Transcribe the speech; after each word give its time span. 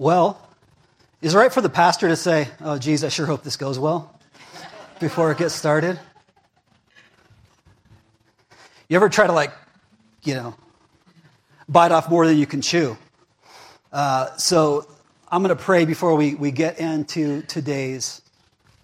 Well, 0.00 0.40
is 1.20 1.34
it 1.34 1.36
right 1.36 1.52
for 1.52 1.60
the 1.60 1.68
pastor 1.68 2.08
to 2.08 2.16
say, 2.16 2.48
oh, 2.62 2.78
geez, 2.78 3.04
I 3.04 3.10
sure 3.10 3.26
hope 3.26 3.42
this 3.42 3.58
goes 3.58 3.78
well 3.78 4.18
before 4.98 5.30
it 5.30 5.36
gets 5.36 5.54
started? 5.54 6.00
You 8.88 8.96
ever 8.96 9.10
try 9.10 9.26
to, 9.26 9.34
like, 9.34 9.52
you 10.22 10.32
know, 10.32 10.54
bite 11.68 11.92
off 11.92 12.08
more 12.08 12.26
than 12.26 12.38
you 12.38 12.46
can 12.46 12.62
chew? 12.62 12.96
Uh, 13.92 14.34
so 14.38 14.88
I'm 15.30 15.42
going 15.42 15.54
to 15.54 15.62
pray 15.62 15.84
before 15.84 16.16
we, 16.16 16.34
we 16.34 16.50
get 16.50 16.78
into 16.78 17.42
today's 17.42 18.22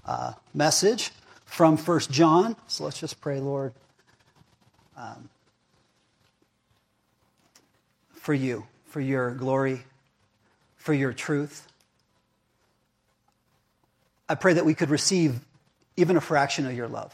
uh, 0.04 0.34
message 0.52 1.12
from 1.46 1.78
First 1.78 2.10
John. 2.10 2.56
So 2.66 2.84
let's 2.84 3.00
just 3.00 3.22
pray, 3.22 3.40
Lord, 3.40 3.72
um, 4.98 5.30
for 8.12 8.34
you, 8.34 8.66
for 8.84 9.00
your 9.00 9.30
glory, 9.30 9.82
for 10.86 10.94
your 10.94 11.12
truth. 11.12 11.66
I 14.28 14.36
pray 14.36 14.52
that 14.52 14.64
we 14.64 14.72
could 14.72 14.88
receive 14.88 15.40
even 15.96 16.16
a 16.16 16.20
fraction 16.20 16.64
of 16.64 16.76
your 16.76 16.86
love. 16.86 17.12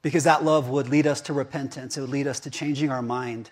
Because 0.00 0.24
that 0.24 0.42
love 0.42 0.70
would 0.70 0.88
lead 0.88 1.06
us 1.06 1.20
to 1.22 1.34
repentance. 1.34 1.98
It 1.98 2.00
would 2.00 2.08
lead 2.08 2.26
us 2.26 2.40
to 2.40 2.50
changing 2.50 2.88
our 2.90 3.02
mind. 3.02 3.50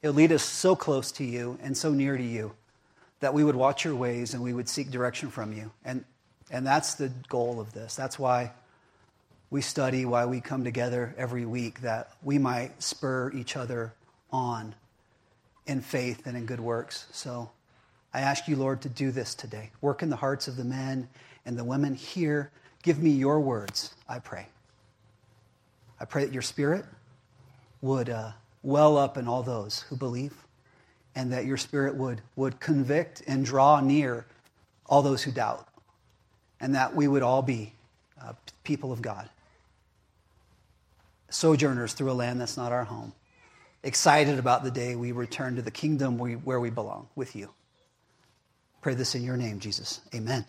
It 0.00 0.08
would 0.08 0.16
lead 0.16 0.32
us 0.32 0.42
so 0.42 0.74
close 0.74 1.12
to 1.12 1.24
you 1.24 1.58
and 1.62 1.76
so 1.76 1.92
near 1.92 2.16
to 2.16 2.24
you 2.24 2.54
that 3.20 3.34
we 3.34 3.44
would 3.44 3.54
watch 3.54 3.84
your 3.84 3.94
ways 3.94 4.32
and 4.32 4.42
we 4.42 4.54
would 4.54 4.70
seek 4.70 4.90
direction 4.90 5.28
from 5.28 5.52
you. 5.52 5.70
And, 5.84 6.06
and 6.50 6.66
that's 6.66 6.94
the 6.94 7.12
goal 7.28 7.60
of 7.60 7.74
this. 7.74 7.96
That's 7.96 8.18
why 8.18 8.52
we 9.50 9.60
study, 9.60 10.06
why 10.06 10.24
we 10.24 10.40
come 10.40 10.64
together 10.64 11.14
every 11.18 11.44
week, 11.44 11.82
that 11.82 12.12
we 12.22 12.38
might 12.38 12.82
spur 12.82 13.30
each 13.32 13.58
other 13.58 13.92
on 14.32 14.74
in 15.66 15.82
faith 15.82 16.26
and 16.26 16.34
in 16.34 16.46
good 16.46 16.60
works. 16.60 17.04
So 17.12 17.50
I 18.12 18.20
ask 18.20 18.48
you, 18.48 18.56
Lord, 18.56 18.82
to 18.82 18.88
do 18.88 19.10
this 19.10 19.34
today. 19.34 19.70
Work 19.80 20.02
in 20.02 20.10
the 20.10 20.16
hearts 20.16 20.48
of 20.48 20.56
the 20.56 20.64
men 20.64 21.08
and 21.46 21.56
the 21.56 21.64
women 21.64 21.94
here. 21.94 22.50
Give 22.82 23.02
me 23.02 23.10
your 23.10 23.40
words, 23.40 23.94
I 24.08 24.18
pray. 24.18 24.46
I 26.00 26.04
pray 26.04 26.24
that 26.24 26.32
your 26.32 26.42
spirit 26.42 26.84
would 27.82 28.08
uh, 28.08 28.32
well 28.62 28.96
up 28.96 29.16
in 29.16 29.28
all 29.28 29.42
those 29.42 29.82
who 29.82 29.96
believe 29.96 30.34
and 31.14 31.32
that 31.32 31.44
your 31.44 31.56
spirit 31.56 31.94
would, 31.96 32.20
would 32.36 32.60
convict 32.60 33.22
and 33.26 33.44
draw 33.44 33.80
near 33.80 34.26
all 34.86 35.02
those 35.02 35.22
who 35.22 35.30
doubt, 35.30 35.68
and 36.60 36.74
that 36.74 36.94
we 36.94 37.06
would 37.08 37.22
all 37.22 37.42
be 37.42 37.72
uh, 38.22 38.32
people 38.64 38.92
of 38.92 39.00
God, 39.00 39.28
sojourners 41.28 41.92
through 41.92 42.10
a 42.10 42.12
land 42.12 42.40
that's 42.40 42.56
not 42.56 42.72
our 42.72 42.84
home, 42.84 43.12
excited 43.82 44.38
about 44.38 44.64
the 44.64 44.70
day 44.70 44.96
we 44.96 45.12
return 45.12 45.56
to 45.56 45.62
the 45.62 45.70
kingdom 45.70 46.18
we, 46.18 46.34
where 46.34 46.60
we 46.60 46.70
belong 46.70 47.08
with 47.14 47.36
you. 47.36 47.48
Pray 48.80 48.94
this 48.94 49.14
in 49.14 49.22
your 49.22 49.36
name, 49.36 49.60
Jesus. 49.60 50.00
Amen. 50.14 50.44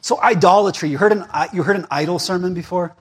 So, 0.00 0.20
idolatry. 0.20 0.88
You 0.88 0.98
heard 0.98 1.12
an, 1.12 1.24
you 1.52 1.62
heard 1.62 1.76
an 1.76 1.86
idol 1.90 2.18
sermon 2.18 2.54
before? 2.54 2.94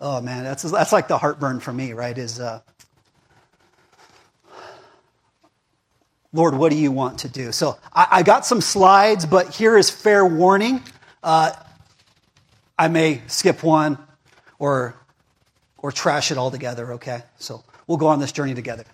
Oh, 0.00 0.20
man, 0.20 0.44
that's, 0.44 0.62
that's 0.62 0.92
like 0.92 1.08
the 1.08 1.18
heartburn 1.18 1.60
for 1.60 1.72
me, 1.72 1.92
right? 1.92 2.16
Is. 2.16 2.40
Uh, 2.40 2.60
Lord, 6.34 6.56
what 6.56 6.72
do 6.72 6.76
you 6.76 6.90
want 6.90 7.20
to 7.20 7.28
do? 7.28 7.52
So 7.52 7.78
I, 7.92 8.08
I 8.10 8.22
got 8.24 8.44
some 8.44 8.60
slides, 8.60 9.24
but 9.24 9.54
here 9.54 9.78
is 9.78 9.88
fair 9.88 10.26
warning. 10.26 10.82
Uh, 11.22 11.52
I 12.76 12.88
may 12.88 13.22
skip 13.28 13.62
one 13.62 13.98
or, 14.58 14.96
or 15.78 15.92
trash 15.92 16.32
it 16.32 16.36
all 16.36 16.50
together, 16.50 16.94
okay? 16.94 17.22
So 17.38 17.62
we'll 17.86 17.98
go 17.98 18.08
on 18.08 18.18
this 18.18 18.32
journey 18.32 18.54
together. 18.54 18.84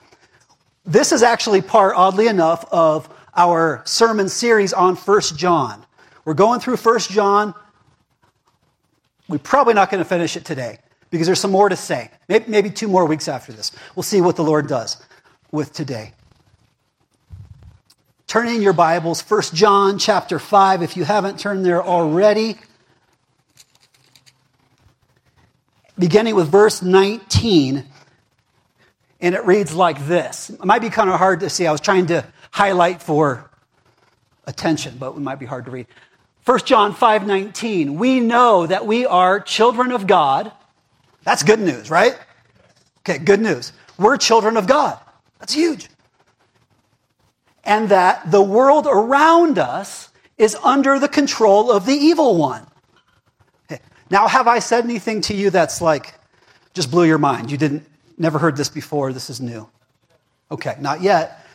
This 0.85 1.13
is 1.13 1.23
actually 1.23 1.63
part, 1.63 1.95
oddly 1.97 2.27
enough, 2.27 2.67
of 2.71 3.09
our 3.35 3.83
sermon 3.85 4.29
series 4.29 4.73
on 4.73 4.97
First 4.97 5.37
John. 5.37 5.85
We're 6.25 6.35
going 6.35 6.61
through 6.61 6.77
First 6.77 7.11
John. 7.11 7.55
We're 9.29 9.39
probably 9.39 9.75
not 9.75 9.91
going 9.91 10.03
to 10.03 10.09
finish 10.09 10.37
it 10.37 10.45
today 10.45 10.79
because 11.11 11.27
there's 11.27 11.41
some 11.41 11.51
more 11.51 11.69
to 11.69 11.77
say. 11.77 12.11
Maybe, 12.29 12.45
maybe 12.49 12.71
two 12.71 12.89
more 12.89 13.07
weeks 13.07 13.29
after 13.29 13.53
this. 13.53 13.73
We'll 13.95 14.03
see 14.03 14.21
what 14.21 14.37
the 14.37 14.45
Lord 14.45 14.67
does 14.67 14.97
with 15.53 15.73
today. 15.73 16.13
Turn 18.27 18.47
in 18.47 18.63
your 18.63 18.73
Bibles, 18.73 19.23
1 19.23 19.43
John 19.55 19.99
chapter 19.99 20.39
5, 20.39 20.83
if 20.83 20.97
you 20.97 21.05
haven't 21.05 21.41
turned 21.41 21.67
there 21.67 21.83
already. 21.83 22.57
Beginning 25.99 26.37
with 26.37 26.49
verse 26.49 26.81
19, 26.81 27.85
and 29.21 29.35
it 29.35 29.45
reads 29.45 29.75
like 29.75 30.07
this. 30.07 30.51
It 30.51 30.65
might 30.65 30.81
be 30.81 30.91
kind 30.91 31.11
of 31.11 31.19
hard 31.19 31.41
to 31.41 31.51
see. 31.51 31.67
I 31.67 31.73
was 31.73 31.81
trying 31.81 32.07
to 32.07 32.25
highlight 32.51 33.03
for 33.03 33.51
attention, 34.47 34.97
but 34.99 35.13
it 35.13 35.21
might 35.21 35.39
be 35.39 35.47
hard 35.47 35.65
to 35.67 35.71
read. 35.71 35.87
1 36.45 36.61
John 36.65 36.95
5:19 36.95 37.97
We 37.97 38.21
know 38.21 38.67
that 38.67 38.87
we 38.87 39.07
are 39.07 39.41
children 39.41 39.93
of 39.93 40.07
God. 40.07 40.53
That's 41.23 41.43
good 41.43 41.61
news, 41.61 41.91
right? 41.91 42.19
Okay, 43.01 43.19
good 43.19 43.41
news. 43.41 43.73
We're 43.99 44.17
children 44.17 44.57
of 44.57 44.67
God. 44.67 44.99
That's 45.39 45.53
huge 45.53 45.89
and 47.65 47.89
that 47.91 48.31
the 48.31 48.43
world 48.43 48.87
around 48.91 49.59
us 49.59 50.11
is 50.39 50.55
under 50.57 50.99
the 50.99 51.09
control 51.09 51.71
of 51.71 51.87
the 51.87 51.93
evil 51.93 52.37
one. 52.37 52.67
Okay. 53.71 53.81
Now, 54.11 54.27
have 54.27 54.49
I 54.49 54.59
said 54.59 54.85
anything 54.85 55.21
to 55.23 55.35
you 55.35 55.51
that's 55.51 55.81
like 55.81 56.15
just 56.75 56.91
blew 56.91 57.05
your 57.05 57.19
mind? 57.19 57.51
You 57.51 57.59
didn't, 57.59 57.87
never 58.17 58.39
heard 58.39 58.57
this 58.57 58.69
before, 58.69 59.13
this 59.13 59.31
is 59.31 59.41
new. 59.41 59.69
Okay, 60.51 60.77
not 60.81 61.03
yet. 61.03 61.47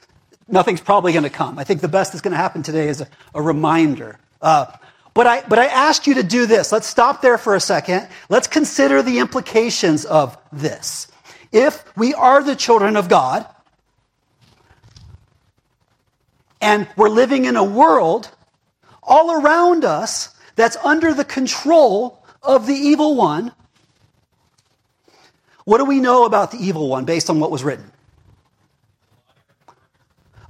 Nothing's 0.48 0.82
probably 0.82 1.12
going 1.12 1.24
to 1.24 1.30
come. 1.30 1.58
I 1.58 1.64
think 1.64 1.82
the 1.82 1.88
best 1.88 2.14
that's 2.14 2.22
going 2.22 2.34
to 2.34 2.38
happen 2.38 2.64
today 2.64 2.88
is 2.88 3.02
a, 3.02 3.08
a 3.34 3.42
reminder. 3.42 4.20
Uh, 4.42 4.66
but 5.14 5.28
I, 5.28 5.42
but 5.48 5.60
I 5.60 5.66
asked 5.66 6.08
you 6.08 6.16
to 6.16 6.24
do 6.24 6.46
this. 6.46 6.72
Let's 6.72 6.88
stop 6.88 7.22
there 7.22 7.38
for 7.38 7.56
a 7.56 7.60
second. 7.60 8.08
Let's 8.30 8.48
consider 8.48 9.02
the 9.02 9.20
implications 9.20 10.06
of 10.06 10.38
this. 10.52 11.08
If 11.52 11.86
we 11.98 12.14
are 12.14 12.44
the 12.44 12.56
children 12.56 12.96
of 12.96 13.08
God, 13.10 13.48
And 16.66 16.88
we're 16.96 17.10
living 17.10 17.46
in 17.46 17.56
a 17.58 17.64
world 17.64 18.32
all 19.04 19.32
around 19.40 19.86
us 19.86 20.34
that's 20.56 20.76
under 20.78 21.14
the 21.14 21.24
control 21.24 22.26
of 22.42 22.66
the 22.66 22.74
evil 22.74 23.16
one. 23.16 23.52
What 25.66 25.78
do 25.78 25.86
we 25.86 26.00
know 26.00 26.26
about 26.26 26.50
the 26.50 26.58
evil 26.58 26.90
one 26.90 27.06
based 27.06 27.30
on 27.30 27.40
what 27.40 27.52
was 27.52 27.64
written? 27.64 27.92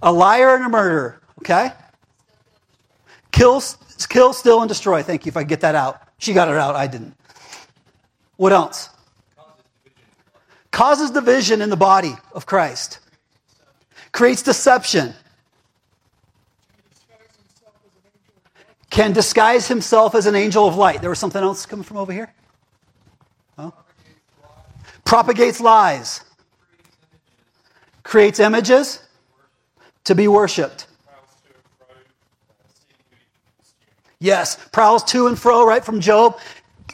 A 0.01 0.11
liar 0.11 0.55
and 0.55 0.65
a 0.65 0.69
murderer, 0.69 1.21
okay? 1.39 1.71
Kill, 3.31 3.61
kill, 4.09 4.33
steal, 4.33 4.61
and 4.61 4.69
destroy. 4.69 5.03
Thank 5.03 5.25
you 5.25 5.29
if 5.29 5.37
I 5.37 5.43
get 5.43 5.61
that 5.61 5.75
out. 5.75 6.01
She 6.17 6.33
got 6.33 6.47
it 6.47 6.55
out, 6.55 6.75
I 6.75 6.87
didn't. 6.87 7.15
What 8.37 8.53
else? 8.53 8.89
Causes 10.71 11.11
division 11.11 11.61
in 11.61 11.69
the 11.69 11.77
body 11.77 12.13
of 12.33 12.45
Christ. 12.45 12.99
Creates 14.11 14.41
deception. 14.41 15.13
can 18.95 19.11
disguise 19.11 19.67
himself 19.67 20.15
as 20.15 20.25
an 20.25 20.35
angel 20.35 20.65
of 20.65 20.77
light. 20.77 21.01
There 21.01 21.09
was 21.09 21.19
something 21.19 21.43
else 21.43 21.65
coming 21.65 21.83
from 21.83 21.97
over 21.97 22.13
here? 22.13 22.33
Huh? 23.59 23.71
Propagates 25.03 25.59
lies. 25.59 26.21
Creates 28.03 28.39
images 28.39 29.04
to 30.05 30.15
be 30.15 30.27
worshiped. 30.27 30.87
Yes, 34.19 34.57
prowls 34.71 35.03
to 35.05 35.27
and 35.27 35.37
fro, 35.37 35.65
right 35.65 35.83
from 35.83 35.99
Job, 35.99 36.39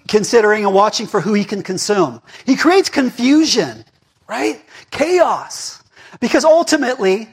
considering 0.07 0.65
and 0.65 0.73
watching 0.73 1.07
for 1.07 1.21
who 1.21 1.33
he 1.33 1.43
can 1.43 1.61
consume. 1.61 2.21
He 2.45 2.55
creates 2.55 2.89
confusion, 2.89 3.85
right? 4.27 4.61
Chaos. 4.89 5.83
Because 6.19 6.43
ultimately, 6.43 7.29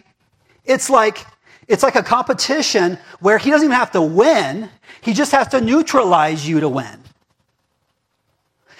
it's 0.64 0.90
like 0.90 1.26
it's 1.66 1.82
like 1.82 1.96
a 1.96 2.02
competition 2.02 2.98
where 3.20 3.38
he 3.38 3.50
doesn't 3.50 3.66
even 3.66 3.76
have 3.76 3.90
to 3.92 4.02
win, 4.02 4.70
he 5.02 5.12
just 5.12 5.32
has 5.32 5.48
to 5.48 5.60
neutralize 5.60 6.48
you 6.48 6.60
to 6.60 6.68
win. 6.68 6.98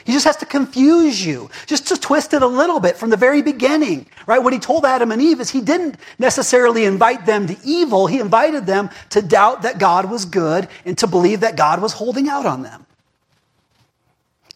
He 0.09 0.15
just 0.15 0.25
has 0.25 0.37
to 0.37 0.47
confuse 0.47 1.23
you, 1.23 1.51
just 1.67 1.89
to 1.89 1.97
twist 1.99 2.33
it 2.33 2.41
a 2.41 2.47
little 2.47 2.81
bit 2.81 2.97
from 2.97 3.11
the 3.11 3.17
very 3.19 3.43
beginning, 3.43 4.07
right? 4.27 4.39
What 4.39 4.55
he 4.55 4.59
told 4.59 4.87
Adam 4.87 5.13
and 5.13 5.21
Eve 5.21 5.39
is 5.39 5.51
he 5.51 5.61
didn't 5.61 5.97
necessarily 6.19 6.87
invite 6.87 7.27
them 7.27 7.47
to 7.47 7.57
evil. 7.63 8.07
He 8.07 8.19
invited 8.19 8.65
them 8.65 8.89
to 9.11 9.21
doubt 9.21 9.61
that 9.63 9.79
God 9.79 10.11
was 10.11 10.25
good 10.25 10.67
and 10.87 10.97
to 10.97 11.07
believe 11.07 11.41
that 11.41 11.59
God 11.59 11.83
was 11.83 11.93
holding 11.93 12.27
out 12.27 12.47
on 12.47 12.63
them. 12.63 12.87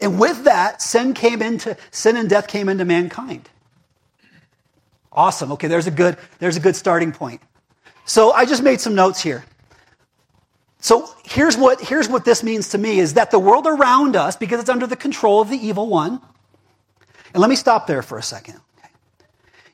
And 0.01 0.19
with 0.19 0.45
that, 0.45 0.81
sin 0.81 1.13
came 1.13 1.43
into, 1.43 1.77
sin 1.91 2.17
and 2.17 2.31
death 2.31 2.49
came 2.49 2.71
into 2.71 2.87
mankind. 2.87 3.47
Awesome. 5.13 5.53
Okay, 5.53 5.69
there's 5.69 5.87
a 5.87 5.91
good, 5.91 6.17
there's 6.39 6.57
a 6.57 6.61
good 6.61 6.77
starting 6.77 7.13
point. 7.13 7.43
So 8.07 8.33
I 8.33 8.47
just 8.47 8.63
made 8.63 8.81
some 8.81 8.95
notes 8.95 9.23
here. 9.23 9.45
So 10.83 11.09
here's 11.25 11.57
what, 11.57 11.81
here's 11.81 12.09
what 12.09 12.25
this 12.25 12.43
means 12.43 12.71
to 12.71 12.79
me 12.79 12.99
is 12.99 13.15
that 13.15 13.31
the 13.31 13.39
world 13.39 13.69
around 13.69 14.17
us, 14.17 14.35
because 14.35 14.61
it's 14.61 14.69
under 14.69 14.89
the 14.89 14.97
control 14.97 15.41
of 15.41 15.49
the 15.49 15.57
evil 15.57 15.89
one, 15.89 16.21
and 17.33 17.41
let 17.41 17.49
me 17.49 17.55
stop 17.55 17.87
there 17.87 18.03
for 18.03 18.19
a 18.19 18.23
second. 18.23 18.61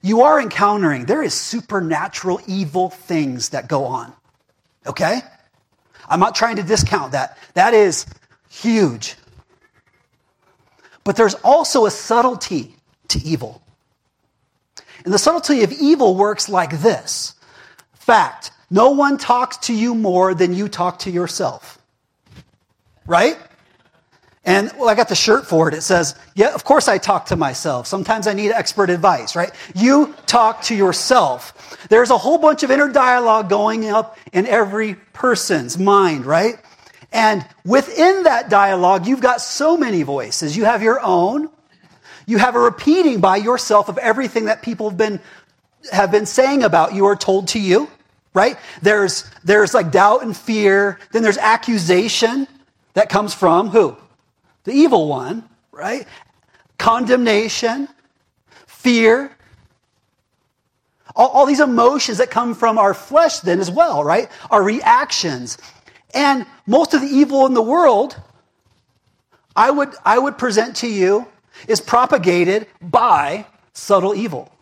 You 0.03 0.21
are 0.23 0.39
encountering 0.39 1.07
there 1.07 1.23
is 1.23 1.33
supernatural 1.33 2.41
evil 2.47 2.91
things 2.91 3.49
that 3.49 3.69
go 3.69 3.87
on. 3.87 4.13
Okay? 4.87 5.23
I'm 6.09 6.21
not 6.21 6.35
trying 6.35 6.57
to 6.57 6.63
discount 6.63 7.13
that. 7.13 7.39
That 7.55 7.73
is 7.73 8.05
huge. 8.51 9.17
But 11.05 11.17
there's 11.17 11.35
also 11.37 11.87
a 11.87 11.91
subtlety 11.91 12.77
to 13.09 13.19
evil. 13.25 13.63
And 15.07 15.15
the 15.15 15.19
subtlety 15.19 15.65
of 15.65 15.73
evil 15.73 16.17
works 16.17 16.51
like 16.51 16.81
this 16.81 17.35
fact 18.09 18.53
no 18.71 18.91
one 18.91 19.19
talks 19.19 19.59
to 19.69 19.75
you 19.75 19.95
more 19.95 20.35
than 20.35 20.55
you 20.55 20.69
talk 20.69 21.01
to 21.01 21.11
yourself. 21.11 21.79
Right? 23.07 23.37
And 24.45 24.73
well, 24.79 24.89
I 24.89 24.95
got 24.95 25.11
the 25.11 25.15
shirt 25.15 25.47
for 25.47 25.69
it. 25.69 25.75
It 25.75 25.83
says, 25.83 26.15
Yeah, 26.35 26.55
of 26.55 26.65
course 26.65 26.89
I 26.89 26.97
talk 26.97 27.27
to 27.27 27.37
myself. 27.37 27.87
Sometimes 27.87 28.27
I 28.27 28.33
need 28.33 28.51
expert 28.51 28.89
advice, 28.89 29.37
right? 29.37 29.51
You 29.75 30.15
talk 30.25 30.63
to 30.65 30.75
yourself. 30.75 31.87
There's 31.91 32.11
a 32.11 32.17
whole 32.17 32.39
bunch 32.39 32.63
of 32.63 32.71
inner 32.71 32.89
dialogue 32.89 33.51
going 33.51 33.91
up 33.91 34.17
in 34.33 34.47
every 34.47 34.95
person's 35.13 35.77
mind, 35.79 36.25
right? 36.25 36.57
And 37.13 37.45
within 37.65 38.23
that 38.25 38.49
dialogue, 38.49 39.07
you've 39.07 39.21
got 39.21 39.43
so 39.43 39.77
many 39.77 40.03
voices. 40.03 40.57
You 40.57 40.65
have 40.65 40.83
your 40.83 41.01
own. 41.03 41.51
You 42.27 42.39
have 42.39 42.57
a 42.57 42.61
repeating 42.61 43.21
by 43.21 43.37
yourself 43.37 43.89
of 43.89 43.99
everything 43.99 44.47
that 44.47 44.63
people 44.63 44.89
have 44.89 44.99
been, 44.99 45.21
have 45.93 46.11
been 46.11 46.27
saying 46.27 46.63
about 46.63 46.95
you 46.95 47.05
or 47.05 47.17
told 47.17 47.49
to 47.49 47.61
you, 47.61 47.89
right? 48.39 48.57
There's, 48.83 49.29
there's 49.43 49.75
like 49.75 49.91
doubt 49.91 50.23
and 50.23 50.35
fear. 50.35 51.01
Then 51.11 51.23
there's 51.25 51.39
accusation 51.39 52.47
that 52.95 53.09
comes 53.09 53.35
from 53.35 53.69
who? 53.69 53.97
The 54.63 54.71
evil 54.71 55.09
one, 55.09 55.43
right? 55.73 56.07
Condemnation, 56.79 57.89
fear, 58.67 59.33
all, 61.17 61.29
all, 61.31 61.47
these 61.47 61.59
emotions 61.59 62.19
that 62.19 62.31
come 62.31 62.55
from 62.55 62.79
our 62.79 62.95
flesh, 62.95 63.41
then 63.41 63.59
as 63.59 63.73
well, 63.73 64.05
right? 64.05 64.31
Our 64.53 64.63
reactions. 64.63 65.59
And 66.15 66.47
most 66.65 66.95
of 66.95 67.01
the 67.01 67.09
evil 67.09 67.45
in 67.47 67.55
the 67.55 67.63
world, 67.63 68.17
I 69.57 69.73
would, 69.73 69.95
I 70.05 70.17
would 70.17 70.39
present 70.39 70.77
to 70.77 70.87
you, 70.87 71.27
is 71.67 71.81
propagated 71.81 72.69
by 72.81 73.47
subtle 73.73 74.15
evil. 74.15 74.53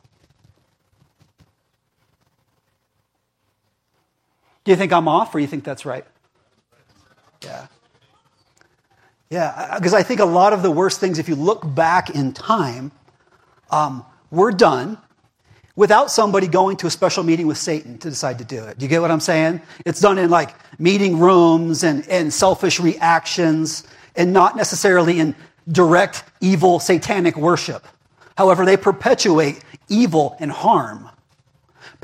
Do 4.66 4.72
you 4.72 4.76
think 4.76 4.92
I'm 4.92 5.06
off 5.06 5.32
or 5.32 5.38
you 5.38 5.46
think 5.46 5.62
that's 5.62 5.86
right? 5.86 6.04
Yeah. 7.40 7.68
Yeah, 9.30 9.76
because 9.76 9.94
I 9.94 10.02
think 10.02 10.18
a 10.18 10.24
lot 10.24 10.52
of 10.52 10.62
the 10.62 10.72
worst 10.72 10.98
things, 10.98 11.20
if 11.20 11.28
you 11.28 11.36
look 11.36 11.62
back 11.72 12.10
in 12.10 12.32
time, 12.32 12.90
um, 13.70 14.04
were 14.32 14.50
done 14.50 14.98
without 15.76 16.10
somebody 16.10 16.48
going 16.48 16.76
to 16.78 16.88
a 16.88 16.90
special 16.90 17.22
meeting 17.22 17.46
with 17.46 17.58
Satan 17.58 17.96
to 17.98 18.10
decide 18.10 18.38
to 18.38 18.44
do 18.44 18.64
it. 18.64 18.76
Do 18.76 18.84
you 18.84 18.88
get 18.88 19.00
what 19.00 19.12
I'm 19.12 19.20
saying? 19.20 19.60
It's 19.84 20.00
done 20.00 20.18
in 20.18 20.30
like 20.30 20.52
meeting 20.80 21.20
rooms 21.20 21.84
and, 21.84 22.04
and 22.08 22.32
selfish 22.32 22.80
reactions 22.80 23.86
and 24.16 24.32
not 24.32 24.56
necessarily 24.56 25.20
in 25.20 25.36
direct 25.70 26.24
evil 26.40 26.80
satanic 26.80 27.36
worship. 27.36 27.86
However, 28.36 28.64
they 28.64 28.76
perpetuate 28.76 29.62
evil 29.88 30.36
and 30.40 30.50
harm. 30.50 31.08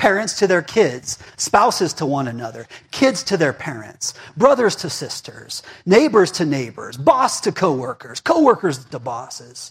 Parents 0.03 0.37
to 0.41 0.49
their 0.49 0.63
kids, 0.63 1.17
spouses 1.37 1.93
to 1.93 2.07
one 2.07 2.27
another, 2.27 2.67
kids 2.91 3.23
to 3.23 3.37
their 3.37 3.53
parents, 3.53 4.15
brothers 4.37 4.75
to 4.75 4.91
sisters, 4.91 5.63
neighbors 5.87 6.33
to 6.33 6.45
neighbors, 6.45 6.97
boss 6.97 7.41
to 7.43 7.53
coworkers, 7.53 8.21
coworkers 8.21 8.85
to 8.87 8.99
bosses, 8.99 9.71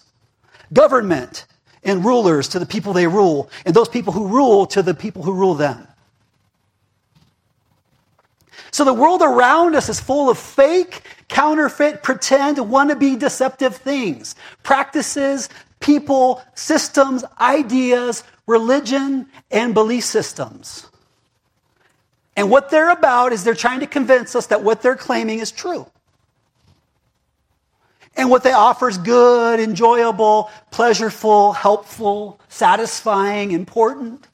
government 0.72 1.48
and 1.84 2.06
rulers 2.06 2.48
to 2.48 2.60
the 2.60 2.66
people 2.66 2.94
they 2.94 3.08
rule, 3.08 3.50
and 3.66 3.76
those 3.76 3.90
people 3.90 4.14
who 4.14 4.26
rule 4.26 4.66
to 4.68 4.82
the 4.82 4.94
people 4.94 5.22
who 5.22 5.34
rule 5.34 5.54
them. 5.54 5.86
So 8.72 8.86
the 8.86 8.94
world 8.94 9.22
around 9.22 9.76
us 9.76 9.90
is 9.90 10.00
full 10.00 10.30
of 10.30 10.38
fake, 10.38 11.02
counterfeit, 11.28 12.04
pretend, 12.04 12.56
wannabe, 12.56 13.20
deceptive 13.20 13.76
things, 13.76 14.36
practices, 14.64 15.50
people, 15.82 16.42
systems, 16.56 17.26
ideas, 17.42 18.24
religion, 18.52 19.28
and 19.50 19.74
belief 19.74 20.04
systems. 20.04 20.86
And 22.36 22.50
what 22.50 22.70
they're 22.70 22.92
about 22.92 23.34
is 23.34 23.44
they're 23.44 23.56
trying 23.56 23.80
to 23.80 23.88
convince 23.88 24.36
us 24.36 24.48
that 24.48 24.64
what 24.64 24.82
they're 24.82 24.96
claiming 24.96 25.40
is 25.40 25.52
true. 25.52 25.88
And 28.16 28.30
what 28.30 28.44
they 28.44 28.52
offer 28.52 28.90
is 28.90 28.98
good, 28.98 29.60
enjoyable, 29.60 30.52
pleasurable, 30.70 31.54
helpful, 31.54 32.40
satisfying, 32.50 33.52
important. 33.52 34.28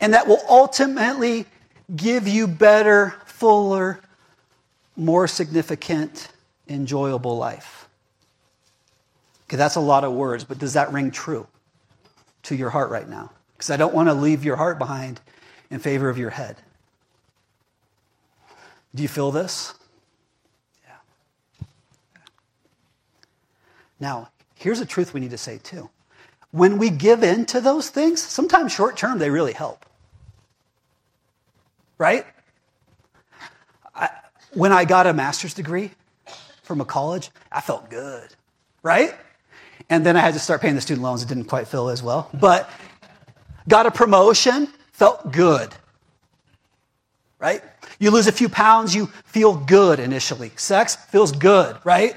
And 0.00 0.14
that 0.14 0.28
will 0.28 0.42
ultimately 0.48 1.46
give 1.94 2.28
you 2.28 2.46
better, 2.46 3.14
fuller, 3.26 4.00
more 4.96 5.26
significant, 5.26 6.28
enjoyable 6.68 7.36
life. 7.36 7.88
Okay, 9.46 9.56
that's 9.56 9.74
a 9.74 9.80
lot 9.80 10.04
of 10.04 10.12
words, 10.12 10.44
but 10.44 10.58
does 10.58 10.74
that 10.74 10.92
ring 10.92 11.10
true 11.10 11.46
to 12.44 12.54
your 12.54 12.70
heart 12.70 12.90
right 12.90 13.08
now? 13.08 13.30
Because 13.52 13.70
I 13.70 13.76
don't 13.76 13.94
want 13.94 14.08
to 14.08 14.14
leave 14.14 14.44
your 14.44 14.56
heart 14.56 14.78
behind 14.78 15.20
in 15.70 15.80
favor 15.80 16.08
of 16.08 16.18
your 16.18 16.30
head. 16.30 16.56
Do 18.94 19.02
you 19.02 19.08
feel 19.08 19.32
this? 19.32 19.74
Yeah. 20.86 21.66
Now, 23.98 24.28
here's 24.54 24.80
a 24.80 24.86
truth 24.86 25.12
we 25.12 25.20
need 25.20 25.30
to 25.30 25.38
say 25.38 25.58
too. 25.58 25.90
When 26.52 26.78
we 26.78 26.90
give 26.90 27.24
in 27.24 27.46
to 27.46 27.60
those 27.60 27.90
things, 27.90 28.22
sometimes 28.22 28.72
short 28.72 28.96
term 28.96 29.18
they 29.18 29.30
really 29.30 29.52
help. 29.52 29.84
Right? 31.98 32.24
I, 33.94 34.10
when 34.52 34.72
I 34.72 34.84
got 34.84 35.06
a 35.06 35.12
master's 35.12 35.54
degree 35.54 35.90
from 36.62 36.80
a 36.80 36.84
college, 36.84 37.30
I 37.50 37.60
felt 37.60 37.90
good. 37.90 38.28
Right? 38.82 39.14
And 39.90 40.04
then 40.04 40.16
I 40.16 40.20
had 40.20 40.34
to 40.34 40.40
start 40.40 40.60
paying 40.60 40.74
the 40.74 40.80
student 40.80 41.04
loans. 41.04 41.22
It 41.22 41.28
didn't 41.28 41.44
quite 41.44 41.68
feel 41.68 41.88
as 41.88 42.02
well. 42.02 42.30
But 42.32 42.68
got 43.68 43.86
a 43.86 43.90
promotion, 43.90 44.68
felt 44.92 45.30
good. 45.30 45.74
Right? 47.38 47.62
You 47.98 48.10
lose 48.10 48.26
a 48.26 48.32
few 48.32 48.48
pounds, 48.48 48.94
you 48.94 49.06
feel 49.26 49.54
good 49.54 50.00
initially. 50.00 50.52
Sex 50.56 50.96
feels 50.96 51.32
good, 51.32 51.76
right? 51.84 52.16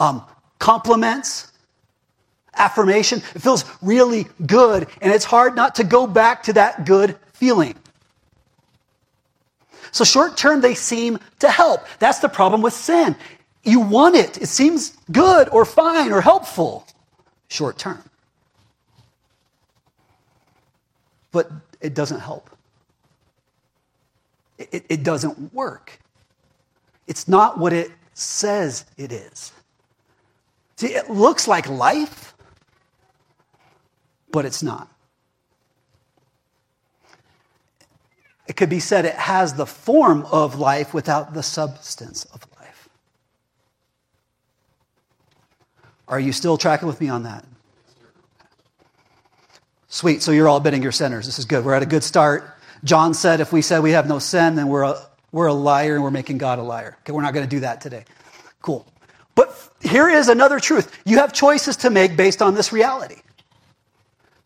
um, 0.00 0.24
compliments, 0.58 1.52
affirmation. 2.54 3.22
It 3.34 3.42
feels 3.42 3.64
really 3.82 4.26
good, 4.44 4.88
and 5.00 5.12
it's 5.12 5.26
hard 5.26 5.54
not 5.54 5.76
to 5.76 5.84
go 5.84 6.06
back 6.06 6.44
to 6.44 6.54
that 6.54 6.86
good 6.86 7.16
feeling. 7.34 7.76
So, 9.92 10.04
short 10.04 10.36
term, 10.36 10.60
they 10.60 10.74
seem 10.74 11.18
to 11.40 11.50
help. 11.50 11.86
That's 11.98 12.20
the 12.20 12.28
problem 12.28 12.62
with 12.62 12.72
sin. 12.72 13.14
You 13.62 13.80
want 13.80 14.16
it, 14.16 14.38
it 14.40 14.46
seems 14.46 14.96
good 15.10 15.48
or 15.50 15.64
fine 15.64 16.12
or 16.12 16.20
helpful, 16.20 16.86
short 17.48 17.78
term. 17.78 18.02
But 21.32 21.50
it 21.80 21.94
doesn't 21.94 22.20
help, 22.20 22.50
it, 24.58 24.84
it 24.88 25.02
doesn't 25.02 25.52
work. 25.52 25.98
It's 27.06 27.26
not 27.28 27.58
what 27.58 27.72
it 27.72 27.90
says 28.14 28.84
it 28.96 29.12
is. 29.12 29.52
See, 30.76 30.94
it 30.94 31.10
looks 31.10 31.46
like 31.48 31.68
life, 31.68 32.34
but 34.30 34.44
it's 34.44 34.62
not. 34.62 34.88
It 38.46 38.56
could 38.56 38.70
be 38.70 38.80
said 38.80 39.04
it 39.04 39.14
has 39.14 39.54
the 39.54 39.66
form 39.66 40.26
of 40.32 40.58
life 40.58 40.92
without 40.94 41.34
the 41.34 41.42
substance 41.42 42.24
of 42.26 42.46
life. 42.58 42.59
Are 46.10 46.20
you 46.20 46.32
still 46.32 46.58
tracking 46.58 46.88
with 46.88 47.00
me 47.00 47.08
on 47.08 47.22
that? 47.22 47.44
Sweet. 49.88 50.22
So 50.22 50.32
you're 50.32 50.48
all 50.48 50.60
bidding 50.60 50.82
your 50.82 50.92
sinners. 50.92 51.24
This 51.24 51.38
is 51.38 51.44
good. 51.44 51.64
We're 51.64 51.74
at 51.74 51.82
a 51.82 51.86
good 51.86 52.02
start. 52.04 52.56
John 52.82 53.14
said 53.14 53.40
if 53.40 53.52
we 53.52 53.62
said 53.62 53.82
we 53.82 53.92
have 53.92 54.08
no 54.08 54.18
sin, 54.18 54.56
then 54.56 54.68
we're 54.68 54.82
a, 54.82 55.00
we're 55.32 55.46
a 55.46 55.54
liar 55.54 55.94
and 55.94 56.02
we're 56.02 56.10
making 56.10 56.38
God 56.38 56.58
a 56.58 56.62
liar. 56.62 56.96
Okay, 57.00 57.12
we're 57.12 57.22
not 57.22 57.32
going 57.32 57.46
to 57.46 57.50
do 57.50 57.60
that 57.60 57.80
today. 57.80 58.04
Cool. 58.60 58.86
But 59.36 59.56
here 59.80 60.08
is 60.08 60.28
another 60.28 60.58
truth. 60.58 61.00
You 61.06 61.18
have 61.18 61.32
choices 61.32 61.76
to 61.78 61.90
make 61.90 62.16
based 62.16 62.42
on 62.42 62.54
this 62.54 62.72
reality. 62.72 63.16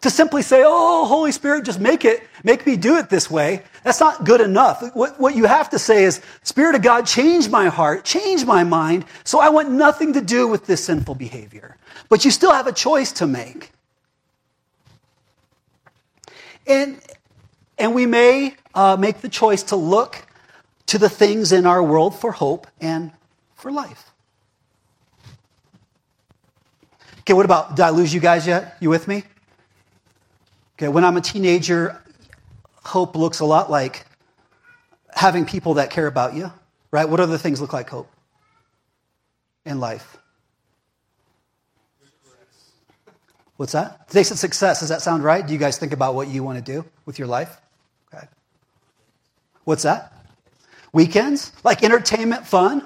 To 0.04 0.10
simply 0.10 0.42
say, 0.42 0.62
oh, 0.66 1.06
Holy 1.06 1.32
Spirit, 1.32 1.64
just 1.64 1.80
make 1.80 2.04
it, 2.04 2.22
make 2.42 2.66
me 2.66 2.76
do 2.76 2.98
it 2.98 3.08
this 3.08 3.30
way, 3.30 3.62
that's 3.84 4.00
not 4.00 4.22
good 4.24 4.42
enough. 4.42 4.94
What, 4.94 5.18
what 5.18 5.34
you 5.34 5.46
have 5.46 5.70
to 5.70 5.78
say 5.78 6.04
is, 6.04 6.20
Spirit 6.42 6.74
of 6.74 6.82
God, 6.82 7.06
change 7.06 7.48
my 7.48 7.68
heart, 7.68 8.04
change 8.04 8.44
my 8.44 8.64
mind, 8.64 9.06
so 9.24 9.40
I 9.40 9.48
want 9.48 9.70
nothing 9.70 10.12
to 10.12 10.20
do 10.20 10.46
with 10.46 10.66
this 10.66 10.84
sinful 10.84 11.14
behavior. 11.14 11.78
But 12.10 12.26
you 12.26 12.30
still 12.30 12.52
have 12.52 12.66
a 12.66 12.72
choice 12.72 13.12
to 13.12 13.26
make. 13.26 13.72
And, 16.66 17.00
and 17.78 17.94
we 17.94 18.04
may 18.04 18.56
uh, 18.74 18.98
make 18.98 19.22
the 19.22 19.30
choice 19.30 19.62
to 19.62 19.76
look 19.76 20.26
to 20.84 20.98
the 20.98 21.08
things 21.08 21.50
in 21.50 21.64
our 21.64 21.82
world 21.82 22.14
for 22.14 22.32
hope 22.32 22.66
and 22.78 23.10
for 23.54 23.72
life. 23.72 24.10
Okay, 27.20 27.32
what 27.32 27.46
about, 27.46 27.74
did 27.74 27.84
I 27.84 27.88
lose 27.88 28.12
you 28.12 28.20
guys 28.20 28.46
yet? 28.46 28.76
You 28.80 28.90
with 28.90 29.08
me? 29.08 29.24
Okay, 30.76 30.88
when 30.88 31.04
I'm 31.04 31.16
a 31.16 31.20
teenager, 31.20 32.02
hope 32.84 33.14
looks 33.16 33.40
a 33.40 33.44
lot 33.44 33.70
like 33.70 34.06
having 35.10 35.46
people 35.46 35.74
that 35.74 35.90
care 35.90 36.06
about 36.06 36.34
you, 36.34 36.52
right? 36.90 37.08
What 37.08 37.20
other 37.20 37.38
things 37.38 37.60
look 37.60 37.72
like 37.72 37.88
hope 37.88 38.10
in 39.64 39.78
life? 39.78 40.16
What's 43.56 43.72
that? 43.72 44.08
They 44.08 44.24
said 44.24 44.36
success. 44.36 44.80
Does 44.80 44.88
that 44.88 45.00
sound 45.00 45.22
right? 45.22 45.46
Do 45.46 45.52
you 45.52 45.60
guys 45.60 45.78
think 45.78 45.92
about 45.92 46.16
what 46.16 46.26
you 46.26 46.42
want 46.42 46.64
to 46.64 46.72
do 46.72 46.84
with 47.06 47.20
your 47.20 47.28
life? 47.28 47.56
Okay. 48.12 48.26
What's 49.62 49.84
that? 49.84 50.12
Weekends? 50.92 51.52
Like 51.62 51.84
entertainment, 51.84 52.48
fun? 52.48 52.84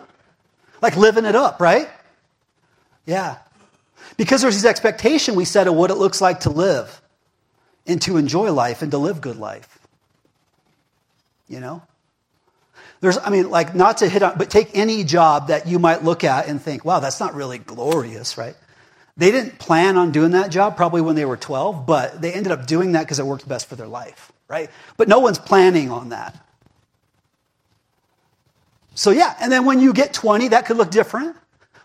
Like 0.82 0.96
living 0.98 1.24
it 1.24 1.34
up, 1.34 1.58
right? 1.58 1.88
Yeah. 3.06 3.38
Because 4.18 4.42
there's 4.42 4.56
this 4.56 4.66
expectation 4.66 5.34
we 5.34 5.46
set 5.46 5.68
of 5.68 5.74
what 5.74 5.90
it 5.90 5.94
looks 5.94 6.20
like 6.20 6.40
to 6.40 6.50
live 6.50 7.00
and 7.88 8.00
to 8.02 8.16
enjoy 8.16 8.52
life 8.52 8.82
and 8.82 8.90
to 8.92 8.98
live 8.98 9.20
good 9.20 9.36
life. 9.36 9.78
You 11.48 11.60
know? 11.60 11.82
There's, 13.00 13.16
I 13.18 13.30
mean, 13.30 13.50
like, 13.50 13.74
not 13.74 13.98
to 13.98 14.08
hit 14.08 14.22
on, 14.22 14.36
but 14.38 14.50
take 14.50 14.76
any 14.76 15.04
job 15.04 15.48
that 15.48 15.66
you 15.66 15.78
might 15.78 16.04
look 16.04 16.24
at 16.24 16.48
and 16.48 16.60
think, 16.60 16.84
wow, 16.84 17.00
that's 17.00 17.20
not 17.20 17.34
really 17.34 17.58
glorious, 17.58 18.36
right? 18.36 18.56
They 19.16 19.30
didn't 19.30 19.58
plan 19.58 19.96
on 19.96 20.12
doing 20.12 20.32
that 20.32 20.50
job 20.50 20.76
probably 20.76 21.00
when 21.00 21.16
they 21.16 21.24
were 21.24 21.36
12, 21.36 21.86
but 21.86 22.20
they 22.20 22.32
ended 22.32 22.52
up 22.52 22.66
doing 22.66 22.92
that 22.92 23.02
because 23.02 23.18
it 23.18 23.26
worked 23.26 23.48
best 23.48 23.68
for 23.68 23.76
their 23.76 23.86
life, 23.86 24.32
right? 24.48 24.70
But 24.96 25.08
no 25.08 25.20
one's 25.20 25.38
planning 25.38 25.90
on 25.90 26.10
that. 26.10 26.36
So, 28.94 29.10
yeah, 29.10 29.34
and 29.40 29.50
then 29.50 29.64
when 29.64 29.80
you 29.80 29.92
get 29.92 30.12
20, 30.12 30.48
that 30.48 30.66
could 30.66 30.76
look 30.76 30.90
different, 30.90 31.36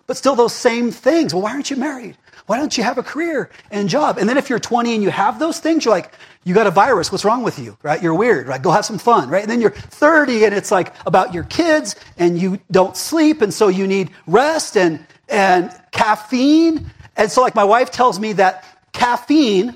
but 0.07 0.17
still 0.17 0.35
those 0.35 0.53
same 0.53 0.91
things. 0.91 1.33
Well, 1.33 1.43
why 1.43 1.51
aren't 1.51 1.69
you 1.69 1.77
married? 1.77 2.17
Why 2.45 2.57
don't 2.57 2.77
you 2.77 2.83
have 2.83 2.97
a 2.97 3.03
career 3.03 3.49
and 3.71 3.87
job? 3.87 4.17
And 4.17 4.27
then 4.27 4.37
if 4.37 4.49
you're 4.49 4.59
20 4.59 4.93
and 4.93 5.01
you 5.03 5.09
have 5.09 5.39
those 5.39 5.59
things, 5.59 5.85
you're 5.85 5.93
like, 5.93 6.13
you 6.43 6.53
got 6.53 6.67
a 6.67 6.71
virus. 6.71 7.09
What's 7.11 7.23
wrong 7.23 7.41
with 7.41 7.57
you? 7.57 7.77
Right? 7.81 8.03
You're 8.03 8.13
weird, 8.13 8.47
right? 8.47 8.61
Go 8.61 8.71
have 8.71 8.83
some 8.85 8.97
fun, 8.97 9.29
right? 9.29 9.43
And 9.43 9.49
then 9.49 9.61
you're 9.61 9.71
30 9.71 10.45
and 10.45 10.53
it's 10.53 10.71
like 10.71 10.93
about 11.05 11.33
your 11.33 11.45
kids 11.45 11.95
and 12.17 12.37
you 12.37 12.59
don't 12.69 12.97
sleep 12.97 13.41
and 13.41 13.53
so 13.53 13.69
you 13.69 13.87
need 13.87 14.09
rest 14.27 14.75
and, 14.75 15.05
and 15.29 15.71
caffeine. 15.91 16.91
And 17.15 17.31
so 17.31 17.41
like 17.41 17.55
my 17.55 17.63
wife 17.63 17.91
tells 17.91 18.19
me 18.19 18.33
that 18.33 18.65
caffeine 18.91 19.75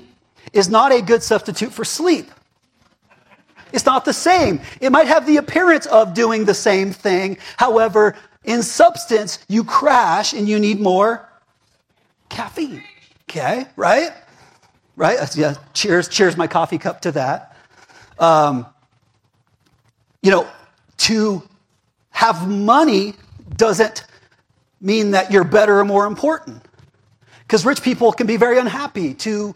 is 0.52 0.68
not 0.68 0.92
a 0.92 1.00
good 1.00 1.22
substitute 1.22 1.72
for 1.72 1.84
sleep. 1.86 2.30
It's 3.72 3.86
not 3.86 4.04
the 4.04 4.12
same. 4.12 4.60
It 4.80 4.92
might 4.92 5.08
have 5.08 5.26
the 5.26 5.36
appearance 5.36 5.86
of 5.86 6.14
doing 6.14 6.44
the 6.44 6.54
same 6.54 6.92
thing. 6.92 7.38
However, 7.56 8.16
in 8.48 8.62
substance, 8.62 9.38
you 9.46 9.62
crash 9.62 10.32
and 10.32 10.48
you 10.48 10.58
need 10.58 10.80
more 10.80 11.28
caffeine. 12.30 12.82
Okay, 13.28 13.66
right? 13.76 14.10
Right? 14.96 15.36
Yeah, 15.36 15.54
cheers, 15.74 16.08
cheers 16.08 16.34
my 16.34 16.46
coffee 16.46 16.78
cup 16.78 17.02
to 17.02 17.12
that. 17.12 17.54
Um, 18.18 18.64
you 20.22 20.30
know, 20.30 20.48
to 20.96 21.42
have 22.08 22.48
money 22.48 23.14
doesn't 23.54 24.06
mean 24.80 25.10
that 25.10 25.30
you're 25.30 25.44
better 25.44 25.80
or 25.80 25.84
more 25.84 26.06
important. 26.06 26.64
Because 27.42 27.66
rich 27.66 27.82
people 27.82 28.12
can 28.12 28.26
be 28.26 28.38
very 28.38 28.58
unhappy 28.58 29.12
to 29.14 29.54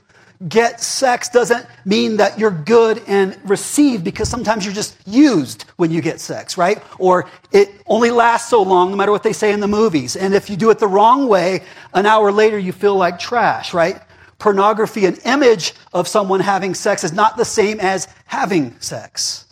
get 0.49 0.81
sex 0.81 1.29
doesn't 1.29 1.67
mean 1.85 2.17
that 2.17 2.39
you're 2.39 2.51
good 2.51 3.03
and 3.07 3.39
received 3.49 4.05
because 4.05 4.29
sometimes 4.29 4.65
you're 4.65 4.75
just 4.75 4.97
used 5.07 5.63
when 5.77 5.91
you 5.91 6.01
get 6.01 6.21
sex, 6.21 6.57
right? 6.57 6.83
Or 6.99 7.29
it 7.53 7.71
only 7.87 8.11
lasts 8.11 8.51
so 8.51 8.63
long, 8.63 8.91
no 8.91 8.97
matter 8.97 9.13
what 9.13 9.23
they 9.23 9.33
say 9.33 9.53
in 9.53 9.61
the 9.61 9.69
movies. 9.69 10.17
And 10.17 10.35
if 10.35 10.51
you 10.51 10.57
do 10.57 10.71
it 10.71 10.79
the 10.79 10.89
wrong 10.89 11.29
way, 11.29 11.63
an 11.95 12.07
hour 12.07 12.33
later 12.33 12.59
you 12.59 12.73
feel 12.73 12.97
like 12.97 13.19
trash, 13.19 13.73
right? 13.75 14.01
Pornography, 14.39 15.07
an 15.07 15.17
image 15.25 15.75
of 15.93 16.09
someone 16.09 16.41
having 16.41 16.75
sex, 16.75 17.05
is 17.05 17.13
not 17.13 17.37
the 17.37 17.45
same 17.45 17.79
as 17.79 18.09
having 18.27 18.79
sex. 18.81 19.47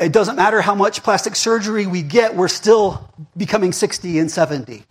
It 0.00 0.12
doesn't 0.12 0.36
matter 0.36 0.60
how 0.60 0.76
much 0.76 1.02
plastic 1.02 1.34
surgery 1.34 1.86
we 1.86 2.02
get, 2.02 2.36
we're 2.36 2.48
still 2.48 3.12
becoming 3.36 3.72
60 3.72 4.20
and 4.20 4.30
70. 4.30 4.84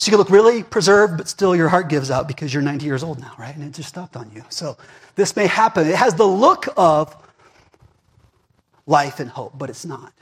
So 0.00 0.10
you 0.10 0.16
look 0.16 0.30
really 0.30 0.62
preserved, 0.62 1.18
but 1.18 1.28
still 1.28 1.54
your 1.54 1.68
heart 1.68 1.90
gives 1.90 2.10
out 2.10 2.26
because 2.26 2.54
you're 2.54 2.62
90 2.62 2.86
years 2.86 3.02
old 3.02 3.20
now, 3.20 3.32
right? 3.38 3.54
And 3.54 3.62
it 3.62 3.74
just 3.74 3.90
stopped 3.90 4.16
on 4.16 4.30
you. 4.34 4.42
So 4.48 4.78
this 5.14 5.36
may 5.36 5.46
happen. 5.46 5.86
It 5.86 5.94
has 5.94 6.14
the 6.14 6.24
look 6.24 6.66
of 6.74 7.14
life 8.86 9.20
and 9.20 9.28
hope, 9.28 9.52
but 9.58 9.68
it's 9.68 9.84
not. 9.84 10.14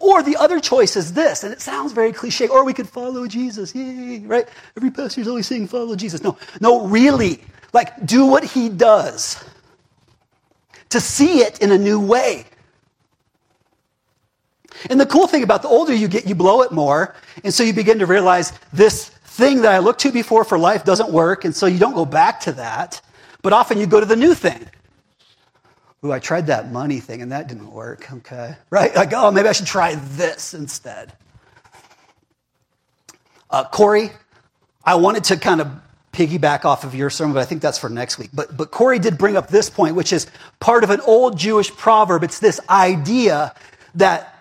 Or 0.00 0.24
the 0.24 0.36
other 0.36 0.58
choice 0.58 0.96
is 0.96 1.12
this, 1.12 1.44
and 1.44 1.52
it 1.52 1.60
sounds 1.60 1.92
very 1.92 2.12
cliche, 2.12 2.48
or 2.48 2.64
we 2.64 2.72
could 2.72 2.88
follow 2.88 3.28
Jesus. 3.28 3.72
Yay, 3.76 4.24
right? 4.26 4.48
Every 4.76 4.90
pastor's 4.90 5.28
always 5.28 5.46
saying 5.46 5.68
follow 5.68 5.94
Jesus. 5.94 6.24
No, 6.24 6.36
no, 6.60 6.88
really. 6.88 7.44
Like, 7.72 8.04
do 8.04 8.26
what 8.26 8.42
he 8.42 8.68
does. 8.68 9.44
To 10.88 10.98
see 10.98 11.42
it 11.42 11.60
in 11.60 11.70
a 11.70 11.78
new 11.78 12.00
way. 12.00 12.44
And 14.88 14.98
the 14.98 15.06
cool 15.06 15.26
thing 15.26 15.42
about 15.42 15.62
the 15.62 15.68
older 15.68 15.94
you 15.94 16.08
get, 16.08 16.26
you 16.26 16.34
blow 16.34 16.62
it 16.62 16.72
more. 16.72 17.14
And 17.44 17.52
so 17.52 17.62
you 17.62 17.72
begin 17.72 17.98
to 17.98 18.06
realize 18.06 18.52
this 18.72 19.08
thing 19.08 19.62
that 19.62 19.72
I 19.72 19.78
looked 19.78 20.00
to 20.00 20.12
before 20.12 20.44
for 20.44 20.58
life 20.58 20.84
doesn't 20.84 21.10
work. 21.10 21.44
And 21.44 21.54
so 21.54 21.66
you 21.66 21.78
don't 21.78 21.94
go 21.94 22.06
back 22.06 22.40
to 22.40 22.52
that. 22.52 23.00
But 23.42 23.52
often 23.52 23.78
you 23.78 23.86
go 23.86 24.00
to 24.00 24.06
the 24.06 24.16
new 24.16 24.34
thing. 24.34 24.68
Ooh, 26.04 26.12
I 26.12 26.18
tried 26.18 26.46
that 26.46 26.72
money 26.72 26.98
thing 27.00 27.20
and 27.20 27.32
that 27.32 27.48
didn't 27.48 27.70
work. 27.70 28.10
Okay. 28.10 28.56
Right? 28.70 28.94
Like, 28.94 29.12
oh, 29.12 29.30
maybe 29.30 29.48
I 29.48 29.52
should 29.52 29.66
try 29.66 29.96
this 29.96 30.54
instead. 30.54 31.12
Uh, 33.50 33.64
Corey, 33.64 34.10
I 34.84 34.94
wanted 34.94 35.24
to 35.24 35.36
kind 35.36 35.60
of 35.60 35.68
piggyback 36.12 36.64
off 36.64 36.84
of 36.84 36.94
your 36.94 37.10
sermon, 37.10 37.34
but 37.34 37.40
I 37.40 37.44
think 37.44 37.62
that's 37.62 37.78
for 37.78 37.90
next 37.90 38.18
week. 38.18 38.30
But, 38.32 38.56
but 38.56 38.70
Corey 38.70 38.98
did 38.98 39.18
bring 39.18 39.36
up 39.36 39.48
this 39.48 39.68
point, 39.68 39.94
which 39.94 40.12
is 40.12 40.26
part 40.58 40.84
of 40.84 40.90
an 40.90 41.00
old 41.02 41.38
Jewish 41.38 41.70
proverb. 41.70 42.24
It's 42.24 42.38
this 42.38 42.60
idea 42.68 43.54
that 43.94 44.39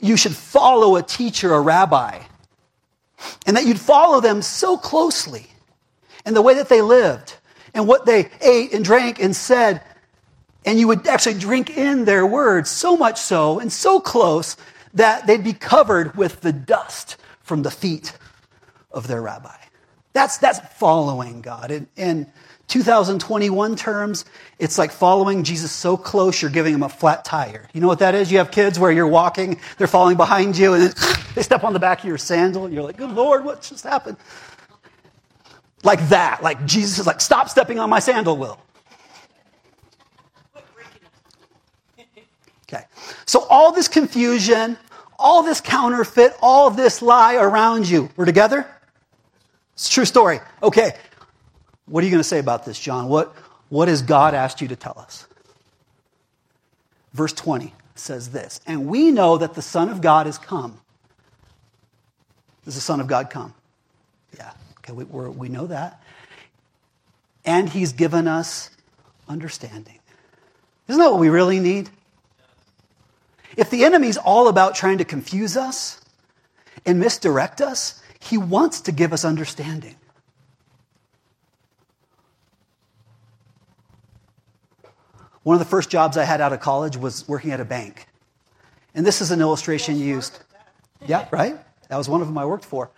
you 0.00 0.16
should 0.16 0.34
follow 0.34 0.96
a 0.96 1.02
teacher, 1.02 1.52
a 1.52 1.60
rabbi, 1.60 2.20
and 3.46 3.56
that 3.56 3.66
you'd 3.66 3.80
follow 3.80 4.20
them 4.20 4.42
so 4.42 4.76
closely 4.76 5.46
and 6.24 6.36
the 6.36 6.42
way 6.42 6.54
that 6.54 6.68
they 6.68 6.82
lived 6.82 7.34
and 7.74 7.86
what 7.86 8.06
they 8.06 8.30
ate 8.40 8.72
and 8.72 8.84
drank 8.84 9.20
and 9.20 9.34
said. 9.34 9.82
And 10.64 10.78
you 10.78 10.88
would 10.88 11.06
actually 11.06 11.38
drink 11.38 11.76
in 11.76 12.04
their 12.04 12.26
words 12.26 12.70
so 12.70 12.96
much 12.96 13.20
so 13.20 13.58
and 13.58 13.72
so 13.72 14.00
close 14.00 14.56
that 14.94 15.26
they'd 15.26 15.44
be 15.44 15.52
covered 15.52 16.16
with 16.16 16.40
the 16.40 16.52
dust 16.52 17.16
from 17.42 17.62
the 17.62 17.70
feet 17.70 18.12
of 18.90 19.06
their 19.06 19.22
rabbi. 19.22 19.56
That's, 20.12 20.38
that's 20.38 20.60
following 20.74 21.40
God. 21.40 21.70
In, 21.70 21.88
and 21.96 22.26
2021 22.68 23.76
terms, 23.76 24.24
it's 24.58 24.76
like 24.76 24.90
following 24.90 25.44
Jesus 25.44 25.70
so 25.70 25.96
close 25.96 26.42
you're 26.42 26.50
giving 26.50 26.74
him 26.74 26.82
a 26.82 26.88
flat 26.88 27.24
tire. 27.24 27.68
You 27.72 27.80
know 27.80 27.86
what 27.86 28.00
that 28.00 28.14
is? 28.14 28.32
You 28.32 28.38
have 28.38 28.50
kids 28.50 28.78
where 28.78 28.90
you're 28.90 29.06
walking, 29.06 29.60
they're 29.76 29.86
falling 29.86 30.16
behind 30.16 30.58
you, 30.58 30.74
and 30.74 30.92
they 31.34 31.42
step 31.42 31.62
on 31.62 31.72
the 31.72 31.78
back 31.78 32.00
of 32.00 32.04
your 32.06 32.18
sandal, 32.18 32.64
and 32.64 32.74
you're 32.74 32.82
like, 32.82 32.96
good 32.96 33.10
Lord, 33.10 33.44
what 33.44 33.62
just 33.62 33.84
happened? 33.84 34.16
Like 35.84 36.08
that. 36.08 36.42
Like 36.42 36.66
Jesus 36.66 36.98
is 36.98 37.06
like, 37.06 37.20
stop 37.20 37.48
stepping 37.48 37.78
on 37.78 37.88
my 37.88 38.00
sandal, 38.00 38.36
Will. 38.36 38.58
Okay. 42.70 42.84
So 43.24 43.46
all 43.48 43.72
this 43.72 43.88
confusion, 43.88 44.76
all 45.18 45.42
this 45.42 45.62
counterfeit, 45.62 46.36
all 46.42 46.70
this 46.70 47.00
lie 47.00 47.36
around 47.36 47.88
you. 47.88 48.10
We're 48.14 48.26
together? 48.26 48.66
It's 49.72 49.88
a 49.88 49.90
true 49.90 50.04
story. 50.04 50.40
Okay. 50.62 50.92
What 51.86 52.02
are 52.02 52.06
you 52.06 52.10
going 52.10 52.20
to 52.20 52.28
say 52.28 52.40
about 52.40 52.66
this, 52.66 52.78
John? 52.78 53.08
What, 53.08 53.34
what 53.68 53.88
has 53.88 54.02
God 54.02 54.34
asked 54.34 54.60
you 54.60 54.68
to 54.68 54.76
tell 54.76 54.98
us? 54.98 55.26
Verse 57.12 57.32
20 57.32 57.74
says 57.94 58.30
this 58.30 58.60
And 58.66 58.86
we 58.86 59.10
know 59.10 59.38
that 59.38 59.54
the 59.54 59.62
Son 59.62 59.88
of 59.88 60.00
God 60.00 60.26
has 60.26 60.38
come. 60.38 60.80
Does 62.64 62.74
the 62.74 62.80
Son 62.80 63.00
of 63.00 63.06
God 63.06 63.30
come? 63.30 63.54
Yeah, 64.36 64.50
okay, 64.78 64.92
we, 64.92 65.04
we 65.04 65.48
know 65.48 65.66
that. 65.66 66.02
And 67.44 67.68
He's 67.68 67.92
given 67.92 68.28
us 68.28 68.70
understanding. 69.28 69.98
Isn't 70.86 71.00
that 71.00 71.10
what 71.10 71.20
we 71.20 71.28
really 71.28 71.60
need? 71.60 71.90
If 73.56 73.70
the 73.70 73.84
enemy's 73.84 74.16
all 74.16 74.48
about 74.48 74.74
trying 74.74 74.98
to 74.98 75.04
confuse 75.04 75.56
us 75.56 76.00
and 76.86 77.00
misdirect 77.00 77.60
us, 77.60 78.00
he 78.20 78.38
wants 78.38 78.82
to 78.82 78.92
give 78.92 79.12
us 79.12 79.24
understanding. 79.24 79.96
One 85.48 85.54
of 85.54 85.60
the 85.60 85.70
first 85.70 85.88
jobs 85.88 86.18
I 86.18 86.24
had 86.24 86.42
out 86.42 86.52
of 86.52 86.60
college 86.60 86.98
was 86.98 87.26
working 87.26 87.52
at 87.52 87.58
a 87.58 87.64
bank. 87.64 88.06
And 88.94 89.06
this 89.06 89.22
is 89.22 89.30
an 89.30 89.40
illustration 89.40 89.98
used. 89.98 90.40
Yeah, 91.06 91.26
right? 91.30 91.56
That 91.88 91.96
was 91.96 92.06
one 92.06 92.20
of 92.20 92.26
them 92.26 92.36
I 92.36 92.44
worked 92.44 92.66
for. 92.66 92.90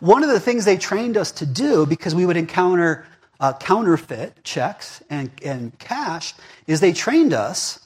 One 0.00 0.22
of 0.22 0.30
the 0.30 0.40
things 0.40 0.64
they 0.64 0.78
trained 0.78 1.18
us 1.18 1.30
to 1.32 1.44
do, 1.44 1.84
because 1.84 2.14
we 2.14 2.24
would 2.24 2.38
encounter 2.38 3.04
uh, 3.40 3.52
counterfeit 3.52 4.42
checks 4.42 5.02
and, 5.10 5.30
and 5.44 5.78
cash, 5.78 6.32
is 6.66 6.80
they 6.80 6.94
trained 6.94 7.34
us 7.34 7.78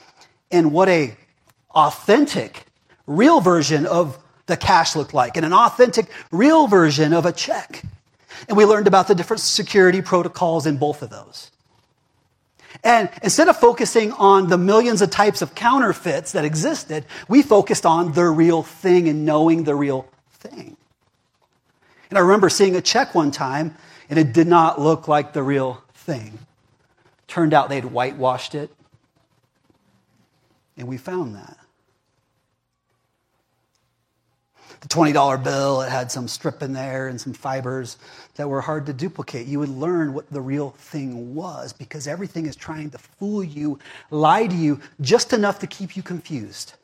in 0.53 0.71
what 0.71 0.89
a 0.89 1.17
authentic 1.75 2.67
real 3.09 3.41
version 3.41 3.87
of 3.87 4.23
the 4.47 4.57
cash 4.57 4.95
looked 4.95 5.15
like 5.15 5.37
and 5.37 5.45
an 5.45 5.53
authentic, 5.53 6.13
real 6.31 6.69
version 6.69 7.13
of 7.13 7.27
a 7.27 7.33
check. 7.33 7.83
And 8.47 8.57
we 8.57 8.67
learned 8.67 8.87
about 8.87 9.09
the 9.09 9.17
different 9.17 9.41
security 9.41 10.01
protocols 10.01 10.65
in 10.65 10.77
both 10.77 11.03
of 11.03 11.11
those. 11.11 11.51
And 12.83 13.09
instead 13.23 13.49
of 13.49 13.57
focusing 13.57 14.13
on 14.13 14.49
the 14.49 14.59
millions 14.59 15.03
of 15.03 15.11
types 15.11 15.43
of 15.43 15.55
counterfeits 15.55 16.33
that 16.33 16.45
existed, 16.45 17.05
we 17.29 17.43
focused 17.43 17.87
on 17.87 18.13
the 18.13 18.25
real 18.25 18.63
thing 18.63 19.09
and 19.09 19.25
knowing 19.25 19.65
the 19.65 19.75
real 19.75 20.09
thing. 20.31 20.77
And 22.11 22.19
I 22.19 22.23
remember 22.23 22.49
seeing 22.49 22.77
a 22.77 22.81
check 22.81 23.15
one 23.15 23.31
time, 23.31 23.75
and 24.09 24.19
it 24.19 24.33
did 24.33 24.47
not 24.47 24.81
look 24.81 25.09
like 25.09 25.33
the 25.33 25.43
real 25.43 25.83
thing. 25.95 26.39
Turned 27.27 27.53
out 27.53 27.69
they'd 27.69 27.85
whitewashed 27.85 28.55
it, 28.55 28.71
and 30.77 30.87
we 30.87 30.97
found 30.97 31.35
that. 31.35 31.57
The 34.83 34.89
$20 34.89 35.43
bill, 35.43 35.83
it 35.83 35.91
had 35.91 36.13
some 36.13 36.29
strip 36.29 36.63
in 36.63 36.73
there 36.73 37.09
and 37.09 37.21
some 37.21 37.33
fibers 37.33 37.97
that 38.37 38.49
were 38.49 38.61
hard 38.61 38.87
to 38.87 38.93
duplicate. 38.93 39.47
You 39.47 39.59
would 39.59 39.69
learn 39.69 40.15
what 40.15 40.31
the 40.31 40.41
real 40.41 40.71
thing 40.71 41.35
was 41.35 41.73
because 41.73 42.07
everything 42.07 42.47
is 42.47 42.55
trying 42.55 42.91
to 42.91 42.99
fool 42.99 43.43
you, 43.43 43.79
lie 44.11 44.47
to 44.47 44.55
you, 44.55 44.81
just 45.01 45.33
enough 45.33 45.59
to 45.61 45.67
keep 45.67 45.97
you 45.97 46.03
confused. 46.03 46.75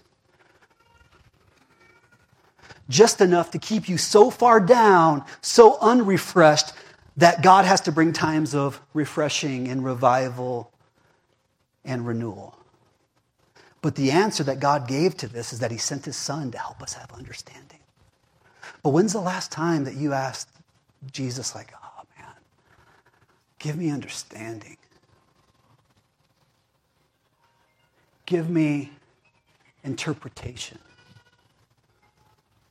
Just 2.89 3.21
enough 3.21 3.51
to 3.53 3.59
keep 3.59 3.89
you 3.89 3.97
so 3.97 4.31
far 4.31 4.61
down, 4.61 5.25
so 5.41 5.79
unrefreshed, 5.81 6.73
that 7.17 7.43
God 7.43 7.65
has 7.65 7.83
to 7.83 7.93
bring 7.93 8.13
times 8.13 8.55
of 8.55 8.81
refreshing 8.95 9.69
and 9.69 9.85
revival 9.85 10.73
and 11.85 12.07
renewal. 12.07 12.59
But 13.83 13.97
the 13.97 14.11
answer 14.11 14.45
that 14.45 14.61
God 14.61 14.89
gave 14.89 15.17
to 15.19 15.29
this 15.29 15.53
is 15.53 15.59
that 15.59 15.71
He 15.71 15.77
sent 15.77 16.07
His 16.07 16.17
Son 16.17 16.51
to 16.53 16.59
help 16.59 16.83
us 16.83 16.95
have 16.95 17.13
understanding. 17.13 17.81
But 18.83 18.91
when's 18.91 19.13
the 19.13 19.21
last 19.21 19.53
time 19.53 19.85
that 19.85 19.95
you 19.95 20.13
asked 20.13 20.49
Jesus, 21.11 21.55
like, 21.55 21.73
oh 21.83 22.03
man, 22.19 22.35
give 23.59 23.77
me 23.77 23.91
understanding? 23.91 24.77
Give 28.27 28.49
me 28.49 28.93
interpretation. 29.85 30.79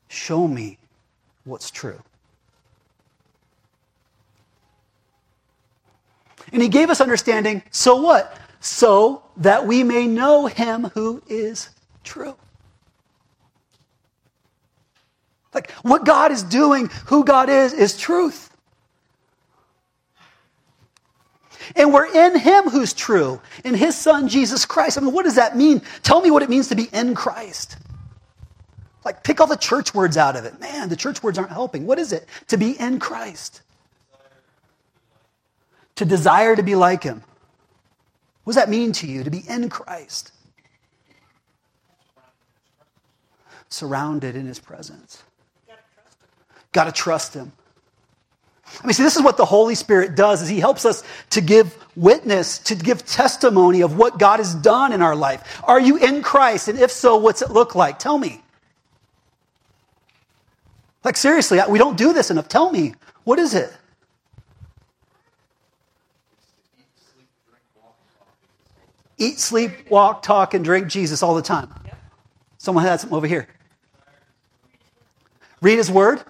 Show 0.08 0.48
me 0.48 0.78
what's 1.44 1.72
true. 1.72 2.02
And 6.52 6.62
he 6.62 6.70
gave 6.70 6.90
us 6.90 7.00
understanding, 7.02 7.64
so 7.72 7.96
what? 7.96 8.38
So 8.60 9.24
that 9.38 9.66
we 9.66 9.84
may 9.84 10.08
know 10.08 10.48
him 10.48 10.86
who 10.94 11.22
is 11.28 11.70
true. 12.04 12.36
Like 15.54 15.72
what 15.82 16.06
God 16.06 16.32
is 16.32 16.44
doing, 16.44 16.90
who 17.08 17.24
God 17.24 17.50
is, 17.50 17.74
is 17.74 17.98
truth. 17.98 18.50
And 21.76 21.94
we're 21.94 22.12
in 22.12 22.38
Him 22.40 22.66
who's 22.66 22.94
true, 22.94 23.40
in 23.64 23.74
His 23.74 23.96
Son, 23.96 24.28
Jesus 24.28 24.66
Christ. 24.66 24.98
I 24.98 25.02
mean, 25.02 25.14
what 25.14 25.24
does 25.24 25.36
that 25.36 25.56
mean? 25.56 25.82
Tell 26.04 26.22
me 26.22 26.32
what 26.32 26.44
it 26.44 26.50
means 26.50 26.70
to 26.70 26.76
be 26.76 26.90
in 26.92 27.16
Christ. 27.16 27.78
Like, 29.06 29.24
pick 29.24 29.40
all 29.42 29.48
the 29.48 29.56
church 29.56 29.94
words 29.94 30.18
out 30.18 30.36
of 30.36 30.46
it. 30.46 30.60
Man, 30.60 30.90
the 30.90 30.96
church 30.96 31.24
words 31.24 31.38
aren't 31.38 31.52
helping. 31.52 31.86
What 31.86 31.98
is 31.98 32.14
it 32.14 32.26
to 32.48 32.58
be 32.58 32.80
in 32.80 33.00
Christ? 33.00 33.62
To 35.96 36.06
desire 36.06 36.56
to 36.56 36.64
be 36.64 36.76
like 36.76 37.04
Him. 37.04 37.24
What 38.44 38.54
does 38.54 38.64
that 38.64 38.70
mean 38.70 38.92
to 38.94 39.08
you 39.08 39.24
to 39.24 39.30
be 39.30 39.44
in 39.48 39.70
Christ? 39.70 40.32
Surrounded 43.70 44.36
in 44.36 44.46
His 44.46 44.60
presence. 44.60 45.24
Got 46.72 46.86
to 46.86 46.92
trust 46.92 47.34
him. 47.34 47.52
I 48.82 48.88
mean, 48.88 48.94
see, 48.94 49.04
this 49.04 49.18
is 49.18 49.22
what 49.22 49.38
the 49.38 49.46
Holy 49.46 49.76
Spirit 49.76 50.16
does 50.16 50.42
is 50.42 50.48
he 50.48 50.60
helps 50.60 50.86
us 50.86 51.04
to 51.32 51.42
give 51.42 51.78
witness, 51.96 52.58
to 52.60 52.76
give 52.76 53.06
testimony 53.06 53.82
of 53.82 53.98
what 53.98 54.18
God 54.18 54.40
has 54.40 54.56
done 54.56 54.94
in 54.94 55.02
our 55.02 55.16
life. 55.16 55.62
Are 55.66 55.80
you 55.80 55.98
in 55.98 56.22
Christ? 56.22 56.70
And 56.70 56.80
if 56.80 56.92
so, 56.92 57.18
what's 57.18 57.42
it 57.42 57.52
look 57.52 57.76
like? 57.76 58.00
Tell 58.00 58.18
me. 58.18 58.42
Like, 61.04 61.18
seriously, 61.18 61.60
we 61.68 61.80
don't 61.80 61.98
do 61.98 62.14
this 62.14 62.32
enough. 62.32 62.48
Tell 62.48 62.72
me, 62.72 62.94
what 63.24 63.40
is 63.40 63.54
it? 63.54 63.74
Eat, 69.18 69.40
sleep, 69.40 69.90
walk, 69.90 70.24
talk, 70.24 70.54
and 70.54 70.64
drink 70.64 70.88
Jesus 70.88 71.22
all 71.22 71.36
the 71.36 71.42
time. 71.42 71.72
Someone 72.58 72.86
has 72.86 73.02
some 73.02 73.14
over 73.14 73.28
here. 73.28 73.48
Read 75.62 75.78
his 75.78 75.92
word. 75.92 76.24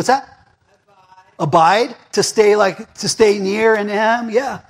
What's 0.00 0.08
that? 0.08 0.26
Abide. 1.38 1.90
Abide 1.90 1.96
to 2.12 2.22
stay 2.22 2.56
like 2.56 2.94
to 2.94 3.06
stay 3.06 3.38
near 3.38 3.74
in 3.74 3.86
him. 3.86 4.30
Yeah. 4.30 4.60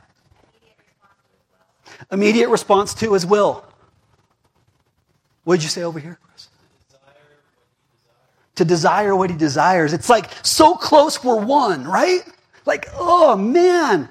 Immediate 2.11 2.49
response 2.49 2.95
to 2.95 3.13
his 3.13 3.25
will. 3.25 3.65
What 5.45 5.55
did 5.55 5.63
you 5.63 5.69
say 5.69 5.85
over 5.85 6.01
here, 6.01 6.19
Chris? 6.21 6.49
to 8.57 8.65
desire 8.65 9.15
what 9.15 9.31
he 9.31 9.37
desires. 9.37 9.93
It's 9.93 10.11
like 10.11 10.31
so 10.43 10.75
close 10.75 11.23
we're 11.23 11.37
one, 11.37 11.85
right? 11.85 12.23
Like, 12.67 12.89
oh 12.99 13.37
man, 13.37 14.09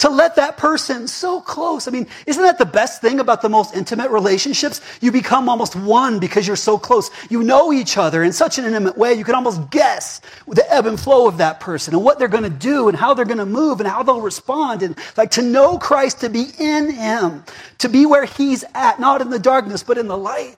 to 0.00 0.08
let 0.08 0.36
that 0.36 0.56
person 0.56 1.06
so 1.06 1.42
close. 1.42 1.86
I 1.86 1.90
mean, 1.90 2.06
isn't 2.26 2.42
that 2.42 2.56
the 2.56 2.64
best 2.64 3.02
thing 3.02 3.20
about 3.20 3.42
the 3.42 3.50
most 3.50 3.74
intimate 3.74 4.10
relationships? 4.10 4.80
You 5.02 5.12
become 5.12 5.46
almost 5.46 5.76
one 5.76 6.18
because 6.18 6.46
you're 6.46 6.56
so 6.56 6.78
close. 6.78 7.10
You 7.28 7.42
know 7.42 7.70
each 7.70 7.98
other 7.98 8.22
in 8.22 8.32
such 8.32 8.58
an 8.58 8.64
intimate 8.64 8.96
way, 8.96 9.12
you 9.12 9.24
can 9.24 9.34
almost 9.34 9.70
guess 9.70 10.22
the 10.48 10.64
ebb 10.72 10.86
and 10.86 10.98
flow 10.98 11.28
of 11.28 11.36
that 11.36 11.60
person 11.60 11.94
and 11.94 12.02
what 12.02 12.18
they're 12.18 12.28
going 12.28 12.44
to 12.44 12.50
do 12.50 12.88
and 12.88 12.96
how 12.96 13.12
they're 13.12 13.26
going 13.26 13.38
to 13.38 13.46
move 13.46 13.80
and 13.80 13.88
how 13.88 14.02
they'll 14.02 14.22
respond. 14.22 14.82
And 14.82 14.96
like 15.18 15.32
to 15.32 15.42
know 15.42 15.76
Christ, 15.76 16.20
to 16.20 16.30
be 16.30 16.46
in 16.58 16.90
Him, 16.90 17.44
to 17.78 17.88
be 17.90 18.06
where 18.06 18.24
He's 18.24 18.64
at, 18.74 19.00
not 19.00 19.20
in 19.20 19.28
the 19.28 19.38
darkness, 19.38 19.82
but 19.82 19.98
in 19.98 20.08
the 20.08 20.16
light. 20.16 20.56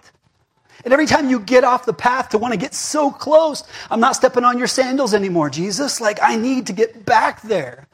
And 0.85 0.93
every 0.93 1.07
time 1.07 1.29
you 1.29 1.41
get 1.41 1.65
off 1.65 1.85
the 1.85 1.93
path 1.93 2.29
to 2.29 2.39
want 2.39 2.55
to 2.55 2.59
get 2.59 2.75
so 2.75 3.11
close, 3.11 3.65
I'm 3.91 4.01
not 4.01 4.15
stepping 4.15 4.45
on 4.45 4.57
your 4.57 4.69
sandals 4.69 5.15
anymore, 5.15 5.51
Jesus. 5.51 6.01
Like, 6.01 6.21
I 6.23 6.37
need 6.37 6.69
to 6.69 6.73
get 6.73 7.05
back 7.05 7.43
there 7.43 7.89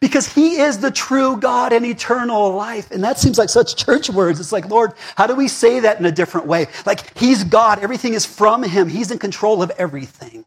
because 0.00 0.32
he 0.32 0.56
is 0.56 0.78
the 0.78 0.90
true 0.90 1.36
God 1.36 1.74
and 1.74 1.84
eternal 1.84 2.52
life. 2.54 2.90
And 2.90 3.04
that 3.04 3.18
seems 3.18 3.38
like 3.38 3.50
such 3.50 3.76
church 3.76 4.08
words. 4.08 4.40
It's 4.40 4.50
like, 4.50 4.68
Lord, 4.68 4.94
how 5.14 5.26
do 5.26 5.34
we 5.34 5.46
say 5.46 5.80
that 5.80 6.00
in 6.00 6.06
a 6.06 6.12
different 6.12 6.46
way? 6.46 6.66
Like, 6.86 7.16
he's 7.18 7.44
God. 7.44 7.80
Everything 7.80 8.14
is 8.14 8.24
from 8.24 8.62
him. 8.62 8.88
He's 8.88 9.10
in 9.10 9.18
control 9.18 9.62
of 9.62 9.70
everything. 9.72 10.46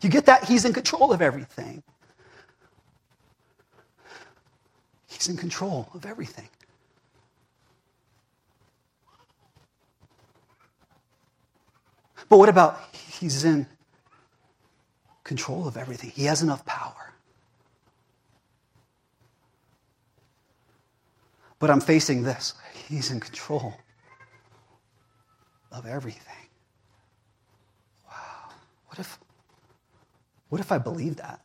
You 0.00 0.10
get 0.10 0.26
that? 0.26 0.44
He's 0.44 0.64
in 0.64 0.72
control 0.72 1.12
of 1.12 1.20
everything. 1.20 1.82
He's 5.08 5.28
in 5.28 5.36
control 5.36 5.88
of 5.94 6.06
everything. 6.06 6.48
But 12.28 12.38
what 12.38 12.48
about 12.48 12.80
he's 12.92 13.44
in 13.44 13.66
control 15.24 15.66
of 15.66 15.76
everything? 15.76 16.10
He 16.10 16.24
has 16.24 16.42
enough 16.42 16.64
power. 16.64 17.03
But 21.64 21.70
I'm 21.70 21.80
facing 21.80 22.22
this. 22.22 22.52
He's 22.74 23.10
in 23.10 23.20
control 23.20 23.72
of 25.72 25.86
everything. 25.86 26.50
Wow. 28.06 28.50
What 28.88 28.98
if 28.98 29.18
what 30.50 30.60
if 30.60 30.70
I 30.70 30.76
believe 30.76 31.16
that? 31.16 31.40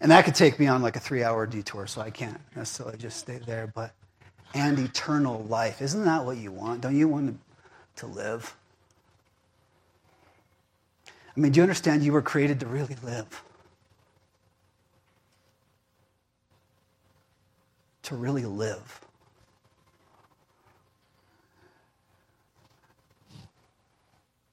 And 0.00 0.12
that 0.12 0.24
could 0.24 0.36
take 0.36 0.60
me 0.60 0.68
on 0.68 0.82
like 0.82 0.94
a 0.94 1.00
three 1.00 1.24
hour 1.24 1.48
detour, 1.48 1.88
so 1.88 2.00
I 2.00 2.10
can't 2.10 2.40
necessarily 2.54 2.96
just 2.96 3.16
stay 3.16 3.40
there. 3.44 3.72
But, 3.74 3.92
and 4.54 4.78
eternal 4.78 5.42
life. 5.48 5.82
Isn't 5.82 6.04
that 6.04 6.24
what 6.24 6.36
you 6.36 6.52
want? 6.52 6.80
Don't 6.82 6.96
you 6.96 7.08
want 7.08 7.36
to, 7.96 8.06
to 8.06 8.06
live? 8.06 8.54
I 11.38 11.40
mean, 11.40 11.52
do 11.52 11.58
you 11.58 11.62
understand 11.62 12.02
you 12.02 12.12
were 12.12 12.20
created 12.20 12.58
to 12.60 12.66
really 12.66 12.96
live? 13.04 13.44
To 18.02 18.16
really 18.16 18.44
live. 18.44 19.00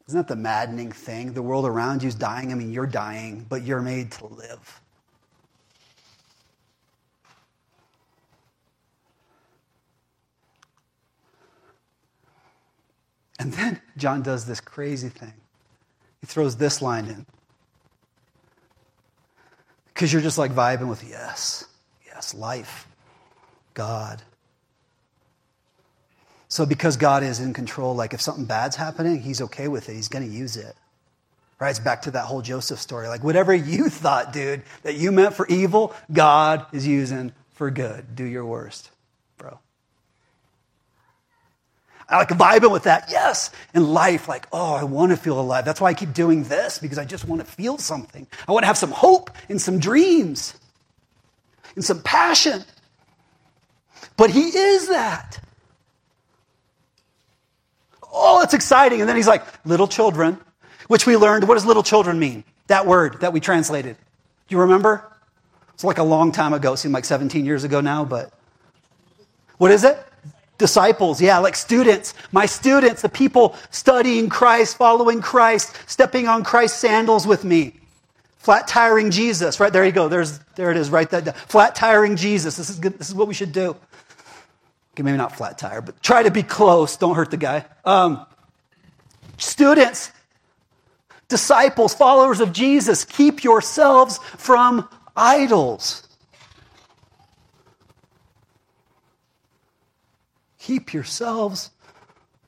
Isn't 0.08 0.20
that 0.20 0.28
the 0.28 0.36
maddening 0.36 0.92
thing? 0.92 1.34
The 1.34 1.42
world 1.42 1.66
around 1.66 2.04
you 2.04 2.08
is 2.08 2.14
dying. 2.14 2.52
I 2.52 2.56
mean, 2.56 2.72
you're 2.72 2.86
dying, 2.86 3.48
but 3.50 3.64
you're 3.64 3.82
made 3.82 4.12
to 4.12 4.28
live. 4.28 4.82
And 13.40 13.52
then 13.52 13.82
John 13.98 14.22
does 14.22 14.46
this 14.46 14.62
crazy 14.62 15.10
thing. 15.10 15.34
He 16.26 16.28
throws 16.28 16.58
this 16.58 16.82
line 16.82 17.06
in. 17.06 17.24
Because 19.94 20.12
you're 20.12 20.24
just 20.24 20.40
like 20.40 20.54
vibing 20.54 20.90
with 20.90 21.08
yes, 21.08 21.68
yes, 22.04 22.34
life, 22.34 22.88
God. 23.76 24.24
So, 26.48 26.66
because 26.66 26.98
God 26.98 27.22
is 27.22 27.40
in 27.40 27.54
control, 27.54 27.96
like 27.96 28.16
if 28.16 28.22
something 28.22 28.46
bad's 28.46 28.76
happening, 28.76 29.22
He's 29.22 29.40
okay 29.40 29.68
with 29.68 29.88
it. 29.88 29.94
He's 29.94 30.08
going 30.08 30.28
to 30.28 30.36
use 30.36 30.58
it. 30.58 30.76
Right? 31.60 31.70
It's 31.70 31.78
back 31.78 32.02
to 32.04 32.12
that 32.12 32.26
whole 32.26 32.42
Joseph 32.42 32.80
story. 32.80 33.08
Like, 33.08 33.24
whatever 33.24 33.54
you 33.54 33.90
thought, 33.90 34.34
dude, 34.34 34.64
that 34.82 34.96
you 34.96 35.12
meant 35.12 35.36
for 35.36 35.46
evil, 35.46 35.94
God 36.12 36.66
is 36.74 36.88
using 36.88 37.34
for 37.52 37.70
good. 37.70 38.16
Do 38.16 38.24
your 38.24 38.48
worst, 38.48 38.90
I 42.08 42.18
like 42.18 42.30
vibing 42.30 42.72
with 42.72 42.84
that. 42.84 43.08
Yes. 43.10 43.52
In 43.74 43.88
life, 43.94 44.28
like, 44.28 44.48
oh, 44.52 44.76
I 44.76 44.84
want 44.84 45.12
to 45.12 45.18
feel 45.18 45.40
alive. 45.40 45.66
That's 45.66 45.82
why 45.82 45.90
I 45.90 45.94
keep 45.94 46.14
doing 46.14 46.44
this 46.44 46.78
because 46.78 46.98
I 46.98 47.06
just 47.06 47.26
want 47.26 47.42
to 47.42 47.48
feel 47.48 47.78
something. 47.78 48.28
I 48.48 48.52
want 48.52 48.64
to 48.64 48.68
have 48.68 48.78
some 48.78 48.92
hope 48.92 49.32
and 49.50 49.60
some 49.60 49.80
dreams 49.80 50.54
and 51.76 51.84
some 51.84 52.02
passion. 52.02 52.64
But 54.18 54.30
he 54.30 54.42
is 54.42 54.90
that. 54.90 55.40
Oh, 58.14 58.42
it's 58.44 58.54
exciting. 58.54 59.02
And 59.02 59.10
then 59.10 59.16
he's 59.16 59.28
like, 59.28 59.44
little 59.66 59.88
children, 59.88 60.40
which 60.88 61.06
we 61.06 61.18
learned. 61.18 61.48
What 61.48 61.56
does 61.56 61.66
little 61.66 61.84
children 61.84 62.20
mean? 62.20 62.44
That 62.68 62.86
word 62.86 63.22
that 63.22 63.34
we 63.34 63.40
translated. 63.40 63.98
Do 64.48 64.56
you 64.56 64.62
remember? 64.62 65.12
It's 65.74 65.84
like 65.84 65.98
a 65.98 66.04
long 66.04 66.32
time 66.32 66.54
ago. 66.54 66.74
It 66.74 66.78
seemed 66.78 66.94
like 66.94 67.04
17 67.04 67.46
years 67.46 67.64
ago 67.64 67.82
now, 67.82 68.06
but 68.06 68.32
what 69.58 69.72
is 69.72 69.84
it? 69.84 69.98
Disciples, 70.58 71.22
yeah, 71.22 71.38
like 71.40 71.56
students. 71.56 72.14
My 72.32 72.46
students, 72.46 73.02
the 73.02 73.10
people 73.10 73.56
studying 73.72 74.30
Christ, 74.30 74.78
following 74.78 75.22
Christ, 75.22 75.76
stepping 75.86 76.28
on 76.28 76.44
Christ's 76.44 76.80
sandals 76.80 77.28
with 77.28 77.44
me. 77.44 77.74
Flat 78.38 78.68
tiring 78.68 79.12
Jesus, 79.12 79.60
right? 79.60 79.74
There 79.74 79.84
you 79.84 79.92
go. 79.92 80.08
There's, 80.08 80.40
there 80.56 80.72
it 80.72 80.78
is, 80.78 80.90
right 80.90 81.10
there. 81.10 81.22
Flat 81.22 81.76
tiring 81.76 82.16
Jesus. 82.16 82.56
This 82.56 82.70
is 82.70 82.80
good. 82.80 82.98
This 82.98 83.10
is 83.10 83.16
what 83.16 83.28
we 83.28 83.34
should 83.34 83.52
do. 83.52 83.76
Okay, 84.94 85.04
maybe 85.04 85.18
not 85.18 85.36
flat 85.36 85.58
tire, 85.58 85.82
but 85.82 86.02
try 86.02 86.24
to 86.24 86.32
be 86.32 86.44
close. 86.44 86.96
Don't 86.96 87.16
hurt 87.16 87.32
the 87.32 87.38
guy. 87.38 87.66
Um, 87.84 88.26
students, 89.38 90.12
disciples, 91.28 91.94
followers 91.94 92.40
of 92.40 92.54
Jesus, 92.54 93.04
keep 93.04 93.44
yourselves 93.44 94.20
from 94.38 94.88
idols. 95.18 96.05
Keep 100.66 100.94
yourselves 100.94 101.70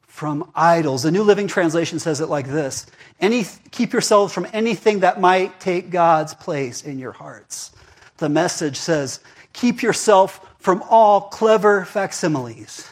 from 0.07 0.49
idols. 0.55 1.03
The 1.03 1.11
New 1.11 1.21
Living 1.21 1.47
Translation 1.47 1.99
says 1.99 2.19
it 2.19 2.29
like 2.29 2.47
this 2.47 2.87
Any, 3.19 3.45
Keep 3.69 3.93
yourselves 3.93 4.33
from 4.33 4.47
anything 4.53 5.01
that 5.01 5.21
might 5.21 5.59
take 5.59 5.91
God's 5.91 6.33
place 6.33 6.81
in 6.81 6.97
your 6.97 7.11
hearts. 7.11 7.73
The 8.17 8.27
message 8.27 8.75
says, 8.75 9.19
Keep 9.53 9.83
yourself 9.83 10.43
from 10.57 10.83
all 10.89 11.21
clever 11.29 11.85
facsimiles. 11.85 12.91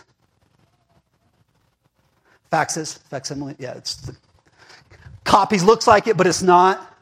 Faxes, 2.52 3.00
facsimile, 3.10 3.56
yeah, 3.58 3.74
it's 3.74 3.96
the 3.96 4.16
copies, 5.24 5.64
looks 5.64 5.88
like 5.88 6.06
it, 6.06 6.18
but 6.18 6.28
it's 6.28 6.44
not. 6.44 6.95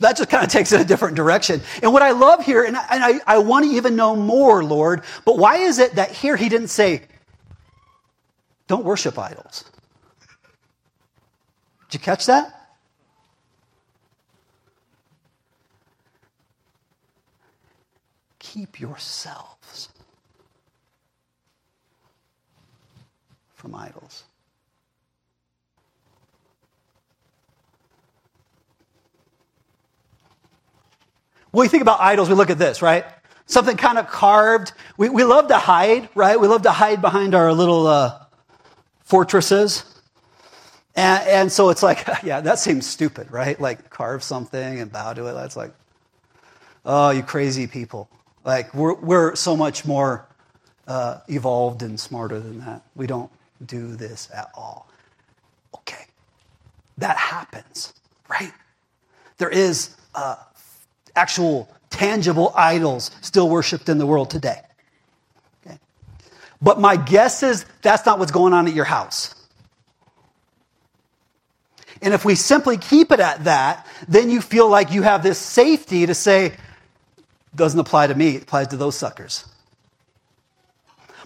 That 0.00 0.16
just 0.16 0.28
kind 0.28 0.44
of 0.44 0.50
takes 0.50 0.72
it 0.72 0.80
a 0.80 0.84
different 0.84 1.16
direction. 1.16 1.60
And 1.82 1.92
what 1.92 2.02
I 2.02 2.10
love 2.10 2.44
here, 2.44 2.64
and 2.64 2.76
I, 2.76 2.86
and 2.90 3.04
I, 3.04 3.34
I 3.34 3.38
want 3.38 3.64
to 3.66 3.70
even 3.70 3.96
know 3.96 4.16
more, 4.16 4.64
Lord, 4.64 5.02
but 5.24 5.38
why 5.38 5.58
is 5.58 5.78
it 5.78 5.94
that 5.94 6.10
here 6.10 6.36
he 6.36 6.48
didn't 6.48 6.68
say, 6.68 7.02
don't 8.66 8.84
worship 8.84 9.18
idols? 9.18 9.64
Did 11.88 11.94
you 11.94 12.00
catch 12.00 12.26
that? 12.26 12.60
keep 18.52 18.80
yourselves 18.80 19.90
from 23.54 23.74
idols. 23.74 24.24
When 31.50 31.64
we 31.64 31.68
think 31.68 31.82
about 31.82 32.00
idols, 32.00 32.28
we 32.28 32.34
look 32.34 32.50
at 32.50 32.58
this, 32.58 32.82
right? 32.82 33.04
Something 33.46 33.76
kind 33.76 33.98
of 33.98 34.06
carved. 34.06 34.72
We, 34.96 35.08
we 35.08 35.24
love 35.24 35.48
to 35.48 35.58
hide, 35.58 36.08
right? 36.14 36.38
We 36.38 36.46
love 36.46 36.62
to 36.62 36.70
hide 36.70 37.02
behind 37.02 37.34
our 37.34 37.52
little 37.52 37.86
uh, 37.86 38.20
fortresses. 39.02 39.84
And, 40.94 41.28
and 41.28 41.52
so 41.52 41.70
it's 41.70 41.82
like, 41.82 42.06
yeah, 42.22 42.40
that 42.40 42.58
seems 42.58 42.86
stupid, 42.86 43.32
right? 43.32 43.60
Like 43.60 43.90
carve 43.90 44.22
something 44.22 44.80
and 44.80 44.92
bow 44.92 45.12
to 45.14 45.26
it. 45.26 45.32
That's 45.32 45.56
like, 45.56 45.72
oh, 46.84 47.10
you 47.10 47.22
crazy 47.22 47.66
people. 47.66 48.08
Like, 48.44 48.72
we're, 48.72 48.94
we're 48.94 49.34
so 49.34 49.56
much 49.56 49.84
more 49.84 50.26
uh, 50.86 51.18
evolved 51.28 51.82
and 51.82 51.98
smarter 51.98 52.40
than 52.40 52.60
that. 52.60 52.82
We 52.94 53.06
don't 53.06 53.30
do 53.66 53.96
this 53.96 54.28
at 54.34 54.50
all. 54.54 54.88
Okay, 55.74 56.06
that 56.98 57.16
happens, 57.16 57.92
right? 58.28 58.52
There 59.38 59.50
is 59.50 59.96
uh, 60.14 60.36
actual 61.16 61.68
tangible 61.90 62.52
idols 62.54 63.10
still 63.20 63.48
worshiped 63.48 63.88
in 63.88 63.98
the 63.98 64.06
world 64.06 64.30
today. 64.30 64.60
Okay? 65.66 65.78
But 66.62 66.80
my 66.80 66.96
guess 66.96 67.42
is 67.42 67.66
that's 67.82 68.06
not 68.06 68.18
what's 68.18 68.32
going 68.32 68.52
on 68.52 68.66
at 68.66 68.74
your 68.74 68.84
house. 68.84 69.34
And 72.02 72.14
if 72.14 72.24
we 72.24 72.34
simply 72.34 72.78
keep 72.78 73.12
it 73.12 73.20
at 73.20 73.44
that, 73.44 73.86
then 74.08 74.30
you 74.30 74.40
feel 74.40 74.68
like 74.68 74.92
you 74.92 75.02
have 75.02 75.22
this 75.22 75.38
safety 75.38 76.06
to 76.06 76.14
say, 76.14 76.54
doesn't 77.54 77.78
apply 77.78 78.06
to 78.06 78.14
me, 78.14 78.36
it 78.36 78.42
applies 78.44 78.68
to 78.68 78.76
those 78.76 78.96
suckers. 78.96 79.44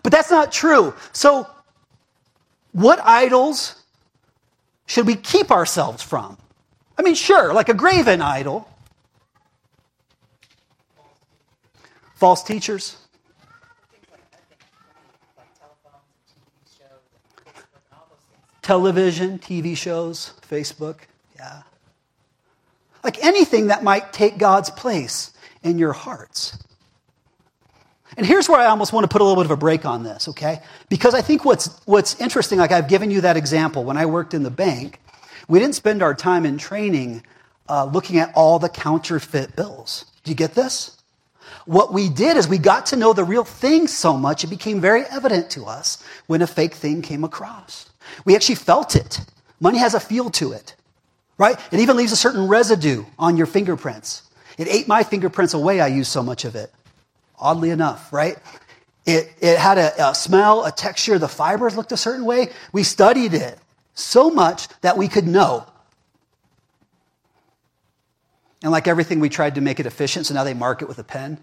But 0.03 0.12
that's 0.12 0.31
not 0.31 0.53
true. 0.53 0.94
So, 1.12 1.49
what 2.73 3.01
idols 3.05 3.77
should 4.87 5.07
we 5.07 5.14
keep 5.14 5.51
ourselves 5.51 6.03
from? 6.03 6.37
I 6.99 7.03
mean, 7.03 7.14
sure, 7.14 7.55
like 7.55 7.68
a 7.68 7.75
graven 7.75 8.20
idol. 8.20 8.68
False 12.24 12.42
teachers. 12.42 12.96
Television, 18.62 19.38
TV 19.38 19.76
shows, 19.76 20.32
Facebook, 20.50 21.00
yeah. 21.37 21.64
Like 23.02 23.22
anything 23.22 23.66
that 23.66 23.84
might 23.84 24.14
take 24.14 24.38
God's 24.38 24.70
place 24.70 25.34
in 25.62 25.78
your 25.78 25.92
hearts. 25.92 26.56
And 28.16 28.24
here's 28.24 28.48
where 28.48 28.58
I 28.58 28.68
almost 28.68 28.94
want 28.94 29.04
to 29.04 29.08
put 29.08 29.20
a 29.20 29.24
little 29.24 29.42
bit 29.42 29.44
of 29.44 29.50
a 29.50 29.58
break 29.58 29.84
on 29.84 30.02
this, 30.02 30.26
okay? 30.28 30.62
Because 30.88 31.12
I 31.12 31.20
think 31.20 31.44
what's, 31.44 31.78
what's 31.84 32.18
interesting, 32.22 32.58
like 32.58 32.72
I've 32.72 32.88
given 32.88 33.10
you 33.10 33.20
that 33.20 33.37
example 33.37 33.84
when 33.84 33.98
I 33.98 34.06
worked 34.06 34.32
in 34.32 34.44
the 34.44 34.50
bank, 34.50 34.98
we 35.46 35.58
didn't 35.58 35.74
spend 35.74 36.02
our 36.02 36.14
time 36.14 36.46
in 36.46 36.56
training 36.56 37.22
uh, 37.68 37.84
looking 37.84 38.16
at 38.16 38.32
all 38.34 38.58
the 38.58 38.70
counterfeit 38.70 39.54
bills. 39.56 40.06
Do 40.22 40.30
you 40.30 40.34
get 40.34 40.54
this? 40.54 40.93
What 41.66 41.92
we 41.92 42.09
did 42.09 42.37
is 42.37 42.46
we 42.46 42.59
got 42.59 42.87
to 42.87 42.96
know 42.96 43.12
the 43.12 43.24
real 43.24 43.44
thing 43.44 43.87
so 43.87 44.16
much, 44.16 44.44
it 44.44 44.48
became 44.48 44.81
very 44.81 45.05
evident 45.05 45.50
to 45.50 45.64
us 45.64 46.03
when 46.27 46.42
a 46.42 46.46
fake 46.46 46.74
thing 46.74 47.00
came 47.00 47.24
across. 47.24 47.88
We 48.24 48.37
actually 48.37 48.57
felt 48.57 48.96
it. 48.96 49.20
Money 49.61 49.79
has 49.79 49.94
a 49.94 50.00
feel 50.00 50.29
to 50.31 50.53
it, 50.53 50.74
right? 51.38 51.59
It 51.72 51.81
even 51.81 51.96
leaves 51.96 52.12
a 52.12 52.16
certain 52.16 52.48
residue 52.48 53.05
on 53.18 53.37
your 53.37 53.46
fingerprints. 53.46 54.22
It 54.59 54.68
ate 54.68 54.87
my 54.87 55.03
fingerprints 55.03 55.55
away, 55.55 55.81
I 55.81 55.87
used 55.87 56.12
so 56.12 56.22
much 56.22 56.44
of 56.44 56.55
it. 56.55 56.70
Oddly 57.38 57.70
enough, 57.70 58.12
right? 58.12 58.37
It, 59.07 59.33
it 59.40 59.59
had 59.59 59.79
a, 59.79 60.11
a 60.11 60.14
smell, 60.14 60.64
a 60.64 60.72
texture, 60.72 61.18
the 61.18 61.29
fibers 61.29 61.77
looked 61.77 61.92
a 61.92 61.96
certain 61.96 62.24
way. 62.24 62.50
We 62.72 62.83
studied 62.83 63.33
it 63.33 63.59
so 63.94 64.31
much 64.31 64.68
that 64.83 64.98
we 64.98 65.09
could 65.09 65.27
know. 65.27 65.66
And 68.62 68.70
like 68.70 68.87
everything, 68.87 69.20
we 69.20 69.29
tried 69.29 69.57
to 69.57 69.61
make 69.61 69.81
it 69.81 69.87
efficient, 69.87 70.27
so 70.27 70.35
now 70.35 70.44
they 70.44 70.55
mark 70.55 70.83
it 70.83 70.88
with 70.88 70.98
a 70.98 71.05
pen. 71.05 71.38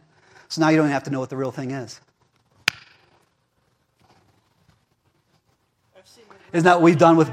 So 0.52 0.60
now 0.60 0.68
you 0.68 0.76
don't 0.76 0.90
have 0.90 1.04
to 1.04 1.10
know 1.10 1.22
what 1.22 1.30
the 1.30 1.38
real 1.38 1.54
thing 1.54 1.72
is. 1.72 2.02
Isn't 6.52 6.66
that 6.66 6.74
what 6.76 6.82
we've 6.82 6.98
done 6.98 7.16
with? 7.16 7.30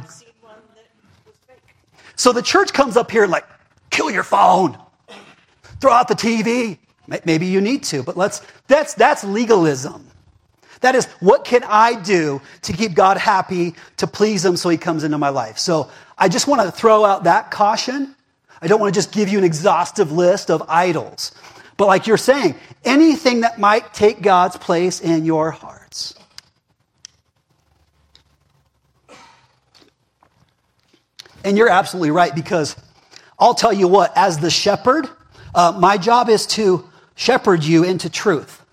So 2.15 2.33
the 2.33 2.43
church 2.43 2.73
comes 2.73 2.97
up 2.97 3.11
here 3.11 3.27
like, 3.27 3.45
kill 3.91 4.09
your 4.09 4.23
phone. 4.23 4.79
Throw 5.81 5.91
out 5.91 6.07
the 6.07 6.15
TV. 6.15 6.79
Maybe 7.25 7.47
you 7.47 7.61
need 7.61 7.83
to, 7.85 8.05
but 8.05 8.17
let's, 8.17 8.41
that's, 8.69 8.95
that's 8.95 9.25
legalism. 9.25 10.07
That 10.81 10.95
is, 10.95 11.07
what 11.19 11.45
can 11.45 11.65
I 11.67 12.01
do 12.01 12.41
to 12.63 12.73
keep 12.73 12.95
God 12.95 13.17
happy, 13.17 13.75
to 13.97 14.07
please 14.07 14.45
Him 14.45 14.57
so 14.57 14.69
He 14.69 14.77
comes 14.77 15.03
into 15.03 15.19
my 15.19 15.31
life? 15.31 15.59
So 15.59 15.91
I 16.17 16.29
just 16.29 16.47
want 16.47 16.63
to 16.63 16.71
throw 16.71 17.05
out 17.05 17.25
that 17.25 17.51
caution. 17.51 18.15
I 18.63 18.69
don't 18.69 18.79
want 18.79 18.95
to 18.95 18.97
just 18.97 19.11
give 19.11 19.29
you 19.29 19.39
an 19.39 19.45
exhaustive 19.45 20.13
list 20.13 20.53
of 20.53 20.63
idols. 20.69 21.33
But 21.79 21.87
like 21.87 22.09
you're 22.09 22.17
saying, 22.19 22.57
anything 22.85 23.43
that 23.43 23.59
might 23.59 23.95
take 23.95 24.21
God's 24.21 24.57
place 24.57 25.01
in 25.01 25.25
your 25.25 25.53
hearts. 25.53 26.15
And 31.45 31.57
you're 31.57 31.71
absolutely 31.71 32.11
right 32.11 32.35
because 32.35 32.77
I'll 33.39 33.55
tell 33.55 33.73
you 33.73 33.87
what, 33.87 34.13
as 34.17 34.39
the 34.39 34.51
shepherd, 34.51 35.09
uh, 35.55 35.79
my 35.79 35.97
job 35.97 36.29
is 36.29 36.47
to 36.49 36.87
shepherd 37.15 37.63
you 37.63 37.85
into 37.85 38.11
truth. 38.11 38.65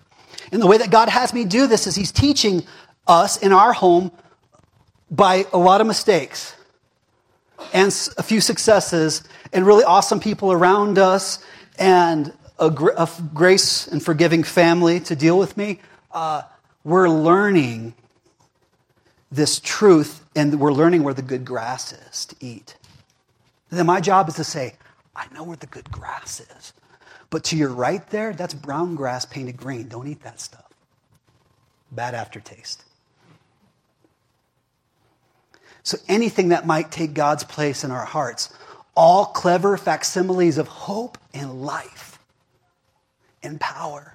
And 0.50 0.60
the 0.60 0.66
way 0.66 0.78
that 0.78 0.90
God 0.90 1.08
has 1.08 1.32
me 1.32 1.44
do 1.44 1.68
this 1.68 1.86
is 1.86 1.94
He's 1.94 2.10
teaching 2.10 2.64
us 3.06 3.36
in 3.36 3.52
our 3.52 3.72
home 3.72 4.10
by 5.12 5.46
a 5.52 5.58
lot 5.58 5.80
of 5.80 5.86
mistakes 5.86 6.56
and 7.72 7.86
a 8.18 8.22
few 8.24 8.40
successes 8.40 9.22
and 9.52 9.64
really 9.64 9.84
awesome 9.84 10.18
people 10.18 10.50
around 10.50 10.98
us 10.98 11.38
and 11.78 12.32
a, 12.58 12.66
a 12.68 13.08
grace 13.34 13.86
and 13.86 14.02
forgiving 14.02 14.42
family 14.42 15.00
to 15.00 15.16
deal 15.16 15.38
with 15.38 15.56
me. 15.56 15.80
Uh, 16.10 16.42
we're 16.84 17.08
learning 17.08 17.94
this 19.30 19.60
truth 19.60 20.24
and 20.34 20.58
we're 20.60 20.72
learning 20.72 21.02
where 21.02 21.14
the 21.14 21.22
good 21.22 21.44
grass 21.44 21.92
is 21.92 22.26
to 22.26 22.36
eat. 22.40 22.76
And 23.70 23.78
then 23.78 23.86
my 23.86 24.00
job 24.00 24.28
is 24.28 24.34
to 24.36 24.44
say, 24.44 24.76
I 25.14 25.26
know 25.34 25.42
where 25.42 25.56
the 25.56 25.66
good 25.66 25.90
grass 25.90 26.40
is. 26.40 26.72
But 27.30 27.44
to 27.44 27.56
your 27.56 27.70
right 27.70 28.08
there, 28.10 28.32
that's 28.32 28.54
brown 28.54 28.94
grass 28.94 29.24
painted 29.24 29.56
green. 29.56 29.88
Don't 29.88 30.06
eat 30.06 30.22
that 30.22 30.40
stuff. 30.40 30.64
Bad 31.90 32.14
aftertaste. 32.14 32.84
So 35.82 35.98
anything 36.08 36.48
that 36.48 36.66
might 36.66 36.90
take 36.90 37.14
God's 37.14 37.44
place 37.44 37.84
in 37.84 37.90
our 37.90 38.04
hearts, 38.04 38.52
all 38.96 39.26
clever 39.26 39.76
facsimiles 39.76 40.58
of 40.58 40.68
hope 40.68 41.18
and 41.34 41.62
life 41.62 42.05
and 43.46 43.60
power, 43.60 44.14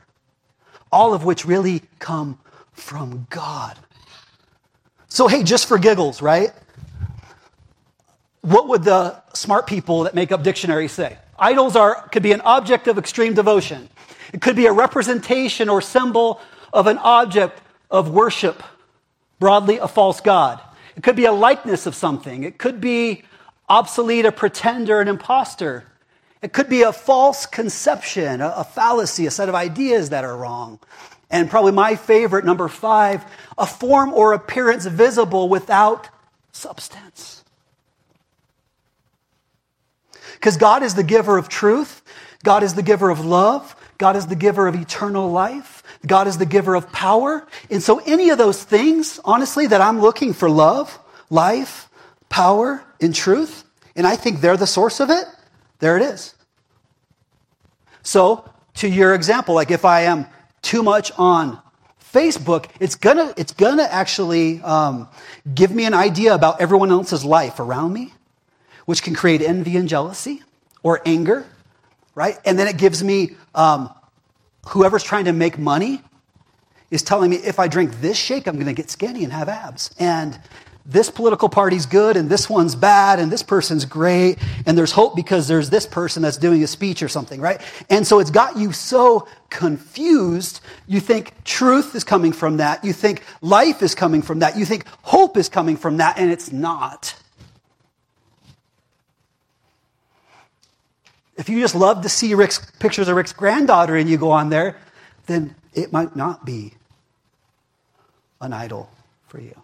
all 0.92 1.14
of 1.14 1.24
which 1.26 1.46
really 1.46 1.82
come 2.00 2.38
from 2.74 3.26
God. 3.30 3.78
So, 5.08 5.28
hey, 5.28 5.44
just 5.44 5.68
for 5.68 5.78
giggles, 5.78 6.22
right? 6.22 6.52
What 8.42 8.68
would 8.70 8.84
the 8.84 9.22
smart 9.34 9.68
people 9.68 10.04
that 10.04 10.16
make 10.16 10.32
up 10.32 10.44
dictionaries 10.44 10.92
say? 10.92 11.18
Idols 11.38 11.76
are, 11.76 12.08
could 12.10 12.24
be 12.24 12.32
an 12.32 12.42
object 12.42 12.88
of 12.88 12.98
extreme 12.98 13.34
devotion. 13.34 13.90
It 14.34 14.42
could 14.42 14.56
be 14.56 14.68
a 14.68 14.72
representation 14.72 15.70
or 15.70 15.82
symbol 15.82 16.40
of 16.72 16.88
an 16.88 16.98
object 17.00 17.62
of 17.90 18.10
worship, 18.10 18.64
broadly 19.40 19.78
a 19.78 19.88
false 19.88 20.22
god. 20.22 20.62
It 20.96 21.04
could 21.04 21.16
be 21.16 21.26
a 21.26 21.32
likeness 21.32 21.86
of 21.86 21.96
something. 21.96 22.44
It 22.44 22.58
could 22.58 22.80
be 22.80 23.24
obsolete, 23.68 24.26
a 24.26 24.32
pretender, 24.32 25.02
an 25.02 25.08
impostor. 25.08 25.86
It 26.42 26.54
could 26.54 26.70
be 26.70 26.82
a 26.82 26.92
false 26.92 27.46
conception, 27.46 28.42
a, 28.42 28.54
a 28.58 28.64
fallacy, 28.64 29.26
a 29.28 29.32
set 29.32 29.50
of 29.50 29.56
ideas 29.56 30.10
that 30.10 30.24
are 30.24 30.36
wrong. 30.36 30.80
And 31.30 31.50
probably 31.50 31.72
my 31.72 31.96
favorite, 31.96 32.46
number 32.46 32.68
five, 32.68 33.24
a 33.58 33.66
form 33.66 34.14
or 34.14 34.34
appearance 34.34 34.86
visible 34.86 35.48
without 35.48 36.10
substance. 36.52 37.44
Because 40.34 40.58
God 40.58 40.84
is 40.84 40.96
the 40.96 41.04
giver 41.04 41.38
of 41.38 41.48
truth, 41.48 42.02
God 42.44 42.64
is 42.64 42.74
the 42.74 42.82
giver 42.82 43.10
of 43.10 43.24
love, 43.24 43.76
God 44.00 44.16
is 44.16 44.26
the 44.26 44.36
giver 44.36 44.68
of 44.68 44.74
eternal 44.74 45.32
life, 45.32 45.84
God 46.08 46.28
is 46.28 46.40
the 46.40 46.46
giver 46.48 46.74
of 46.74 46.92
power. 46.92 47.48
And 47.70 47.84
so, 47.84 48.00
any 48.00 48.32
of 48.32 48.40
those 48.40 48.64
things, 48.64 49.20
honestly, 49.24 49.68
that 49.68 49.80
I'm 49.80 50.02
looking 50.02 50.34
for 50.34 50.50
love, 50.50 50.98
life, 51.30 51.88
power, 52.28 52.84
and 53.00 53.14
truth, 53.14 53.64
and 53.96 54.08
I 54.08 54.16
think 54.16 54.42
they're 54.42 54.58
the 54.58 54.66
source 54.66 55.00
of 55.00 55.12
it, 55.12 55.26
there 55.82 55.98
it 55.98 56.04
is. 56.04 56.36
So, 58.04 58.50
to 58.76 58.88
your 58.88 59.14
example, 59.14 59.54
like 59.54 59.70
if 59.70 59.84
I 59.84 60.02
am 60.02 60.28
too 60.62 60.82
much 60.82 61.12
on 61.18 61.60
Facebook, 62.14 62.68
it's 62.80 62.96
gonna, 62.96 63.34
it's 63.36 63.52
gonna 63.52 63.84
actually 63.84 64.62
um, 64.62 65.10
give 65.54 65.72
me 65.72 65.86
an 65.86 65.94
idea 65.94 66.34
about 66.34 66.62
everyone 66.62 66.92
else's 66.92 67.26
life 67.26 67.60
around 67.60 67.94
me, 67.94 68.14
which 68.86 69.04
can 69.04 69.14
create 69.14 69.42
envy 69.42 69.76
and 69.76 69.90
jealousy 69.90 70.44
or 70.84 71.02
anger, 71.06 71.46
right? 72.16 72.38
And 72.46 72.58
then 72.58 72.68
it 72.68 72.78
gives 72.78 73.04
me 73.04 73.36
um, 73.54 73.90
whoever's 74.70 75.04
trying 75.04 75.26
to 75.26 75.34
make 75.34 75.58
money 75.58 76.02
is 76.92 77.02
telling 77.02 77.32
me 77.32 77.38
if 77.38 77.60
I 77.60 77.68
drink 77.68 78.02
this 78.02 78.18
shake, 78.18 78.48
I'm 78.48 78.58
gonna 78.60 78.74
get 78.74 78.90
skinny 78.90 79.24
and 79.24 79.34
have 79.34 79.50
abs. 79.50 79.92
And 79.98 80.40
this 80.86 81.10
political 81.10 81.50
party's 81.50 81.86
good 81.86 82.18
and 82.18 82.30
this 82.30 82.50
one's 82.50 82.76
bad 82.76 83.20
and 83.20 83.32
this 83.32 83.44
person's 83.44 83.86
great 83.86 84.38
and 84.66 84.78
there's 84.78 84.92
hope 84.92 85.16
because 85.16 85.48
there's 85.48 85.70
this 85.70 85.86
person 85.86 86.24
that's 86.24 86.38
doing 86.38 86.64
a 86.64 86.68
speech 86.68 87.04
or 87.04 87.08
something, 87.08 87.40
right? 87.40 87.62
And 87.90 88.06
so 88.06 88.20
it's 88.20 88.32
got 88.32 88.58
you 88.58 88.72
so 88.72 89.28
confused. 89.50 90.62
You 90.88 91.00
think 91.00 91.34
truth 91.44 91.96
is 91.96 92.04
coming 92.04 92.32
from 92.32 92.58
that. 92.58 92.84
You 92.84 92.94
think 92.94 93.24
life 93.42 93.82
is 93.82 93.94
coming 93.94 94.22
from 94.22 94.40
that. 94.40 94.58
You 94.58 94.66
think 94.66 94.86
hope 95.04 95.38
is 95.38 95.50
coming 95.50 95.78
from 95.78 95.98
that 95.98 96.18
and 96.18 96.32
it's 96.32 96.52
not. 96.52 97.16
If 101.38 101.50
you 101.50 101.60
just 101.60 101.76
love 101.76 102.04
to 102.04 102.10
see 102.10 102.34
Rick's 102.34 102.60
pictures 102.80 103.08
of 103.08 103.16
Rick's 103.16 103.34
granddaughter 103.34 103.96
and 103.96 104.10
you 104.10 104.18
go 104.18 104.32
on 104.32 104.50
there, 104.50 104.78
then 105.28 105.56
it 105.74 105.92
might 105.92 106.16
not 106.16 106.46
be 106.46 106.74
an 108.40 108.54
idol 108.54 108.90
for 109.28 109.40
you. 109.40 109.56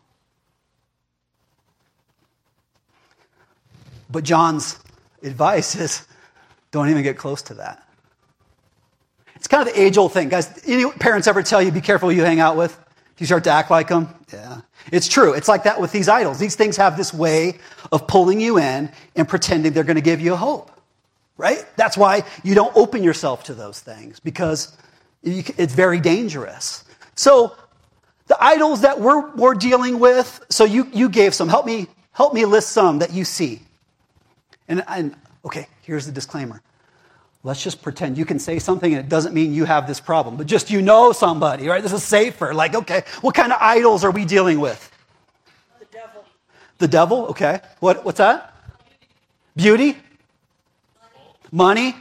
But 4.09 4.23
John's 4.23 4.79
advice 5.23 5.75
is 5.75 6.07
don't 6.71 6.89
even 6.89 7.03
get 7.03 7.17
close 7.17 7.41
to 7.43 7.55
that. 7.55 7.83
It's 9.35 9.47
kind 9.47 9.67
of 9.67 9.73
the 9.73 9.79
age 9.79 9.97
old 9.97 10.13
thing. 10.13 10.29
Guys, 10.29 10.61
any 10.65 10.89
parents 10.91 11.27
ever 11.27 11.43
tell 11.43 11.61
you, 11.61 11.71
be 11.71 11.81
careful 11.81 12.09
who 12.09 12.15
you 12.15 12.23
hang 12.23 12.39
out 12.39 12.57
with? 12.57 12.77
If 13.13 13.21
you 13.21 13.27
start 13.27 13.43
to 13.45 13.51
act 13.51 13.71
like 13.71 13.87
them? 13.87 14.09
Yeah. 14.31 14.61
It's 14.91 15.07
true. 15.07 15.33
It's 15.33 15.47
like 15.47 15.63
that 15.63 15.81
with 15.81 15.91
these 15.91 16.07
idols. 16.09 16.39
These 16.39 16.55
things 16.55 16.77
have 16.77 16.97
this 16.97 17.13
way 17.13 17.59
of 17.91 18.07
pulling 18.07 18.39
you 18.39 18.57
in 18.57 18.91
and 19.15 19.27
pretending 19.27 19.73
they're 19.73 19.83
going 19.83 19.95
to 19.95 20.01
give 20.01 20.21
you 20.21 20.35
hope, 20.35 20.71
right? 21.37 21.65
That's 21.75 21.97
why 21.97 22.23
you 22.43 22.55
don't 22.55 22.75
open 22.75 23.03
yourself 23.03 23.45
to 23.45 23.53
those 23.53 23.79
things 23.79 24.19
because 24.19 24.75
it's 25.23 25.73
very 25.73 25.99
dangerous. 25.99 26.83
So, 27.15 27.55
the 28.27 28.37
idols 28.43 28.81
that 28.81 28.99
we're, 28.99 29.29
we're 29.35 29.55
dealing 29.55 29.99
with, 29.99 30.45
so 30.49 30.65
you, 30.65 30.89
you 30.93 31.09
gave 31.09 31.33
some. 31.33 31.47
Help 31.47 31.65
me, 31.65 31.87
help 32.11 32.33
me 32.33 32.45
list 32.45 32.69
some 32.69 32.99
that 32.99 33.13
you 33.13 33.23
see. 33.23 33.61
And, 34.67 34.83
and 34.87 35.15
okay, 35.45 35.67
here's 35.81 36.05
the 36.05 36.11
disclaimer. 36.11 36.61
Let's 37.43 37.63
just 37.63 37.81
pretend 37.81 38.17
you 38.17 38.25
can 38.25 38.39
say 38.39 38.59
something 38.59 38.93
and 38.93 38.99
it 38.99 39.09
doesn't 39.09 39.33
mean 39.33 39.53
you 39.53 39.65
have 39.65 39.87
this 39.87 39.99
problem, 39.99 40.35
but 40.35 40.47
just 40.47 40.69
you 40.69 40.81
know 40.81 41.11
somebody, 41.11 41.67
right? 41.67 41.81
This 41.81 41.93
is 41.93 42.03
safer. 42.03 42.53
Like, 42.53 42.75
okay, 42.75 43.03
what 43.21 43.35
kind 43.35 43.53
of 43.53 43.59
idols 43.61 44.03
are 44.03 44.11
we 44.11 44.25
dealing 44.25 44.59
with? 44.59 44.91
The 45.79 45.85
devil. 45.85 46.25
The 46.79 46.87
devil, 46.87 47.25
okay. 47.27 47.61
What, 47.79 48.03
what's 48.03 48.17
that? 48.17 48.53
Beauty? 49.55 49.97
Money? 51.51 51.95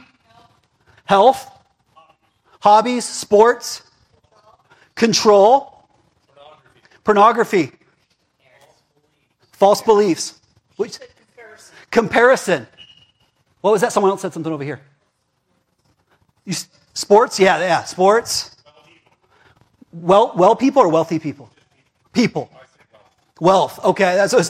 Health? 1.05 1.49
Hobbies? 2.59 3.05
Sports? 3.05 3.83
Control? 4.95 5.85
Pornography? 7.05 7.71
False 9.53 9.81
beliefs. 9.81 10.41
Which, 10.75 10.99
Comparison. 11.97 12.67
What 13.61 13.71
was 13.71 13.81
that? 13.81 13.91
Someone 13.91 14.11
else 14.11 14.21
said 14.21 14.31
something 14.31 14.53
over 14.53 14.63
here. 14.63 14.81
You, 16.45 16.53
sports? 16.93 17.39
Yeah, 17.39 17.57
yeah. 17.57 17.83
Sports. 17.85 18.55
Well, 19.91 20.31
well 20.35 20.55
people 20.55 20.83
or 20.83 20.89
wealthy 20.89 21.17
people? 21.17 21.49
People. 22.13 22.51
Wealth. 23.41 23.83
Okay, 23.83 24.15
that's 24.15 24.33
a 24.33 24.43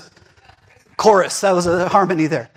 chorus. 0.98 1.40
That 1.40 1.54
was 1.54 1.68
a 1.68 1.88
harmony 1.88 2.28
there. 2.28 2.50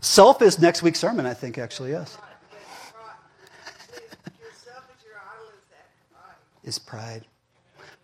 Self 0.00 0.40
is 0.40 0.58
next 0.58 0.82
week's 0.82 0.98
sermon, 0.98 1.26
I 1.26 1.34
think, 1.34 1.58
actually, 1.58 1.90
yes. 1.90 2.16
Is 6.64 6.78
pride. 6.78 7.26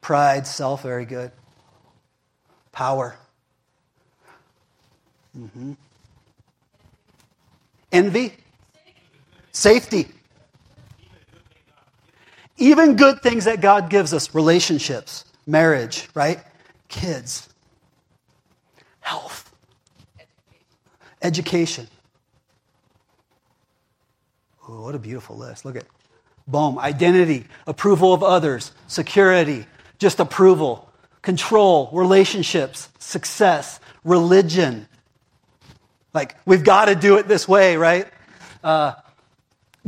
Pride, 0.03 0.47
self, 0.47 0.83
very 0.83 1.07
good. 1.07 1.31
Power. 2.73 3.17
Mm-hmm. 5.39 5.73
Envy. 7.93 8.33
Safety. 9.53 10.09
Even 12.59 12.97
good 12.97 13.23
things 13.23 13.45
that 13.45 13.61
God 13.61 13.91
gives 13.91 14.13
us 14.13 14.35
relationships, 14.35 15.25
marriage, 15.47 16.09
right? 16.15 16.41
Kids, 16.89 17.49
health, 19.01 19.55
education. 21.23 21.87
Ooh, 24.69 24.83
what 24.83 24.95
a 24.95 24.99
beautiful 24.99 25.37
list. 25.37 25.65
Look 25.65 25.77
at 25.77 25.85
boom, 26.47 26.79
identity, 26.79 27.47
approval 27.67 28.13
of 28.13 28.23
others, 28.23 28.73
security, 28.87 29.67
just 30.03 30.19
approval, 30.19 30.91
control, 31.23 31.89
relationships, 31.93 32.89
success, 32.99 33.79
religion. 34.03 34.89
Like, 36.13 36.37
we've 36.45 36.65
got 36.65 36.87
to 36.87 36.97
do 36.97 37.19
it 37.19 37.29
this 37.29 37.47
way, 37.47 37.77
right? 37.77 38.09
Uh, 38.65 38.95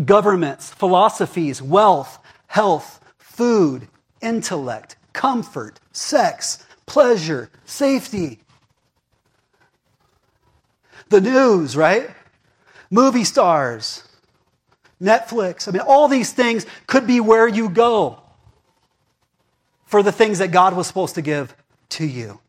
governments, 0.02 0.70
philosophies, 0.70 1.60
wealth, 1.60 2.20
health, 2.46 3.04
food, 3.18 3.88
intellect, 4.22 4.96
comfort, 5.12 5.80
sex, 5.90 6.64
pleasure, 6.86 7.50
safety. 7.64 8.38
The 11.08 11.20
news, 11.20 11.76
right? 11.76 12.08
Movie 12.88 13.24
stars, 13.24 14.04
Netflix. 15.02 15.66
I 15.66 15.72
mean, 15.72 15.82
all 15.82 16.06
these 16.06 16.32
things 16.32 16.66
could 16.86 17.04
be 17.04 17.18
where 17.18 17.48
you 17.48 17.68
go 17.68 18.23
for 19.86 20.02
the 20.02 20.12
things 20.12 20.38
that 20.38 20.48
God 20.52 20.76
was 20.76 20.86
supposed 20.86 21.14
to 21.16 21.22
give 21.22 21.54
to 21.90 22.06
you. 22.06 22.40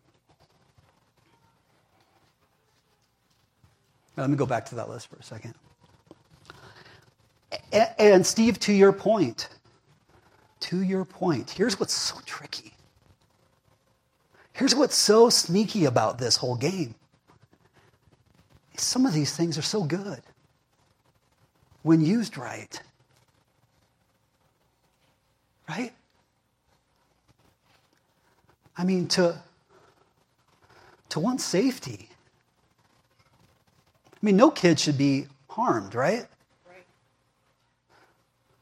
Let 4.18 4.30
me 4.30 4.36
go 4.38 4.46
back 4.46 4.66
to 4.68 4.76
that 4.76 4.90
list 4.90 5.08
for 5.08 5.18
a 5.18 5.24
second. 5.24 5.54
And, 8.00 8.26
Steve, 8.26 8.60
to 8.62 8.74
your 8.74 8.94
point, 8.94 9.50
to 10.62 10.82
your 10.82 11.06
point, 11.06 11.52
here's 11.52 11.80
what's 11.80 11.94
so 11.94 12.18
tricky. 12.26 12.74
Here's 14.54 14.74
what's 14.74 14.96
so 14.96 15.30
sneaky 15.30 15.86
about 15.86 16.18
this 16.18 16.38
whole 16.38 16.56
game. 16.56 16.96
Some 18.78 19.06
of 19.06 19.14
these 19.14 19.36
things 19.36 19.58
are 19.58 19.62
so 19.64 19.84
good 19.84 20.22
when 21.84 22.02
used 22.02 22.38
right. 22.38 22.82
Right? 25.70 25.94
I 28.78 28.84
mean, 28.84 29.08
to, 29.10 29.42
to 31.10 31.20
one's 31.20 31.44
safety. 31.44 32.10
I 34.12 34.26
mean, 34.26 34.38
no 34.38 34.52
kid 34.52 34.80
should 34.80 34.98
be 34.98 35.28
harmed, 35.50 35.96
right? 35.96 36.26
right? 36.68 36.86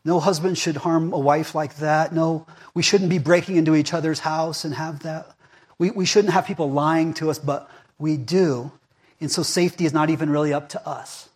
No 0.05 0.19
husband 0.19 0.57
should 0.57 0.77
harm 0.77 1.13
a 1.13 1.19
wife 1.19 1.55
like 1.55 1.77
that. 1.77 2.13
No, 2.13 2.45
we 2.73 2.83
shouldn't 2.83 3.09
be 3.09 3.17
breaking 3.17 3.55
into 3.55 3.75
each 3.75 3.93
other's 3.93 4.19
house 4.19 4.65
and 4.65 4.75
have 4.75 4.99
that. 5.03 5.27
We, 5.79 5.89
we 5.91 6.05
shouldn't 6.05 6.33
have 6.33 6.45
people 6.45 6.71
lying 6.71 7.13
to 7.15 7.29
us, 7.29 7.39
but 7.39 7.69
we 7.97 8.17
do. 8.17 8.71
And 9.19 9.31
so 9.31 9.41
safety 9.41 9.85
is 9.85 9.93
not 9.93 10.09
even 10.09 10.29
really 10.29 10.53
up 10.53 10.69
to 10.69 10.87
us, 10.87 11.29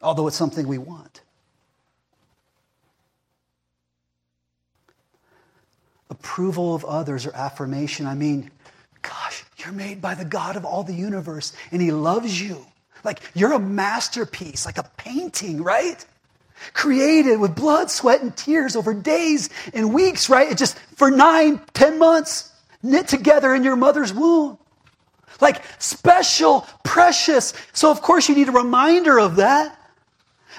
although 0.00 0.28
it's 0.28 0.36
something 0.36 0.66
we 0.66 0.78
want. 0.78 1.22
Approval 6.38 6.72
of 6.72 6.84
others 6.84 7.26
or 7.26 7.34
affirmation. 7.34 8.06
I 8.06 8.14
mean, 8.14 8.48
gosh, 9.02 9.44
you're 9.56 9.72
made 9.72 10.00
by 10.00 10.14
the 10.14 10.24
God 10.24 10.54
of 10.54 10.64
all 10.64 10.84
the 10.84 10.94
universe 10.94 11.52
and 11.72 11.82
He 11.82 11.90
loves 11.90 12.40
you. 12.40 12.64
Like 13.02 13.18
you're 13.34 13.54
a 13.54 13.58
masterpiece, 13.58 14.64
like 14.64 14.78
a 14.78 14.88
painting, 14.96 15.64
right? 15.64 16.06
Created 16.74 17.40
with 17.40 17.56
blood, 17.56 17.90
sweat, 17.90 18.22
and 18.22 18.36
tears 18.36 18.76
over 18.76 18.94
days 18.94 19.50
and 19.74 19.92
weeks, 19.92 20.30
right? 20.30 20.52
It 20.52 20.58
just 20.58 20.78
for 20.94 21.10
nine, 21.10 21.60
ten 21.74 21.98
months, 21.98 22.52
knit 22.84 23.08
together 23.08 23.52
in 23.52 23.64
your 23.64 23.74
mother's 23.74 24.14
womb. 24.14 24.58
Like 25.40 25.60
special, 25.80 26.68
precious. 26.84 27.52
So, 27.72 27.90
of 27.90 28.00
course, 28.00 28.28
you 28.28 28.36
need 28.36 28.48
a 28.48 28.52
reminder 28.52 29.18
of 29.18 29.36
that. 29.36 29.76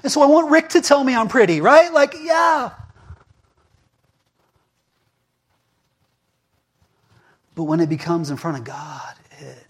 And 0.04 0.12
so 0.12 0.22
I 0.22 0.26
want 0.26 0.52
Rick 0.52 0.70
to 0.70 0.82
tell 0.82 1.02
me 1.06 1.16
I'm 1.16 1.30
pretty, 1.30 1.62
right? 1.62 1.94
Like, 1.94 2.16
yeah, 2.22 2.72
But 7.56 7.64
when 7.64 7.80
it 7.80 7.90
becomes 7.90 8.30
in 8.30 8.38
front 8.38 8.58
of 8.58 8.64
God, 8.64 9.14
it 9.40 9.66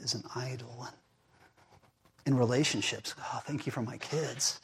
is 0.00 0.14
an 0.14 0.22
idol. 0.34 0.88
In 2.26 2.36
relationships, 2.36 3.14
oh, 3.18 3.42
thank 3.44 3.66
you 3.66 3.72
for 3.72 3.82
my 3.82 3.98
kids. 3.98 4.60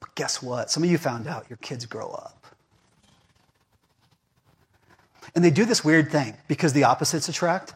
But 0.00 0.14
guess 0.14 0.42
what? 0.42 0.70
Some 0.70 0.82
of 0.82 0.90
you 0.90 0.98
found 0.98 1.26
out 1.26 1.48
your 1.48 1.58
kids 1.58 1.86
grow 1.86 2.08
up. 2.08 2.46
And 5.34 5.44
they 5.44 5.50
do 5.50 5.64
this 5.64 5.84
weird 5.84 6.10
thing 6.10 6.34
because 6.48 6.72
the 6.72 6.84
opposites 6.84 7.28
attract. 7.28 7.74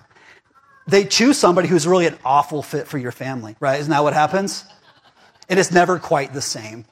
They 0.87 1.05
choose 1.05 1.38
somebody 1.38 1.68
who's 1.68 1.87
really 1.87 2.07
an 2.07 2.18
awful 2.24 2.62
fit 2.62 2.88
for 2.88 2.98
your 2.98 3.12
family, 3.12 3.57
right? 3.61 3.79
Isn't 3.81 3.90
that 3.90 4.03
what 4.03 4.14
happens? 4.14 4.64
And 5.48 5.59
it's 5.59 5.70
never 5.70 5.98
quite 5.98 6.33
the 6.33 6.40
same. 6.40 6.85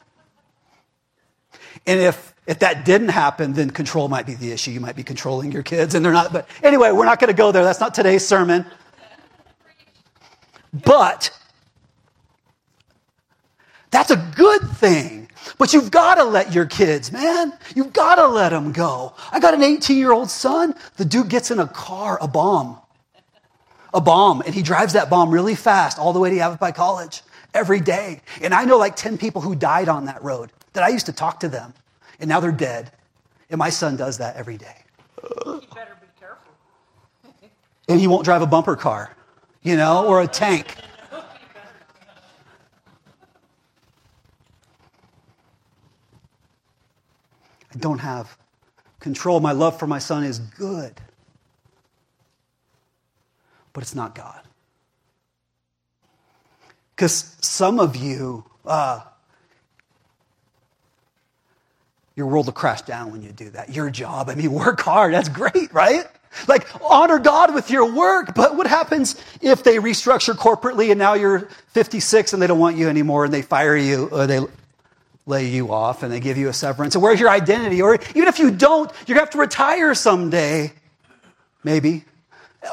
And 1.86 2.00
if 2.00 2.31
if 2.46 2.58
that 2.58 2.84
didn't 2.84 3.10
happen, 3.10 3.52
then 3.52 3.70
control 3.70 4.08
might 4.08 4.26
be 4.26 4.34
the 4.34 4.50
issue. 4.50 4.72
You 4.72 4.80
might 4.80 4.96
be 4.96 5.04
controlling 5.04 5.52
your 5.52 5.62
kids, 5.62 5.94
and 5.94 6.04
they're 6.04 6.12
not. 6.12 6.32
But 6.32 6.48
anyway, 6.62 6.90
we're 6.90 7.04
not 7.04 7.20
going 7.20 7.28
to 7.28 7.36
go 7.36 7.52
there. 7.52 7.62
That's 7.62 7.80
not 7.80 7.94
today's 7.94 8.26
sermon. 8.26 8.66
But 10.72 11.30
that's 13.90 14.10
a 14.10 14.16
good 14.34 14.62
thing. 14.70 15.28
But 15.58 15.72
you've 15.72 15.90
got 15.90 16.16
to 16.16 16.24
let 16.24 16.52
your 16.52 16.66
kids, 16.66 17.12
man. 17.12 17.52
You've 17.76 17.92
got 17.92 18.16
to 18.16 18.26
let 18.26 18.48
them 18.50 18.72
go. 18.72 19.14
I 19.30 19.38
got 19.38 19.54
an 19.54 19.62
18 19.62 19.96
year 19.96 20.12
old 20.12 20.30
son. 20.30 20.74
The 20.96 21.04
dude 21.04 21.28
gets 21.28 21.50
in 21.50 21.60
a 21.60 21.66
car, 21.68 22.18
a 22.20 22.26
bomb, 22.26 22.78
a 23.94 24.00
bomb, 24.00 24.40
and 24.40 24.54
he 24.54 24.62
drives 24.62 24.94
that 24.94 25.10
bomb 25.10 25.30
really 25.30 25.54
fast 25.54 25.98
all 25.98 26.12
the 26.12 26.20
way 26.20 26.30
to 26.30 26.36
Yavapai 26.36 26.72
College 26.72 27.22
every 27.54 27.80
day. 27.80 28.22
And 28.40 28.54
I 28.54 28.64
know 28.64 28.78
like 28.78 28.96
10 28.96 29.18
people 29.18 29.42
who 29.42 29.54
died 29.54 29.88
on 29.88 30.06
that 30.06 30.22
road 30.22 30.50
that 30.72 30.82
I 30.82 30.88
used 30.88 31.06
to 31.06 31.12
talk 31.12 31.40
to 31.40 31.48
them 31.48 31.74
and 32.22 32.28
now 32.28 32.40
they're 32.40 32.52
dead. 32.52 32.90
And 33.50 33.58
my 33.58 33.68
son 33.68 33.96
does 33.96 34.16
that 34.18 34.36
every 34.36 34.56
day. 34.56 34.76
You 35.44 35.60
better 35.74 35.98
be 36.00 36.06
careful. 36.18 36.52
and 37.88 38.00
he 38.00 38.06
won't 38.06 38.24
drive 38.24 38.40
a 38.40 38.46
bumper 38.46 38.76
car, 38.76 39.14
you 39.62 39.76
know, 39.76 40.06
or 40.06 40.22
a 40.22 40.26
tank. 40.26 40.76
I 47.74 47.78
don't 47.78 47.98
have 47.98 48.38
control. 49.00 49.40
My 49.40 49.52
love 49.52 49.78
for 49.78 49.86
my 49.86 49.98
son 49.98 50.24
is 50.24 50.38
good, 50.38 50.94
but 53.72 53.82
it's 53.82 53.94
not 53.94 54.14
God. 54.14 54.40
Because 56.94 57.36
some 57.40 57.80
of 57.80 57.96
you, 57.96 58.44
uh, 58.64 59.00
your 62.14 62.26
world 62.26 62.46
will 62.46 62.52
crash 62.52 62.82
down 62.82 63.12
when 63.12 63.22
you 63.22 63.32
do 63.32 63.50
that. 63.50 63.70
Your 63.70 63.90
job, 63.90 64.28
I 64.28 64.34
mean, 64.34 64.52
work 64.64 64.80
hard. 64.80 65.14
That's 65.14 65.28
great, 65.28 65.72
right? 65.72 66.04
Like, 66.48 66.66
honor 66.82 67.18
God 67.18 67.54
with 67.54 67.70
your 67.70 67.92
work. 67.92 68.34
But 68.34 68.56
what 68.56 68.66
happens 68.66 69.16
if 69.40 69.62
they 69.62 69.76
restructure 69.76 70.34
corporately 70.34 70.90
and 70.90 70.98
now 70.98 71.14
you're 71.14 71.40
56 71.68 72.32
and 72.32 72.40
they 72.42 72.46
don't 72.46 72.58
want 72.58 72.76
you 72.76 72.88
anymore 72.88 73.24
and 73.26 73.34
they 73.34 73.42
fire 73.42 73.76
you 73.76 74.08
or 74.08 74.26
they 74.26 74.40
lay 75.26 75.48
you 75.48 75.72
off 75.72 76.02
and 76.02 76.10
they 76.12 76.20
give 76.20 76.38
you 76.38 76.48
a 76.48 76.52
severance? 76.52 76.94
And 76.94 77.02
where's 77.02 77.20
your 77.20 77.28
identity? 77.28 77.82
Or 77.82 77.94
even 77.94 78.28
if 78.28 78.38
you 78.38 78.50
don't, 78.50 78.90
you're 79.06 79.16
going 79.16 79.18
to 79.18 79.20
have 79.20 79.30
to 79.30 79.38
retire 79.38 79.94
someday. 79.94 80.72
Maybe. 81.64 82.04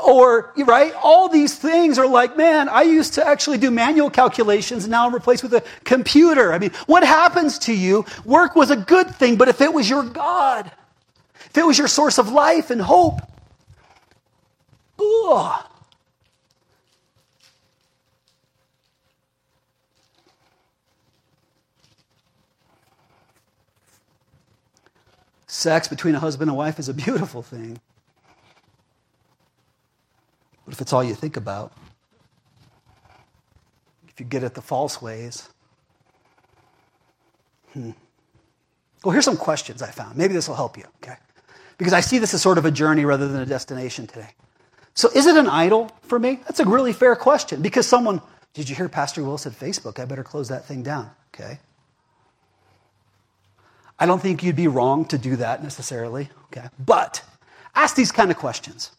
Or, 0.06 0.54
right? 0.56 0.94
All 1.02 1.30
these 1.30 1.58
things 1.58 1.98
are 1.98 2.08
like, 2.08 2.38
man, 2.38 2.70
I 2.70 2.84
used 2.84 3.16
to 3.16 3.26
actually 3.26 3.58
do 3.58 3.72
manual 3.72 4.10
calculations 4.10 4.84
and 4.84 4.92
now 4.92 5.08
I'm 5.08 5.14
replaced 5.14 5.42
with 5.42 5.54
a 5.54 5.64
computer. 5.84 6.54
I 6.54 6.60
mean, 6.60 6.72
what 6.86 7.04
happens 7.04 7.58
to 7.60 7.74
you? 7.74 8.06
Work 8.24 8.56
was 8.56 8.70
a 8.70 8.76
good 8.76 9.16
thing, 9.16 9.36
but 9.36 9.48
if 9.48 9.62
it 9.62 9.74
was 9.74 9.90
your 9.90 10.04
God, 10.04 10.72
if 11.46 11.58
it 11.58 11.66
was 11.66 11.78
your 11.78 11.88
source 11.88 12.20
of 12.20 12.32
life 12.32 12.70
and 12.70 12.82
hope, 12.82 13.20
ugh. 15.00 15.66
Sex 25.48 25.88
between 25.88 26.14
a 26.14 26.20
husband 26.20 26.50
and 26.50 26.56
wife 26.56 26.78
is 26.78 26.90
a 26.90 26.94
beautiful 26.94 27.42
thing. 27.42 27.82
But 30.70 30.76
if 30.76 30.82
it's 30.82 30.94
all 30.94 31.04
you 31.04 31.16
think 31.16 31.36
about, 31.36 31.74
if 34.08 34.20
you 34.20 34.26
get 34.28 34.44
at 34.44 34.54
the 34.54 34.62
false 34.62 35.02
ways, 35.02 35.50
hmm. 37.74 37.90
Well, 39.04 39.14
here's 39.14 39.26
some 39.26 39.36
questions 39.36 39.82
I 39.82 39.90
found. 39.90 40.16
Maybe 40.16 40.36
this 40.36 40.48
will 40.48 40.56
help 40.56 40.78
you, 40.78 40.84
okay? 41.02 41.16
Because 41.80 41.92
I 41.92 42.02
see 42.02 42.20
this 42.20 42.36
as 42.36 42.44
sort 42.44 42.60
of 42.60 42.66
a 42.66 42.72
journey 42.72 43.04
rather 43.04 43.28
than 43.28 43.42
a 43.42 43.48
destination 43.48 44.06
today. 44.06 44.30
So, 44.94 45.10
is 45.16 45.26
it 45.26 45.38
an 45.38 45.48
idol 45.48 45.90
for 46.04 46.20
me? 46.20 46.40
That's 46.44 46.60
a 46.60 46.66
really 46.66 46.94
fair 46.94 47.16
question 47.16 47.64
because 47.64 47.88
someone, 47.88 48.22
did 48.54 48.70
you 48.70 48.76
hear 48.76 48.90
Pastor 48.90 49.24
Will 49.24 49.40
said 49.40 49.54
Facebook? 49.54 49.98
I 49.98 50.06
better 50.06 50.24
close 50.24 50.50
that 50.50 50.66
thing 50.66 50.84
down, 50.84 51.10
okay? 51.34 51.58
I 53.98 54.06
don't 54.06 54.22
think 54.22 54.44
you'd 54.44 54.56
be 54.56 54.68
wrong 54.68 55.06
to 55.06 55.18
do 55.18 55.36
that 55.38 55.64
necessarily, 55.64 56.30
okay? 56.56 56.68
But 56.78 57.24
ask 57.74 57.96
these 57.96 58.12
kind 58.12 58.30
of 58.30 58.38
questions. 58.38 58.92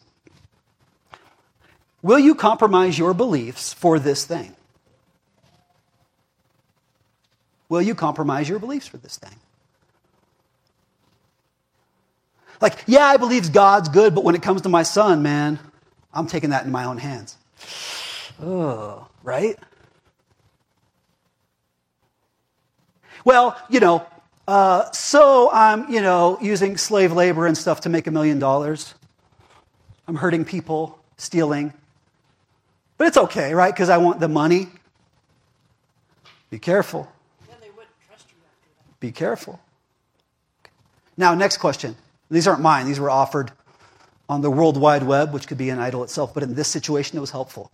Will 2.02 2.18
you 2.18 2.34
compromise 2.34 2.98
your 2.98 3.14
beliefs 3.14 3.72
for 3.72 3.98
this 3.98 4.24
thing? 4.24 4.54
Will 7.68 7.82
you 7.82 7.94
compromise 7.94 8.48
your 8.48 8.58
beliefs 8.58 8.86
for 8.86 8.96
this 8.96 9.16
thing? 9.16 9.36
Like, 12.60 12.78
yeah, 12.86 13.04
I 13.04 13.16
believe 13.16 13.52
God's 13.52 13.88
good, 13.88 14.14
but 14.14 14.24
when 14.24 14.34
it 14.34 14.42
comes 14.42 14.62
to 14.62 14.68
my 14.68 14.82
son, 14.82 15.22
man, 15.22 15.58
I'm 16.12 16.26
taking 16.26 16.50
that 16.50 16.64
in 16.64 16.72
my 16.72 16.84
own 16.84 16.98
hands. 16.98 17.36
Oh, 18.42 19.06
right? 19.22 19.58
Well, 23.24 23.60
you 23.68 23.80
know, 23.80 24.06
uh, 24.48 24.90
so 24.90 25.50
I'm, 25.52 25.90
you 25.92 26.00
know, 26.00 26.38
using 26.40 26.76
slave 26.76 27.12
labor 27.12 27.46
and 27.46 27.56
stuff 27.56 27.82
to 27.82 27.88
make 27.88 28.06
a 28.06 28.10
million 28.10 28.38
dollars. 28.38 28.94
I'm 30.08 30.16
hurting 30.16 30.44
people, 30.44 30.98
stealing. 31.18 31.72
But 33.00 33.06
it's 33.06 33.16
okay, 33.16 33.54
right? 33.54 33.72
Because 33.72 33.88
I 33.88 33.96
want 33.96 34.20
the 34.20 34.28
money. 34.28 34.68
Be 36.50 36.58
careful. 36.58 37.10
Be 39.00 39.10
careful. 39.10 39.58
Now, 41.16 41.34
next 41.34 41.56
question. 41.56 41.96
These 42.30 42.46
aren't 42.46 42.60
mine, 42.60 42.84
these 42.84 43.00
were 43.00 43.08
offered 43.08 43.52
on 44.28 44.42
the 44.42 44.50
World 44.50 44.76
Wide 44.76 45.02
Web, 45.02 45.32
which 45.32 45.48
could 45.48 45.56
be 45.56 45.70
an 45.70 45.78
idol 45.78 46.04
itself, 46.04 46.34
but 46.34 46.42
in 46.42 46.54
this 46.54 46.68
situation, 46.68 47.16
it 47.16 47.22
was 47.22 47.30
helpful. 47.30 47.70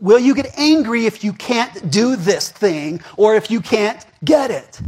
Will 0.00 0.18
you 0.18 0.34
get 0.34 0.58
angry 0.58 1.06
if 1.06 1.22
you 1.22 1.32
can't 1.32 1.88
do 1.88 2.16
this 2.16 2.50
thing 2.50 3.00
or 3.16 3.36
if 3.36 3.52
you 3.52 3.60
can't 3.60 4.04
get 4.24 4.50
it? 4.50 4.80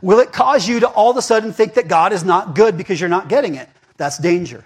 Will 0.00 0.20
it 0.20 0.32
cause 0.32 0.66
you 0.66 0.80
to 0.80 0.88
all 0.88 1.10
of 1.10 1.18
a 1.18 1.22
sudden 1.22 1.52
think 1.52 1.74
that 1.74 1.86
God 1.86 2.14
is 2.14 2.24
not 2.24 2.54
good 2.54 2.78
because 2.78 2.98
you're 2.98 3.10
not 3.10 3.28
getting 3.28 3.54
it? 3.54 3.68
That's 3.98 4.16
danger. 4.16 4.64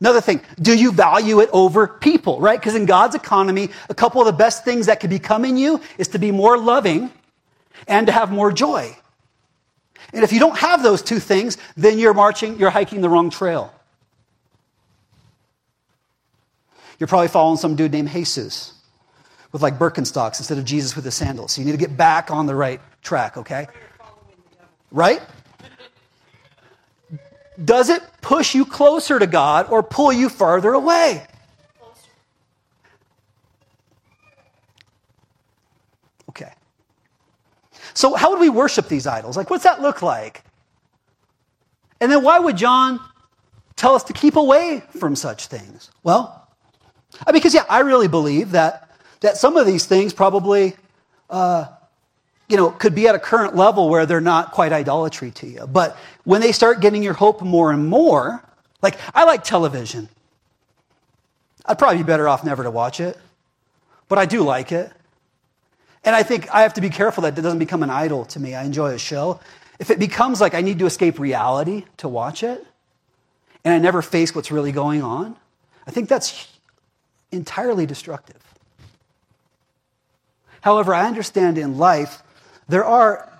Another 0.00 0.20
thing, 0.20 0.40
do 0.60 0.76
you 0.76 0.92
value 0.92 1.40
it 1.40 1.48
over 1.52 1.86
people, 1.86 2.40
right? 2.40 2.58
Because 2.58 2.74
in 2.74 2.86
God's 2.86 3.14
economy, 3.14 3.68
a 3.88 3.94
couple 3.94 4.20
of 4.20 4.26
the 4.26 4.32
best 4.32 4.64
things 4.64 4.86
that 4.86 5.00
could 5.00 5.10
become 5.10 5.44
in 5.44 5.56
you 5.56 5.80
is 5.98 6.08
to 6.08 6.18
be 6.18 6.30
more 6.30 6.58
loving 6.58 7.10
and 7.86 8.06
to 8.06 8.12
have 8.12 8.30
more 8.30 8.52
joy. 8.52 8.96
And 10.12 10.24
if 10.24 10.32
you 10.32 10.40
don't 10.40 10.58
have 10.58 10.82
those 10.82 11.02
two 11.02 11.18
things, 11.18 11.56
then 11.76 11.98
you're 11.98 12.14
marching, 12.14 12.58
you're 12.58 12.70
hiking 12.70 13.00
the 13.00 13.08
wrong 13.08 13.30
trail. 13.30 13.72
You're 16.98 17.06
probably 17.06 17.28
following 17.28 17.56
some 17.56 17.76
dude 17.76 17.92
named 17.92 18.10
Jesus 18.10 18.74
with 19.52 19.62
like 19.62 19.78
Birkenstocks 19.78 20.38
instead 20.38 20.58
of 20.58 20.64
Jesus 20.64 20.96
with 20.96 21.04
the 21.04 21.10
sandals. 21.10 21.52
So 21.52 21.60
you 21.60 21.64
need 21.64 21.72
to 21.72 21.78
get 21.78 21.96
back 21.96 22.30
on 22.30 22.46
the 22.46 22.54
right 22.54 22.80
track, 23.02 23.36
okay? 23.36 23.68
Right? 24.90 25.22
Does 27.62 27.90
it 27.90 28.02
push 28.20 28.54
you 28.54 28.64
closer 28.64 29.18
to 29.18 29.26
God 29.26 29.66
or 29.70 29.82
pull 29.82 30.12
you 30.12 30.28
farther 30.28 30.72
away? 30.72 31.26
Okay. 36.30 36.50
So, 37.94 38.14
how 38.14 38.30
would 38.30 38.40
we 38.40 38.48
worship 38.48 38.88
these 38.88 39.06
idols? 39.06 39.36
Like, 39.36 39.50
what's 39.50 39.64
that 39.64 39.82
look 39.82 40.00
like? 40.00 40.42
And 42.00 42.10
then, 42.10 42.22
why 42.22 42.38
would 42.38 42.56
John 42.56 43.00
tell 43.76 43.94
us 43.94 44.04
to 44.04 44.12
keep 44.12 44.36
away 44.36 44.82
from 44.98 45.14
such 45.14 45.46
things? 45.46 45.90
Well, 46.02 46.48
because, 47.30 47.54
yeah, 47.54 47.64
I 47.68 47.80
really 47.80 48.08
believe 48.08 48.52
that, 48.52 48.90
that 49.20 49.36
some 49.36 49.58
of 49.58 49.66
these 49.66 49.84
things 49.84 50.14
probably, 50.14 50.74
uh, 51.28 51.66
you 52.52 52.58
know, 52.58 52.70
could 52.70 52.94
be 52.94 53.08
at 53.08 53.14
a 53.14 53.18
current 53.18 53.56
level 53.56 53.88
where 53.88 54.04
they're 54.04 54.20
not 54.20 54.52
quite 54.52 54.74
idolatry 54.74 55.30
to 55.30 55.46
you. 55.46 55.66
But 55.66 55.96
when 56.24 56.42
they 56.42 56.52
start 56.52 56.82
getting 56.82 57.02
your 57.02 57.14
hope 57.14 57.40
more 57.40 57.72
and 57.72 57.88
more, 57.88 58.44
like, 58.82 58.98
I 59.14 59.24
like 59.24 59.42
television. 59.42 60.10
I'd 61.64 61.78
probably 61.78 61.96
be 61.96 62.02
better 62.02 62.28
off 62.28 62.44
never 62.44 62.62
to 62.62 62.70
watch 62.70 63.00
it, 63.00 63.16
but 64.06 64.18
I 64.18 64.26
do 64.26 64.42
like 64.42 64.70
it. 64.70 64.92
And 66.04 66.14
I 66.14 66.22
think 66.24 66.54
I 66.54 66.60
have 66.60 66.74
to 66.74 66.82
be 66.82 66.90
careful 66.90 67.22
that 67.22 67.38
it 67.38 67.40
doesn't 67.40 67.58
become 67.58 67.82
an 67.82 67.88
idol 67.88 68.26
to 68.26 68.38
me. 68.38 68.54
I 68.54 68.64
enjoy 68.64 68.92
a 68.92 68.98
show. 68.98 69.40
If 69.78 69.90
it 69.90 69.98
becomes 69.98 70.38
like 70.38 70.52
I 70.52 70.60
need 70.60 70.78
to 70.80 70.84
escape 70.84 71.18
reality 71.18 71.86
to 71.96 72.08
watch 72.08 72.42
it, 72.42 72.62
and 73.64 73.72
I 73.72 73.78
never 73.78 74.02
face 74.02 74.34
what's 74.34 74.50
really 74.50 74.72
going 74.72 75.02
on, 75.02 75.36
I 75.86 75.90
think 75.90 76.10
that's 76.10 76.48
entirely 77.30 77.86
destructive. 77.86 78.42
However, 80.60 80.92
I 80.92 81.06
understand 81.06 81.56
in 81.56 81.78
life 81.78 82.21
there 82.68 82.84
are 82.84 83.30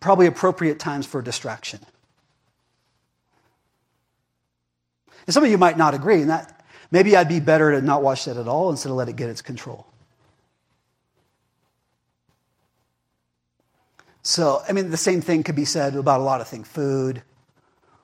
probably 0.00 0.26
appropriate 0.26 0.78
times 0.78 1.06
for 1.06 1.22
distraction. 1.22 1.80
And 5.26 5.34
some 5.34 5.44
of 5.44 5.50
you 5.50 5.58
might 5.58 5.78
not 5.78 5.94
agree, 5.94 6.20
and 6.20 6.30
that 6.30 6.64
maybe 6.90 7.16
I'd 7.16 7.28
be 7.28 7.40
better 7.40 7.72
to 7.72 7.80
not 7.80 8.02
watch 8.02 8.24
that 8.24 8.36
at 8.36 8.48
all 8.48 8.70
instead 8.70 8.90
of 8.90 8.96
let 8.96 9.08
it 9.08 9.16
get 9.16 9.28
its 9.28 9.42
control. 9.42 9.86
So, 14.24 14.62
I 14.68 14.72
mean, 14.72 14.90
the 14.90 14.96
same 14.96 15.20
thing 15.20 15.42
could 15.42 15.56
be 15.56 15.64
said 15.64 15.96
about 15.96 16.20
a 16.20 16.22
lot 16.22 16.40
of 16.40 16.48
things. 16.48 16.68
Food, 16.68 17.22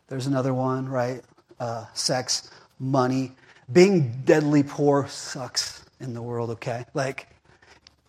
there's 0.08 0.26
another 0.26 0.52
one, 0.52 0.88
right? 0.88 1.22
Uh, 1.60 1.86
sex, 1.94 2.50
money. 2.78 3.32
Being 3.72 4.22
deadly 4.24 4.62
poor 4.62 5.06
sucks 5.08 5.84
in 6.00 6.14
the 6.14 6.22
world, 6.22 6.50
okay? 6.50 6.86
Like, 6.94 7.28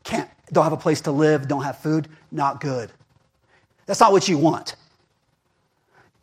can't, 0.03 0.29
don't 0.51 0.63
have 0.63 0.73
a 0.73 0.77
place 0.77 1.01
to 1.01 1.11
live, 1.11 1.47
don't 1.47 1.63
have 1.63 1.77
food, 1.77 2.07
not 2.31 2.61
good. 2.61 2.91
That's 3.85 3.99
not 3.99 4.11
what 4.11 4.27
you 4.27 4.37
want. 4.37 4.75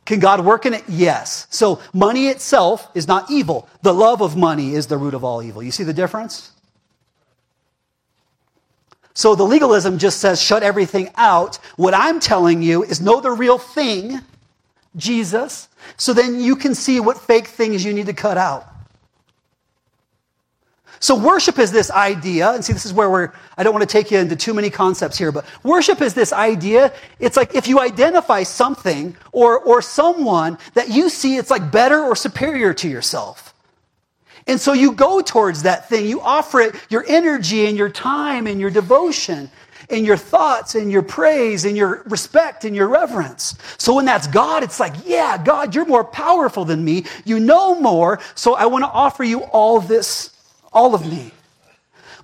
Can 0.05 0.21
God 0.21 0.45
work 0.45 0.67
in 0.67 0.75
it? 0.75 0.85
Yes. 0.89 1.49
So 1.51 1.81
money 1.93 2.29
itself 2.29 2.89
is 2.95 3.09
not 3.09 3.31
evil. 3.31 3.69
The 3.83 3.93
love 3.93 4.23
of 4.23 4.37
money 4.37 4.75
is 4.75 4.87
the 4.87 4.97
root 4.97 5.15
of 5.15 5.25
all 5.25 5.43
evil. 5.43 5.63
You 5.63 5.73
see 5.73 5.83
the 5.83 5.93
difference? 5.93 6.53
So 9.15 9.35
the 9.35 9.45
legalism 9.45 9.99
just 9.99 10.21
says 10.21 10.41
shut 10.41 10.63
everything 10.63 11.11
out. 11.17 11.57
What 11.77 11.95
I'm 11.95 12.21
telling 12.21 12.63
you 12.63 12.85
is 12.85 13.01
know 13.01 13.21
the 13.21 13.33
real 13.33 13.59
thing, 13.59 14.21
Jesus, 14.95 15.69
so 15.97 16.13
then 16.13 16.39
you 16.39 16.55
can 16.55 16.75
see 16.75 17.01
what 17.01 17.19
fake 17.19 17.47
things 17.47 17.85
you 17.85 17.93
need 17.93 18.07
to 18.07 18.13
cut 18.13 18.37
out. 18.37 18.67
So 21.01 21.15
worship 21.15 21.59
is 21.59 21.71
this 21.71 21.91
idea, 21.91 22.51
and 22.53 22.65
see, 22.65 22.73
this 22.73 22.87
is 22.87 22.93
where 22.93 23.11
we're, 23.11 23.33
I 23.57 23.63
don't 23.63 23.75
want 23.75 23.89
to 23.89 23.93
take 23.93 24.11
you 24.11 24.19
into 24.19 24.37
too 24.37 24.55
many 24.55 24.71
concepts 24.71 25.19
here, 25.19 25.31
but 25.31 25.45
worship 25.63 26.01
is 26.01 26.15
this 26.15 26.33
idea. 26.33 26.93
It's 27.19 27.37
like 27.37 27.55
if 27.55 27.69
you 27.69 27.81
identify 27.81 28.43
something 28.43 29.17
or, 29.33 29.59
or 29.59 29.83
someone 29.83 30.59
that 30.75 30.89
you 30.89 31.09
see 31.09 31.37
it's 31.37 31.51
like 31.51 31.71
better 31.71 32.03
or 32.03 32.17
superior 32.17 32.73
to 32.75 32.89
yourself. 32.89 33.55
And 34.47 34.61
so 34.61 34.73
you 34.73 34.93
go 34.93 35.21
towards 35.21 35.65
that 35.65 35.89
thing. 35.89 36.07
You 36.07 36.21
offer 36.21 36.61
it 36.61 36.77
your 36.89 37.05
energy 37.09 37.67
and 37.67 37.77
your 37.77 37.89
time 37.89 38.47
and 38.47 38.61
your 38.61 38.71
devotion 38.71 39.51
and 39.91 40.07
your 40.07 40.17
thoughts 40.17 40.75
and 40.75 40.91
your 40.91 41.03
praise 41.03 41.65
and 41.65 41.77
your 41.77 42.03
respect 42.07 42.65
and 42.65 42.75
your 42.75 42.89
reverence. 42.89 43.57
So 43.79 43.95
when 43.95 44.05
that's 44.05 44.27
God, 44.27 44.63
it's 44.63 44.81
like, 44.81 44.95
yeah, 45.05 45.43
God, 45.43 45.75
you're 45.75 45.87
more 45.87 46.05
powerful 46.05 46.65
than 46.65 46.85
me. 46.85 47.05
You 47.25 47.41
know 47.41 47.81
more. 47.81 48.21
So 48.35 48.55
I 48.55 48.67
want 48.67 48.85
to 48.85 48.91
offer 48.91 49.25
you 49.25 49.43
all 49.45 49.81
this 49.81 50.36
all 50.77 50.95
of 50.95 51.05
me. 51.11 51.33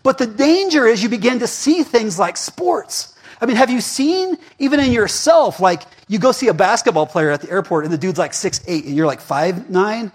But 0.03 0.19
the 0.19 0.27
danger 0.27 0.87
is 0.87 1.03
you 1.03 1.09
begin 1.09 1.39
to 1.41 1.47
see 1.47 1.83
things 1.83 2.19
like 2.19 2.37
sports. 2.37 3.17
I 3.41 3.47
mean, 3.47 3.57
have 3.57 3.71
you 3.71 3.81
seen, 3.81 4.37
even 4.59 4.79
in 4.79 4.93
yourself, 4.93 5.59
like 5.59 5.83
you 6.07 6.19
go 6.19 6.31
see 6.31 6.49
a 6.49 6.55
basketball 6.55 7.07
player 7.07 7.31
at 7.31 7.41
the 7.41 7.51
airport 7.51 7.85
and 7.85 7.93
the 7.93 7.99
dude's 7.99 8.19
like 8.19 8.35
six 8.35 8.61
eight 8.69 8.85
and 8.85 8.95
you're 8.95 9.07
like 9.07 9.21
five 9.21 9.71
nine, 9.71 10.13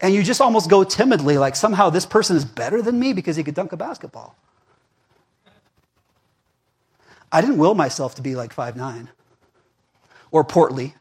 and 0.00 0.14
you 0.14 0.22
just 0.22 0.40
almost 0.40 0.70
go 0.70 0.82
timidly, 0.82 1.38
like 1.38 1.54
somehow 1.54 1.90
this 1.90 2.06
person 2.06 2.36
is 2.36 2.44
better 2.44 2.82
than 2.82 2.98
me 2.98 3.12
because 3.12 3.36
he 3.36 3.44
could 3.44 3.54
dunk 3.54 3.72
a 3.72 3.76
basketball. 3.76 4.34
I 7.30 7.40
didn't 7.40 7.58
will 7.58 7.74
myself 7.74 8.14
to 8.16 8.22
be 8.22 8.34
like 8.34 8.52
five 8.52 8.76
nine 8.76 9.10
or 10.30 10.42
portly. 10.42 10.94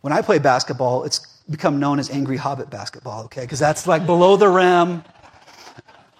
When 0.00 0.12
I 0.12 0.22
play 0.22 0.38
basketball, 0.38 1.04
it's 1.04 1.37
become 1.50 1.80
known 1.80 1.98
as 1.98 2.10
angry 2.10 2.36
hobbit 2.36 2.70
basketball, 2.70 3.24
okay? 3.24 3.42
Because 3.42 3.58
that's 3.58 3.86
like 3.86 4.06
below 4.06 4.36
the 4.36 4.48
rim, 4.48 5.04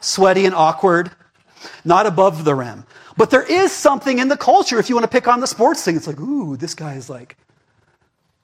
sweaty 0.01 0.47
and 0.47 0.55
awkward, 0.55 1.11
not 1.85 2.07
above 2.07 2.45
the 2.45 2.55
rim. 2.55 2.85
But 3.17 3.31
there 3.31 3.43
is 3.43 3.73
something 3.73 4.19
in 4.19 4.29
the 4.29 4.37
culture, 4.37 4.79
if 4.79 4.89
you 4.89 4.95
want 4.95 5.05
to 5.05 5.11
pick 5.11 5.27
on 5.27 5.41
the 5.41 5.47
sports 5.47 5.85
thing, 5.85 5.97
it's 5.97 6.07
like, 6.07 6.21
ooh, 6.21 6.57
this 6.57 6.75
guy 6.75 6.95
is 6.95 7.11
like 7.11 7.37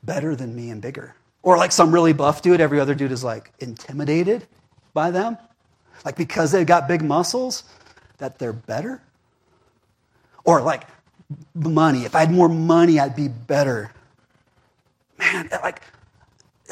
better 0.03 0.35
than 0.35 0.55
me 0.55 0.71
and 0.71 0.83
bigger. 0.83 1.15
Or 1.43 1.57
like 1.57 1.73
some 1.73 1.93
really 1.93 2.13
buff 2.13 2.43
dude, 2.43 2.61
every 2.61 2.81
other 2.81 2.95
dude 2.95 3.13
is 3.13 3.23
like 3.23 3.53
intimidated 3.61 4.47
by 4.93 5.11
them. 5.11 5.39
Like 6.05 6.17
because 6.17 6.53
they've 6.53 6.67
got 6.67 6.89
big 6.89 7.03
muscles, 7.03 7.63
that 8.19 8.39
they're 8.39 8.53
better. 8.53 9.01
Or 10.45 10.61
like 10.61 10.85
money. 11.55 12.05
If 12.05 12.15
I 12.15 12.21
had 12.21 12.31
more 12.31 12.49
money, 12.49 12.99
I'd 12.99 13.17
be 13.17 13.29
better. 13.29 13.93
Man, 15.19 15.49
like 15.63 15.83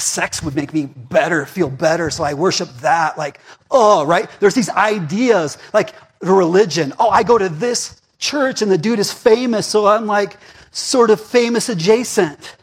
sex 0.03 0.43
would 0.43 0.55
make 0.55 0.75
me 0.75 0.87
better, 0.87 1.47
feel 1.47 1.71
better, 1.71 2.11
so 2.11 2.25
I 2.25 2.35
worship 2.35 2.69
that. 2.81 3.17
Like, 3.17 3.41
oh, 3.71 4.05
right? 4.05 4.29
There's 4.41 4.55
these 4.55 4.69
ideas, 4.69 5.59
like 5.73 5.95
the 6.21 6.33
religion. 6.33 6.93
Oh, 6.99 7.11
I 7.11 7.23
go 7.23 7.39
to 7.39 7.49
this 7.49 8.01
church 8.19 8.63
and 8.63 8.71
the 8.71 8.79
dude 8.79 8.99
is 8.99 9.13
famous, 9.13 9.67
so 9.67 9.87
I'm 9.87 10.07
like 10.07 10.37
sort 10.71 11.11
of 11.11 11.21
famous 11.21 11.69
adjacent. 11.69 12.57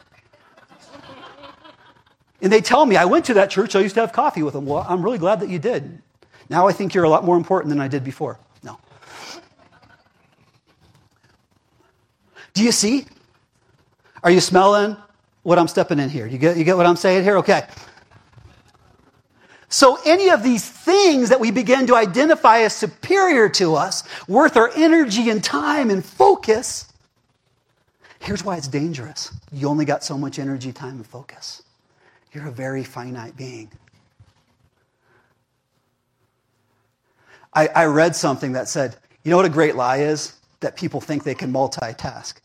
and 2.41 2.51
they 2.51 2.61
tell 2.61 2.85
me, 2.85 2.95
I 2.95 3.05
went 3.05 3.25
to 3.25 3.33
that 3.35 3.49
church, 3.49 3.75
I 3.75 3.81
used 3.81 3.95
to 3.95 4.01
have 4.01 4.13
coffee 4.13 4.43
with 4.43 4.53
them. 4.53 4.65
Well, 4.65 4.85
I'm 4.87 5.03
really 5.03 5.17
glad 5.17 5.39
that 5.41 5.49
you 5.49 5.59
did. 5.59 6.01
Now 6.49 6.67
I 6.67 6.73
think 6.73 6.93
you're 6.93 7.03
a 7.03 7.09
lot 7.09 7.23
more 7.23 7.37
important 7.37 7.69
than 7.69 7.79
I 7.79 7.87
did 7.87 8.03
before. 8.03 8.39
No. 8.63 8.79
Do 12.53 12.63
you 12.63 12.71
see? 12.71 13.05
Are 14.23 14.31
you 14.31 14.41
smelling? 14.41 14.97
What 15.50 15.58
I'm 15.58 15.68
stepping 15.68 15.97
in 15.97 16.10
here. 16.10 16.28
You 16.28 16.38
get, 16.38 16.58
you 16.58 16.64
get 16.64 16.78
what 16.78 16.86
I'm 16.86 16.95
saying 16.95 17.24
here? 17.24 17.38
Okay. 17.38 17.64
So 19.68 19.97
any 20.06 20.30
of 20.30 20.43
these 20.43 20.70
things 20.70 21.30
that 21.30 21.39
we 21.39 21.50
begin 21.50 21.88
to 21.88 21.95
identify 21.95 22.60
as 22.60 22.76
superior 22.76 23.50
to 23.50 23.74
us, 23.74 24.04
worth 24.28 24.56
our 24.56 24.70
energy 24.76 25.32
and 25.32 25.43
time 25.43 25.89
and 25.89 26.06
focus, 26.06 26.93
here's 28.20 28.43
why 28.43 28.58
it's 28.58 28.68
dangerous. 28.68 29.32
You 29.52 29.68
only 29.70 29.86
got 29.86 30.04
so 30.04 30.20
much 30.20 30.38
energy, 30.38 30.72
time, 30.72 30.97
and 30.97 31.06
focus. 31.08 31.64
You're 32.32 32.47
a 32.47 32.52
very 32.52 32.84
finite 32.84 33.36
being. 33.36 33.72
I, 37.56 37.70
I 37.70 37.86
read 37.86 38.16
something 38.16 38.52
that 38.52 38.70
said, 38.70 38.97
you 39.24 39.32
know 39.32 39.38
what 39.38 39.47
a 39.47 39.50
great 39.50 39.76
lie 39.76 40.02
is? 40.02 40.36
That 40.60 40.76
people 40.78 41.02
think 41.02 41.24
they 41.24 41.34
can 41.34 41.52
multitask. 41.52 42.36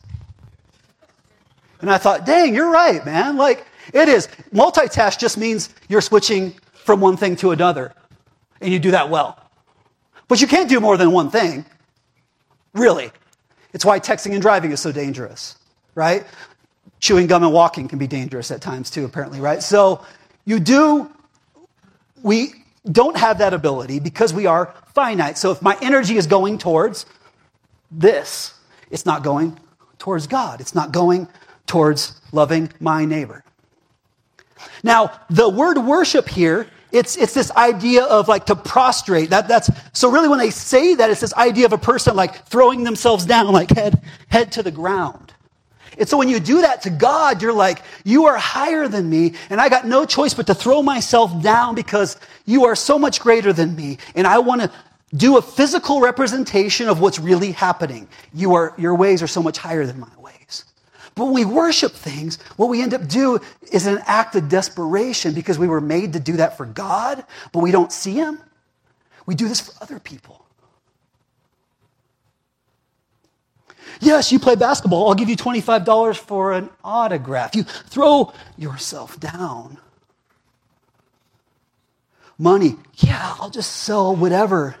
And 1.85 1.91
I 1.91 1.99
thought, 1.99 2.25
dang, 2.25 2.55
you're 2.55 2.71
right, 2.71 3.05
man. 3.05 3.37
Like, 3.37 3.67
it 3.93 4.09
is. 4.09 4.27
Multitask 4.51 5.19
just 5.19 5.37
means 5.37 5.69
you're 5.87 6.01
switching 6.01 6.55
from 6.73 6.99
one 6.99 7.15
thing 7.15 7.35
to 7.35 7.51
another, 7.51 7.93
and 8.59 8.73
you 8.73 8.79
do 8.79 8.89
that 8.89 9.11
well. 9.11 9.39
But 10.27 10.41
you 10.41 10.47
can't 10.47 10.67
do 10.67 10.79
more 10.79 10.97
than 10.97 11.11
one 11.11 11.29
thing, 11.29 11.63
really. 12.73 13.11
It's 13.71 13.85
why 13.85 13.99
texting 13.99 14.33
and 14.33 14.41
driving 14.41 14.71
is 14.71 14.79
so 14.79 14.91
dangerous, 14.91 15.59
right? 15.93 16.25
Chewing 17.01 17.27
gum 17.27 17.43
and 17.43 17.53
walking 17.53 17.87
can 17.87 17.99
be 17.99 18.07
dangerous 18.07 18.49
at 18.49 18.61
times 18.61 18.89
too, 18.89 19.05
apparently, 19.05 19.39
right? 19.39 19.61
So 19.61 20.03
you 20.43 20.59
do, 20.59 21.11
we 22.23 22.63
don't 22.91 23.15
have 23.15 23.37
that 23.37 23.53
ability 23.53 23.99
because 23.99 24.33
we 24.33 24.47
are 24.47 24.73
finite. 24.95 25.37
So 25.37 25.51
if 25.51 25.61
my 25.61 25.77
energy 25.83 26.17
is 26.17 26.25
going 26.25 26.57
towards 26.57 27.05
this, 27.91 28.55
it's 28.89 29.05
not 29.05 29.21
going 29.21 29.59
towards 29.99 30.25
God. 30.25 30.61
It's 30.61 30.73
not 30.73 30.91
going 30.91 31.27
towards 31.67 32.19
loving 32.31 32.71
my 32.79 33.05
neighbor. 33.05 33.43
Now, 34.83 35.19
the 35.29 35.49
word 35.49 35.77
worship 35.77 36.29
here 36.29 36.67
it's, 36.95 37.17
it's 37.17 37.33
this 37.33 37.51
idea 37.51 38.03
of 38.05 38.29
like 38.29 38.45
to 38.45 38.55
prostrate. 38.55 39.29
That, 39.31 39.49
that's, 39.49 39.69
so 39.91 40.09
really 40.09 40.29
when 40.29 40.39
they 40.39 40.49
say 40.49 40.95
that, 40.95 41.09
it's 41.09 41.19
this 41.19 41.33
idea 41.33 41.65
of 41.65 41.73
a 41.73 41.77
person 41.77 42.15
like 42.15 42.45
throwing 42.47 42.85
themselves 42.85 43.25
down, 43.25 43.51
like 43.51 43.69
head, 43.69 44.01
head 44.29 44.53
to 44.53 44.63
the 44.63 44.71
ground. 44.71 45.33
And 45.97 46.07
so 46.07 46.17
when 46.17 46.29
you 46.29 46.39
do 46.39 46.61
that 46.61 46.83
to 46.83 46.89
God, 46.89 47.41
you're 47.41 47.53
like, 47.53 47.81
you 48.05 48.25
are 48.27 48.37
higher 48.37 48.87
than 48.87 49.09
me, 49.09 49.33
and 49.49 49.59
I 49.59 49.67
got 49.67 49.85
no 49.85 50.05
choice 50.05 50.33
but 50.33 50.47
to 50.47 50.55
throw 50.55 50.81
myself 50.81 51.41
down 51.41 51.75
because 51.75 52.17
you 52.45 52.65
are 52.65 52.75
so 52.75 52.97
much 52.97 53.19
greater 53.19 53.51
than 53.51 53.75
me, 53.75 53.97
and 54.13 54.25
I 54.25 54.39
want 54.39 54.61
to 54.61 54.71
do 55.13 55.37
a 55.37 55.41
physical 55.41 55.99
representation 55.99 56.87
of 56.87 56.99
what's 56.99 57.19
really 57.19 57.51
happening. 57.51 58.07
You 58.33 58.53
are, 58.55 58.73
your 58.77 58.95
ways 58.95 59.21
are 59.21 59.27
so 59.27 59.41
much 59.41 59.57
higher 59.57 59.85
than 59.85 59.99
mine. 59.99 60.11
But 61.15 61.25
when 61.25 61.33
we 61.33 61.45
worship 61.45 61.93
things, 61.93 62.37
what 62.57 62.67
we 62.67 62.81
end 62.81 62.93
up 62.93 63.07
do 63.07 63.39
is 63.71 63.87
an 63.87 63.99
act 64.05 64.35
of 64.35 64.49
desperation 64.49 65.33
because 65.33 65.57
we 65.57 65.67
were 65.67 65.81
made 65.81 66.13
to 66.13 66.19
do 66.19 66.33
that 66.37 66.57
for 66.57 66.65
God, 66.65 67.23
but 67.53 67.59
we 67.59 67.71
don't 67.71 67.91
see 67.91 68.13
Him. 68.13 68.39
We 69.25 69.33
do 69.33 69.47
this 69.47 69.61
for 69.61 69.81
other 69.81 69.97
people. 69.97 70.45
Yes, 74.01 74.29
you 74.29 74.39
play 74.39 74.55
basketball. 74.55 75.07
I'll 75.07 75.15
give 75.15 75.29
you 75.29 75.37
$25 75.37 76.17
for 76.17 76.51
an 76.51 76.69
autograph. 76.83 77.55
You 77.55 77.63
throw 77.63 78.33
yourself 78.57 79.17
down. 79.17 79.77
Money. 82.37 82.75
Yeah, 82.97 83.35
I'll 83.39 83.49
just 83.49 83.71
sell 83.71 84.13
whatever. 84.13 84.75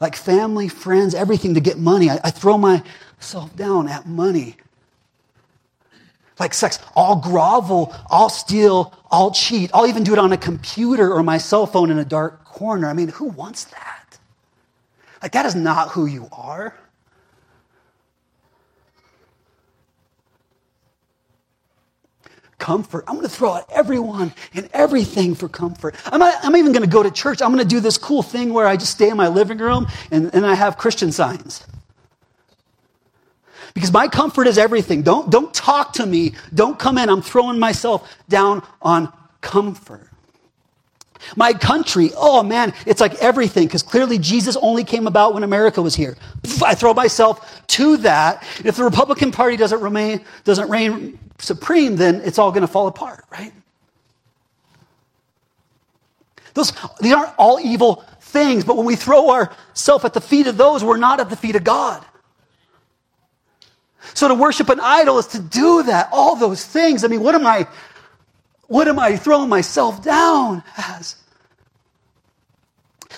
Like 0.00 0.16
family, 0.16 0.68
friends, 0.68 1.14
everything 1.14 1.52
to 1.52 1.60
get 1.60 1.78
money. 1.78 2.08
I, 2.08 2.18
I 2.24 2.30
throw 2.30 2.56
myself 2.56 3.54
down 3.56 3.88
at 3.88 4.06
money 4.06 4.56
like 6.38 6.54
sex. 6.54 6.78
I'll 6.94 7.16
grovel, 7.16 7.94
I'll 8.10 8.28
steal, 8.28 8.92
I'll 9.10 9.30
cheat. 9.30 9.70
I'll 9.72 9.86
even 9.86 10.02
do 10.02 10.12
it 10.12 10.18
on 10.18 10.32
a 10.32 10.36
computer 10.36 11.12
or 11.12 11.22
my 11.22 11.38
cell 11.38 11.66
phone 11.66 11.90
in 11.90 11.98
a 11.98 12.04
dark 12.04 12.44
corner. 12.44 12.88
I 12.88 12.92
mean, 12.92 13.08
who 13.08 13.26
wants 13.26 13.64
that? 13.64 14.18
Like, 15.22 15.32
that 15.32 15.46
is 15.46 15.54
not 15.54 15.90
who 15.90 16.06
you 16.06 16.28
are. 16.32 16.76
Comfort. 22.58 23.04
I'm 23.06 23.16
going 23.16 23.26
to 23.26 23.32
throw 23.32 23.52
out 23.52 23.70
everyone 23.70 24.32
and 24.54 24.68
everything 24.72 25.34
for 25.34 25.48
comfort. 25.48 25.94
I'm, 26.06 26.20
not, 26.20 26.34
I'm 26.42 26.56
even 26.56 26.72
going 26.72 26.84
to 26.84 26.90
go 26.90 27.02
to 27.02 27.10
church. 27.10 27.42
I'm 27.42 27.52
going 27.52 27.62
to 27.62 27.68
do 27.68 27.80
this 27.80 27.98
cool 27.98 28.22
thing 28.22 28.52
where 28.52 28.66
I 28.66 28.76
just 28.76 28.92
stay 28.92 29.08
in 29.08 29.16
my 29.16 29.28
living 29.28 29.58
room 29.58 29.86
and, 30.10 30.34
and 30.34 30.44
I 30.44 30.54
have 30.54 30.78
Christian 30.78 31.12
signs. 31.12 31.66
Because 33.76 33.92
my 33.92 34.08
comfort 34.08 34.46
is 34.46 34.56
everything. 34.56 35.02
Don't, 35.02 35.28
don't 35.28 35.52
talk 35.52 35.92
to 35.92 36.06
me. 36.06 36.32
Don't 36.54 36.78
come 36.78 36.96
in. 36.96 37.10
I'm 37.10 37.20
throwing 37.20 37.58
myself 37.58 38.10
down 38.26 38.62
on 38.80 39.12
comfort. 39.42 40.08
My 41.36 41.52
country, 41.52 42.10
oh 42.16 42.42
man, 42.42 42.72
it's 42.86 43.02
like 43.02 43.16
everything 43.16 43.66
because 43.66 43.82
clearly 43.82 44.16
Jesus 44.16 44.56
only 44.62 44.82
came 44.82 45.06
about 45.06 45.34
when 45.34 45.42
America 45.42 45.82
was 45.82 45.94
here. 45.94 46.16
I 46.64 46.74
throw 46.74 46.94
myself 46.94 47.66
to 47.66 47.98
that. 47.98 48.42
If 48.64 48.76
the 48.76 48.84
Republican 48.84 49.30
Party 49.30 49.58
doesn't 49.58 49.82
remain, 49.82 50.24
doesn't 50.44 50.70
reign 50.70 51.18
supreme, 51.38 51.96
then 51.96 52.22
it's 52.24 52.38
all 52.38 52.52
going 52.52 52.62
to 52.62 52.66
fall 52.66 52.86
apart, 52.86 53.26
right? 53.30 53.52
Those, 56.54 56.72
these 57.02 57.12
aren't 57.12 57.34
all 57.36 57.60
evil 57.60 58.06
things, 58.20 58.64
but 58.64 58.78
when 58.78 58.86
we 58.86 58.96
throw 58.96 59.28
ourselves 59.32 60.06
at 60.06 60.14
the 60.14 60.22
feet 60.22 60.46
of 60.46 60.56
those, 60.56 60.82
we're 60.82 60.96
not 60.96 61.20
at 61.20 61.28
the 61.28 61.36
feet 61.36 61.56
of 61.56 61.64
God. 61.64 62.02
So 64.14 64.28
to 64.28 64.34
worship 64.34 64.68
an 64.68 64.80
idol 64.80 65.18
is 65.18 65.26
to 65.28 65.38
do 65.40 65.82
that, 65.84 66.08
all 66.12 66.36
those 66.36 66.64
things. 66.64 67.04
I 67.04 67.08
mean, 67.08 67.20
what 67.20 67.34
am 67.34 67.46
I, 67.46 67.66
what 68.66 68.88
am 68.88 68.98
I 68.98 69.16
throwing 69.16 69.48
myself 69.48 70.02
down 70.02 70.62
as? 70.76 71.16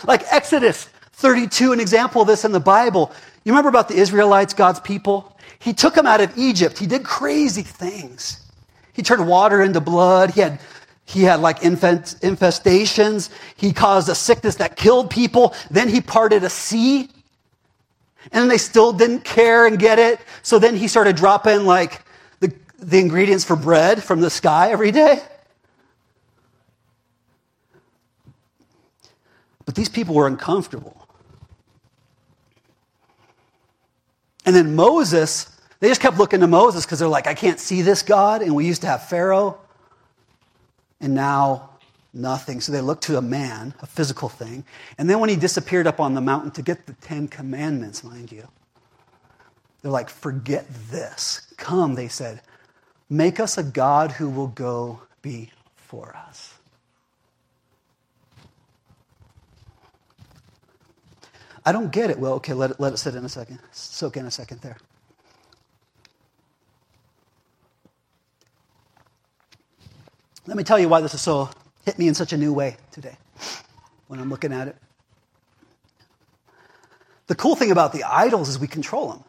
Like 0.04 0.22
Exodus 0.30 0.88
32, 1.12 1.72
an 1.72 1.80
example 1.80 2.22
of 2.22 2.28
this 2.28 2.44
in 2.44 2.52
the 2.52 2.60
Bible. 2.60 3.12
You 3.44 3.52
remember 3.52 3.68
about 3.68 3.88
the 3.88 3.96
Israelites, 3.96 4.54
God's 4.54 4.80
people? 4.80 5.36
He 5.58 5.72
took 5.72 5.94
them 5.94 6.06
out 6.06 6.20
of 6.20 6.36
Egypt. 6.38 6.78
He 6.78 6.86
did 6.86 7.04
crazy 7.04 7.62
things. 7.62 8.44
He 8.92 9.02
turned 9.02 9.26
water 9.26 9.62
into 9.62 9.80
blood. 9.80 10.30
He 10.30 10.40
had, 10.40 10.60
he 11.04 11.22
had 11.22 11.40
like 11.40 11.60
infestations. 11.60 13.30
He 13.56 13.72
caused 13.72 14.08
a 14.08 14.14
sickness 14.14 14.56
that 14.56 14.76
killed 14.76 15.10
people. 15.10 15.54
Then 15.70 15.88
he 15.88 16.00
parted 16.00 16.44
a 16.44 16.50
sea 16.50 17.10
and 18.32 18.50
they 18.50 18.58
still 18.58 18.92
didn't 18.92 19.24
care 19.24 19.66
and 19.66 19.78
get 19.78 19.98
it. 19.98 20.20
So 20.42 20.58
then 20.58 20.76
he 20.76 20.88
started 20.88 21.16
dropping 21.16 21.64
like 21.64 22.02
the, 22.40 22.52
the 22.78 22.98
ingredients 22.98 23.44
for 23.44 23.56
bread 23.56 24.02
from 24.02 24.20
the 24.20 24.30
sky 24.30 24.70
every 24.70 24.90
day. 24.90 25.20
But 29.64 29.74
these 29.74 29.88
people 29.88 30.14
were 30.14 30.26
uncomfortable. 30.26 31.06
And 34.46 34.56
then 34.56 34.74
Moses, 34.74 35.54
they 35.80 35.88
just 35.88 36.00
kept 36.00 36.16
looking 36.16 36.40
to 36.40 36.46
Moses 36.46 36.86
because 36.86 36.98
they're 37.00 37.08
like, 37.08 37.26
I 37.26 37.34
can't 37.34 37.60
see 37.60 37.82
this 37.82 38.02
God. 38.02 38.40
And 38.40 38.54
we 38.54 38.66
used 38.66 38.80
to 38.80 38.86
have 38.86 39.10
Pharaoh. 39.10 39.60
And 41.00 41.14
now 41.14 41.67
Nothing. 42.12 42.60
So 42.60 42.72
they 42.72 42.80
looked 42.80 43.04
to 43.04 43.18
a 43.18 43.22
man, 43.22 43.74
a 43.80 43.86
physical 43.86 44.28
thing. 44.28 44.64
And 44.96 45.08
then 45.08 45.20
when 45.20 45.28
he 45.28 45.36
disappeared 45.36 45.86
up 45.86 46.00
on 46.00 46.14
the 46.14 46.20
mountain 46.20 46.50
to 46.52 46.62
get 46.62 46.86
the 46.86 46.94
Ten 46.94 47.28
Commandments, 47.28 48.02
mind 48.02 48.32
you, 48.32 48.48
they're 49.82 49.92
like, 49.92 50.10
forget 50.10 50.66
this. 50.90 51.52
Come, 51.56 51.94
they 51.94 52.08
said, 52.08 52.40
make 53.08 53.38
us 53.38 53.58
a 53.58 53.62
God 53.62 54.12
who 54.12 54.28
will 54.30 54.48
go 54.48 55.02
before 55.22 56.16
us. 56.16 56.54
I 61.64 61.72
don't 61.72 61.92
get 61.92 62.10
it. 62.10 62.18
Well, 62.18 62.32
okay, 62.34 62.54
let 62.54 62.70
it, 62.70 62.80
let 62.80 62.94
it 62.94 62.96
sit 62.96 63.14
in 63.14 63.24
a 63.24 63.28
second. 63.28 63.58
Soak 63.72 64.16
in 64.16 64.24
a 64.24 64.30
second 64.30 64.62
there. 64.62 64.78
Let 70.46 70.56
me 70.56 70.64
tell 70.64 70.78
you 70.78 70.88
why 70.88 71.02
this 71.02 71.12
is 71.12 71.20
so 71.20 71.50
hit 71.88 71.98
me 71.98 72.06
in 72.06 72.12
such 72.12 72.34
a 72.34 72.36
new 72.36 72.52
way 72.52 72.76
today 72.92 73.16
when 74.08 74.20
I'm 74.20 74.28
looking 74.28 74.52
at 74.52 74.68
it. 74.68 74.76
The 77.28 77.34
cool 77.34 77.56
thing 77.56 77.70
about 77.70 77.94
the 77.94 78.04
idols 78.04 78.50
is 78.50 78.58
we 78.58 78.66
control 78.66 79.08
them. 79.08 79.24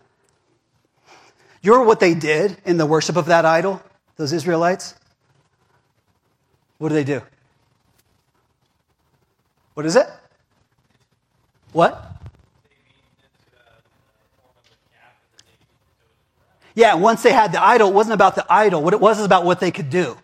You 1.62 1.72
remember 1.72 1.88
what 1.88 2.02
they 2.02 2.14
did 2.14 2.58
in 2.66 2.76
the 2.76 2.86
worship 2.86 3.16
of 3.16 3.28
that 3.28 3.46
idol, 3.46 3.82
those 4.18 4.34
Israelites? 4.34 4.94
What 6.80 6.90
do 6.90 6.96
they 6.96 7.06
do? 7.06 7.22
What 9.74 9.86
is 9.86 9.96
it? 9.96 10.08
What? 11.72 12.12
Yeah, 16.76 16.96
once 16.96 17.24
they 17.24 17.32
had 17.32 17.54
the 17.54 17.64
idol, 17.64 17.88
it 17.88 17.94
wasn't 17.94 18.16
about 18.16 18.36
the 18.36 18.46
idol. 18.50 18.84
What 18.84 18.94
it 18.94 19.00
was 19.00 19.18
is 19.18 19.26
about 19.26 19.46
what 19.46 19.62
they 19.62 19.72
could 19.72 19.90
do 19.90 20.18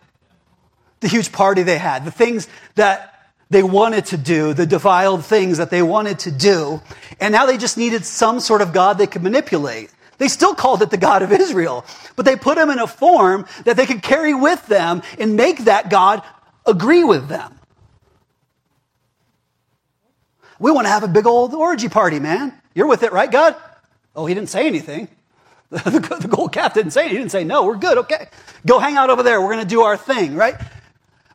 the 1.00 1.08
huge 1.08 1.32
party 1.32 1.62
they 1.62 1.78
had, 1.78 2.04
the 2.04 2.10
things 2.10 2.48
that 2.74 3.12
they 3.50 3.62
wanted 3.62 4.06
to 4.06 4.16
do, 4.16 4.54
the 4.54 4.66
defiled 4.66 5.24
things 5.24 5.58
that 5.58 5.70
they 5.70 5.82
wanted 5.82 6.18
to 6.20 6.30
do. 6.30 6.80
And 7.20 7.32
now 7.32 7.46
they 7.46 7.58
just 7.58 7.76
needed 7.76 8.04
some 8.04 8.40
sort 8.40 8.62
of 8.62 8.72
God 8.72 8.98
they 8.98 9.06
could 9.06 9.22
manipulate. 9.22 9.90
They 10.18 10.28
still 10.28 10.54
called 10.54 10.82
it 10.82 10.90
the 10.90 10.96
God 10.96 11.22
of 11.22 11.30
Israel, 11.30 11.84
but 12.16 12.24
they 12.24 12.36
put 12.36 12.58
him 12.58 12.70
in 12.70 12.78
a 12.78 12.86
form 12.86 13.46
that 13.64 13.76
they 13.76 13.86
could 13.86 14.02
carry 14.02 14.34
with 14.34 14.66
them 14.66 15.02
and 15.18 15.36
make 15.36 15.64
that 15.64 15.90
God 15.90 16.22
agree 16.64 17.04
with 17.04 17.28
them. 17.28 17.52
We 20.58 20.70
want 20.70 20.86
to 20.86 20.90
have 20.90 21.02
a 21.02 21.08
big 21.08 21.26
old 21.26 21.54
orgy 21.54 21.90
party, 21.90 22.18
man. 22.18 22.52
You're 22.74 22.86
with 22.86 23.02
it, 23.02 23.12
right, 23.12 23.30
God? 23.30 23.56
Oh, 24.14 24.24
he 24.24 24.34
didn't 24.34 24.48
say 24.48 24.66
anything. 24.66 25.08
The, 25.68 26.28
gold 26.30 26.52
calf 26.52 26.74
didn't 26.74 26.92
say 26.92 27.00
anything. 27.00 27.16
He 27.16 27.22
didn't 27.22 27.32
say, 27.32 27.42
no, 27.42 27.66
we're 27.66 27.76
good, 27.76 27.98
okay. 27.98 28.28
Go 28.64 28.78
hang 28.78 28.96
out 28.96 29.10
over 29.10 29.24
there. 29.24 29.40
We're 29.40 29.52
going 29.52 29.64
to 29.64 29.68
do 29.68 29.82
our 29.82 29.96
thing, 29.96 30.36
right? 30.36 30.54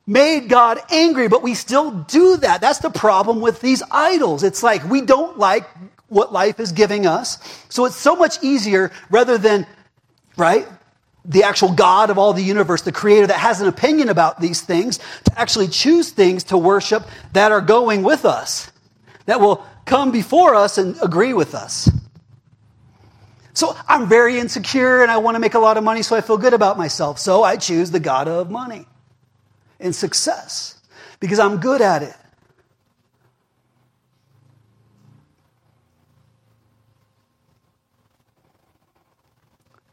Made 0.08 0.50
God 0.50 0.80
angry, 0.90 1.28
but 1.28 1.44
we 1.44 1.54
still 1.54 1.92
do 1.92 2.38
that. 2.38 2.60
That's 2.62 2.80
the 2.80 2.90
problem 2.90 3.40
with 3.40 3.62
these 3.62 3.84
idols. 3.92 4.44
It's 4.44 4.64
like 4.64 4.84
we 4.90 5.02
don't 5.02 5.38
like 5.38 5.70
what 6.08 6.34
life 6.34 6.60
is 6.60 6.72
giving 6.72 7.06
us. 7.06 7.38
So 7.70 7.86
it's 7.86 7.96
so 7.96 8.16
much 8.16 8.44
easier 8.44 8.92
rather 9.10 9.38
than, 9.38 9.66
right? 10.38 10.68
the 11.26 11.44
actual 11.44 11.72
God 11.72 12.10
of 12.10 12.18
all 12.18 12.34
the 12.34 12.44
universe, 12.44 12.82
the 12.82 12.92
creator 12.92 13.28
that 13.28 13.38
has 13.38 13.62
an 13.62 13.68
opinion 13.68 14.10
about 14.10 14.40
these 14.40 14.62
things, 14.62 14.98
to 14.98 15.40
actually 15.40 15.68
choose 15.68 16.10
things 16.10 16.46
to 16.46 16.58
worship 16.58 17.08
that 17.34 17.52
are 17.52 17.62
going 17.62 18.04
with 18.04 18.26
us, 18.26 18.72
that 19.26 19.40
will 19.40 19.66
come 19.86 20.12
before 20.12 20.56
us 20.56 20.78
and 20.78 20.98
agree 21.02 21.34
with 21.34 21.54
us. 21.54 21.90
So 23.54 23.76
I'm 23.88 24.08
very 24.08 24.40
insecure 24.40 25.04
and 25.04 25.12
I 25.12 25.18
want 25.18 25.36
to 25.36 25.40
make 25.40 25.54
a 25.54 25.60
lot 25.60 25.78
of 25.78 25.84
money 25.84 26.02
so 26.02 26.16
I 26.16 26.22
feel 26.22 26.38
good 26.38 26.54
about 26.54 26.78
myself. 26.78 27.20
So 27.20 27.44
I 27.44 27.58
choose 27.58 27.92
the 27.92 28.00
God 28.00 28.28
of 28.28 28.50
money 28.50 28.86
and 29.82 29.96
success 29.96 30.80
because 31.20 31.40
I'm 31.40 31.58
good 31.58 31.82
at 31.82 32.04
it. 32.04 32.16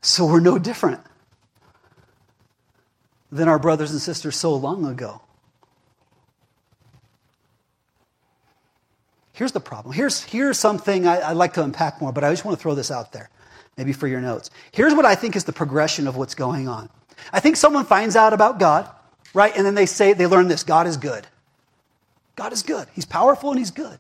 So 0.01 0.27
we're 0.27 0.41
no 0.41 0.59
different 0.59 1.01
than 3.31 3.49
our 3.49 3.59
brothers 3.59 3.91
and 3.91 4.01
sisters 4.01 4.37
so 4.37 4.55
long 4.55 4.87
ago. 4.87 5.21
Here's 9.33 9.53
the 9.53 9.61
problem. 9.61 9.95
Here's, 9.95 10.25
here's 10.25 10.59
something 10.59 11.07
I, 11.07 11.29
would 11.29 11.37
like 11.37 11.53
to 11.55 11.63
unpack 11.63 12.01
more, 12.01 12.11
but 12.11 12.25
I 12.25 12.31
just 12.33 12.45
want 12.45 12.59
to 12.59 12.63
throw 12.63 12.75
this 12.75 12.91
out 12.91 13.13
there, 13.13 13.31
maybe 13.77 13.93
for 13.93 14.09
your 14.09 14.21
notes. 14.21 14.51
Here's 14.73 14.95
what 14.95 15.05
I 15.05 15.15
think 15.15 15.37
is 15.37 15.45
the 15.45 15.53
progression 15.53 16.09
of 16.09 16.17
what's 16.17 16.35
going 16.35 16.69
on. 16.69 16.89
I 17.33 17.41
think 17.41 17.57
someone 17.57 17.85
finds 17.85 18.17
out 18.17 18.33
about 18.33 18.59
God, 18.59 18.91
right? 19.35 19.55
And 19.57 19.65
then 19.65 19.75
they 19.75 19.87
say, 19.87 20.13
they 20.13 20.27
learn 20.27 20.49
this 20.49 20.63
God 20.63 20.87
is 20.87 20.97
good. 20.97 21.27
God 22.37 22.53
is 22.53 22.63
good. 22.63 22.87
He's 22.95 23.05
powerful 23.05 23.51
and 23.51 23.59
He's 23.59 23.71
good. 23.71 23.99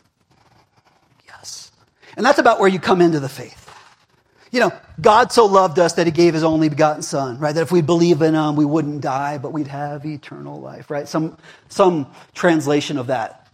Yes. 1.26 1.72
And 2.16 2.24
that's 2.24 2.38
about 2.38 2.60
where 2.60 2.68
you 2.68 2.78
come 2.78 3.00
into 3.00 3.20
the 3.20 3.28
faith. 3.28 3.68
You 4.50 4.60
know, 4.60 4.72
God 5.00 5.30
so 5.30 5.44
loved 5.44 5.78
us 5.78 5.94
that 5.94 6.06
he 6.06 6.10
gave 6.10 6.32
his 6.32 6.42
only 6.42 6.68
begotten 6.68 7.02
son, 7.02 7.38
right? 7.38 7.54
That 7.54 7.62
if 7.62 7.72
we 7.72 7.82
believe 7.82 8.22
in 8.22 8.34
him, 8.34 8.56
we 8.56 8.64
wouldn't 8.64 9.02
die, 9.02 9.36
but 9.36 9.52
we'd 9.52 9.66
have 9.66 10.06
eternal 10.06 10.58
life, 10.58 10.90
right? 10.90 11.06
Some, 11.06 11.36
some 11.68 12.06
translation 12.34 12.96
of 12.96 13.08
that. 13.08 13.46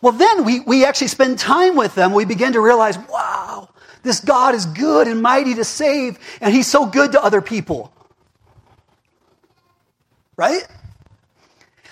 Well, 0.00 0.12
then 0.12 0.44
we, 0.44 0.60
we 0.60 0.84
actually 0.84 1.08
spend 1.08 1.38
time 1.38 1.76
with 1.76 1.94
them. 1.94 2.12
We 2.12 2.24
begin 2.24 2.52
to 2.54 2.60
realize, 2.60 2.98
wow, 2.98 3.68
this 4.02 4.20
God 4.20 4.54
is 4.54 4.66
good 4.66 5.08
and 5.08 5.22
mighty 5.22 5.54
to 5.54 5.64
save, 5.64 6.18
and 6.40 6.54
he's 6.54 6.66
so 6.66 6.86
good 6.86 7.12
to 7.12 7.22
other 7.22 7.40
people. 7.40 7.92
Right? 10.38 10.66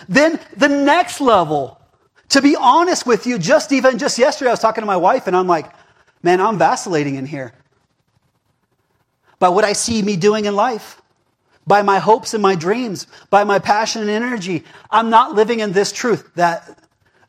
Then 0.09 0.41
the 0.57 0.69
next 0.69 1.21
level, 1.21 1.79
to 2.31 2.41
be 2.41 2.57
honest 2.57 3.07
with 3.07 3.27
you, 3.27 3.39
just 3.39 3.73
even 3.73 3.99
just 3.99 4.19
yesterday, 4.19 4.49
I 4.49 4.53
was 4.55 4.61
talking 4.61 4.81
to 4.81 4.87
my 4.87 4.97
wife, 4.97 5.27
and 5.27 5.37
I'm 5.37 5.47
like, 5.47 5.71
Man, 6.27 6.41
I'm 6.41 6.59
vacillating 6.59 7.15
in 7.15 7.25
here. 7.25 7.53
By 9.39 9.49
what 9.51 9.65
I 9.65 9.75
see 9.75 10.03
me 10.03 10.17
doing 10.17 10.47
in 10.47 10.57
life, 10.57 11.01
by 11.67 11.83
my 11.83 12.01
hopes 12.01 12.35
and 12.35 12.43
my 12.43 12.57
dreams, 12.57 13.07
by 13.31 13.45
my 13.45 13.61
passion 13.61 14.03
and 14.03 14.11
energy. 14.11 14.65
I'm 14.91 15.11
not 15.11 15.35
living 15.35 15.61
in 15.61 15.73
this 15.73 15.93
truth 15.93 16.29
that 16.35 16.81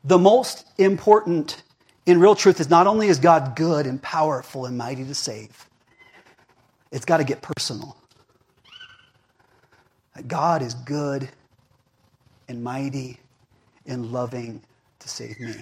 the 0.02 0.18
most 0.18 0.66
important 0.78 1.62
in 2.06 2.18
real 2.18 2.34
truth 2.34 2.60
is 2.60 2.70
not 2.70 2.88
only 2.88 3.08
is 3.08 3.20
God 3.20 3.54
good 3.54 3.86
and 3.86 4.02
powerful 4.02 4.66
and 4.66 4.78
mighty 4.78 5.04
to 5.04 5.14
save, 5.14 5.68
it's 6.90 7.04
got 7.04 7.18
to 7.18 7.24
get 7.24 7.40
personal. 7.40 7.96
God 10.26 10.62
is 10.62 10.74
good 10.74 11.28
and 12.48 12.62
mighty 12.62 13.18
and 13.86 14.12
loving 14.12 14.62
to 14.98 15.08
save 15.08 15.38
me. 15.40 15.54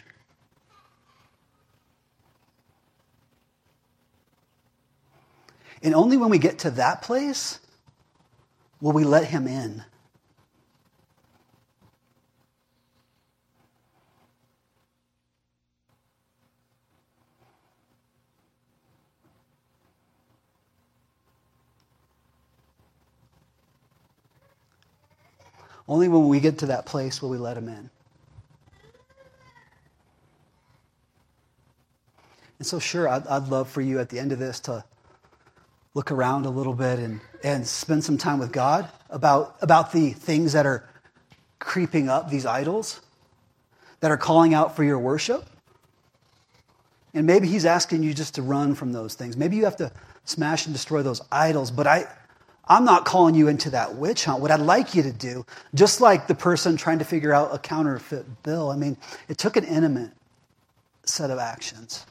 And 5.83 5.95
only 5.95 6.17
when 6.17 6.31
we 6.31 6.39
get 6.39 6.59
to 6.61 6.71
that 6.73 7.03
place 7.03 7.61
will 8.81 8.93
we 8.93 9.05
let 9.05 9.27
him 9.27 9.47
in. 9.47 9.85
Only 25.89 26.09
when 26.09 26.29
we 26.29 26.41
get 26.41 26.59
to 26.59 26.67
that 26.67 26.87
place 26.87 27.23
will 27.23 27.31
we 27.31 27.39
let 27.39 27.57
him 27.57 27.69
in. 27.69 27.91
And 32.59 32.67
so, 32.67 32.79
sure, 32.79 33.09
I'd, 33.09 33.27
I'd 33.27 33.49
love 33.49 33.69
for 33.69 33.81
you 33.81 33.99
at 34.01 34.09
the 34.09 34.19
end 34.19 34.33
of 34.33 34.39
this 34.39 34.61
to 34.61 34.85
look 35.95 36.11
around 36.11 36.47
a 36.47 36.51
little 36.51 36.75
bit 36.75 36.99
and, 36.99 37.21
and 37.45 37.67
spend 37.67 38.05
some 38.05 38.19
time 38.19 38.39
with 38.39 38.53
God 38.53 38.89
about, 39.11 39.57
about 39.61 39.93
the 39.93 40.11
things 40.11 40.53
that 40.53 40.67
are 40.67 40.89
creeping 41.59 42.09
up, 42.09 42.31
these 42.31 42.47
idols 42.47 43.01
that 44.01 44.11
are 44.11 44.17
calling 44.17 44.55
out 44.55 44.77
for 44.77 44.85
your 44.85 44.99
worship. 44.99 45.45
And 47.15 47.27
maybe 47.27 47.49
He's 47.49 47.65
asking 47.65 48.03
you 48.03 48.13
just 48.13 48.35
to 48.35 48.43
run 48.43 48.75
from 48.75 48.93
those 48.93 49.15
things. 49.15 49.37
Maybe 49.37 49.57
you 49.57 49.65
have 49.65 49.77
to 49.77 49.91
smash 50.25 50.67
and 50.67 50.75
destroy 50.75 51.03
those 51.03 51.23
idols. 51.33 51.71
But 51.71 51.87
I, 51.87 52.07
I'm 52.69 52.85
not 52.85 53.05
calling 53.05 53.35
you 53.35 53.49
into 53.49 53.71
that 53.71 53.95
witch 53.95 54.25
hunt. 54.25 54.41
What 54.41 54.51
I'd 54.51 54.61
like 54.61 54.95
you 54.95 55.03
to 55.03 55.13
do, 55.13 55.47
just 55.75 56.01
like 56.01 56.27
the 56.27 56.35
person 56.35 56.77
trying 56.77 56.99
to 56.99 57.05
figure 57.05 57.33
out 57.33 57.55
a 57.55 57.59
counterfeit 57.59 58.43
bill, 58.43 58.71
I 58.71 58.77
mean, 58.77 58.97
it 59.29 59.39
took 59.39 59.57
an 59.57 59.65
intimate 59.65 60.11
set 61.05 61.31
of 61.31 61.39
actions 61.39 62.05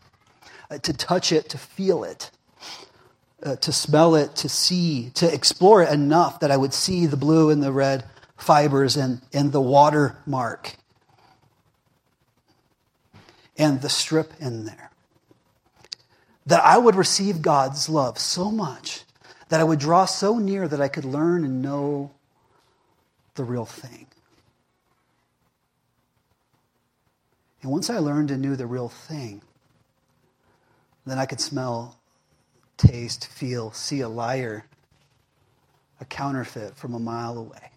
uh, 0.71 0.77
to 0.77 0.93
touch 0.93 1.31
it, 1.31 1.49
to 1.49 1.57
feel 1.57 2.03
it 2.03 2.31
uh, 3.45 3.55
to 3.57 3.71
smell 3.71 4.15
it, 4.15 4.35
to 4.37 4.49
see, 4.49 5.11
to 5.11 5.31
explore 5.31 5.83
it 5.83 5.91
enough 5.91 6.39
that 6.39 6.51
I 6.51 6.57
would 6.57 6.73
see 6.73 7.05
the 7.05 7.17
blue 7.17 7.49
and 7.49 7.61
the 7.61 7.71
red 7.71 8.03
fibers 8.37 8.97
and, 8.97 9.21
and 9.31 9.51
the 9.51 9.61
watermark 9.61 10.75
and 13.57 13.81
the 13.81 13.89
strip 13.89 14.33
in 14.39 14.65
there. 14.65 14.91
That 16.47 16.63
I 16.63 16.77
would 16.77 16.95
receive 16.95 17.41
God's 17.41 17.87
love 17.87 18.19
so 18.19 18.51
much 18.51 19.03
that 19.49 19.59
I 19.59 19.63
would 19.63 19.79
draw 19.79 20.05
so 20.05 20.37
near 20.37 20.67
that 20.67 20.81
I 20.81 20.87
could 20.87 21.05
learn 21.05 21.43
and 21.43 21.61
know 21.61 22.11
the 23.35 23.43
real 23.43 23.65
thing. 23.65 24.07
And 27.61 27.71
once 27.71 27.89
I 27.89 27.97
learned 27.97 28.31
and 28.31 28.41
knew 28.41 28.55
the 28.55 28.67
real 28.67 28.89
thing, 28.89 29.41
then 31.05 31.17
I 31.17 31.25
could 31.25 31.41
smell 31.41 31.99
taste, 32.77 33.27
feel, 33.27 33.71
see 33.71 34.01
a 34.01 34.09
liar, 34.09 34.65
a 35.99 36.05
counterfeit 36.05 36.75
from 36.75 36.93
a 36.93 36.99
mile 36.99 37.37
away. 37.37 37.71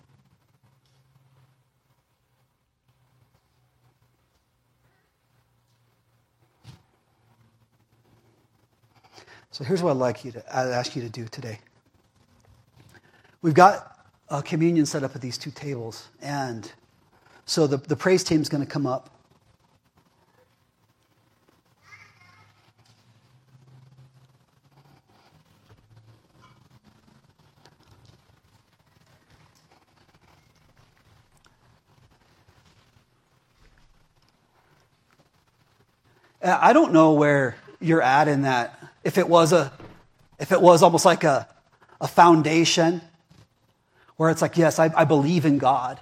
So 9.51 9.65
here's 9.65 9.83
what 9.83 9.91
I'd 9.91 9.97
like 9.97 10.25
you 10.25 10.33
to 10.33 10.57
I'd 10.57 10.69
ask 10.69 10.95
you 10.95 11.03
to 11.03 11.09
do 11.09 11.25
today. 11.27 11.59
We've 13.41 13.55
got 13.55 13.97
a 14.29 14.43
communion 14.43 14.85
set 14.85 15.03
up 15.03 15.15
at 15.15 15.23
these 15.23 15.39
two 15.39 15.51
tables, 15.51 16.09
and 16.21 16.71
so 17.47 17.67
the, 17.67 17.79
the 17.79 17.97
praise 17.97 18.25
team's 18.25 18.49
going 18.49 18.65
to 18.65 18.71
come 18.71 18.87
up. 18.87 19.11
I 36.43 36.73
don't 36.73 36.93
know 36.93 37.13
where 37.13 37.57
you're 37.81 38.03
at 38.03 38.29
in 38.29 38.43
that. 38.43 38.88
If 39.09 39.17
it 39.17 39.27
was 39.27 39.55
a, 39.55 39.73
if 40.39 40.53
it 40.53 40.61
was 40.61 40.83
almost 40.83 41.07
like 41.07 41.25
a, 41.25 41.49
a 41.99 42.07
foundation 42.07 43.01
where 44.19 44.29
it's 44.29 44.43
like, 44.43 44.59
yes, 44.59 44.79
I, 44.79 44.93
I 44.95 45.07
believe 45.07 45.47
in 45.47 45.57
God. 45.57 45.99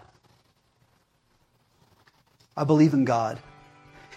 I 2.56 2.64
believe 2.64 2.94
in 2.94 3.04
God. 3.04 3.38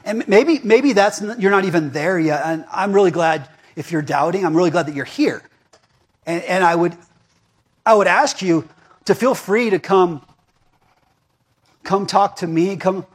And 0.03 0.27
maybe, 0.27 0.59
maybe 0.63 0.93
that's, 0.93 1.21
you're 1.37 1.51
not 1.51 1.65
even 1.65 1.91
there 1.91 2.17
yet. 2.17 2.41
And 2.43 2.65
I'm 2.71 2.91
really 2.91 3.11
glad 3.11 3.47
if 3.75 3.91
you're 3.91 4.01
doubting, 4.01 4.43
I'm 4.43 4.57
really 4.57 4.71
glad 4.71 4.87
that 4.87 4.95
you're 4.95 5.05
here. 5.05 5.43
And, 6.25 6.41
and 6.45 6.63
I 6.63 6.73
would, 6.73 6.97
I 7.85 7.93
would 7.93 8.07
ask 8.07 8.41
you 8.41 8.67
to 9.05 9.13
feel 9.13 9.35
free 9.35 9.69
to 9.69 9.77
come, 9.77 10.25
come 11.83 12.07
talk 12.07 12.37
to 12.37 12.47
me, 12.47 12.75
come 12.75 13.05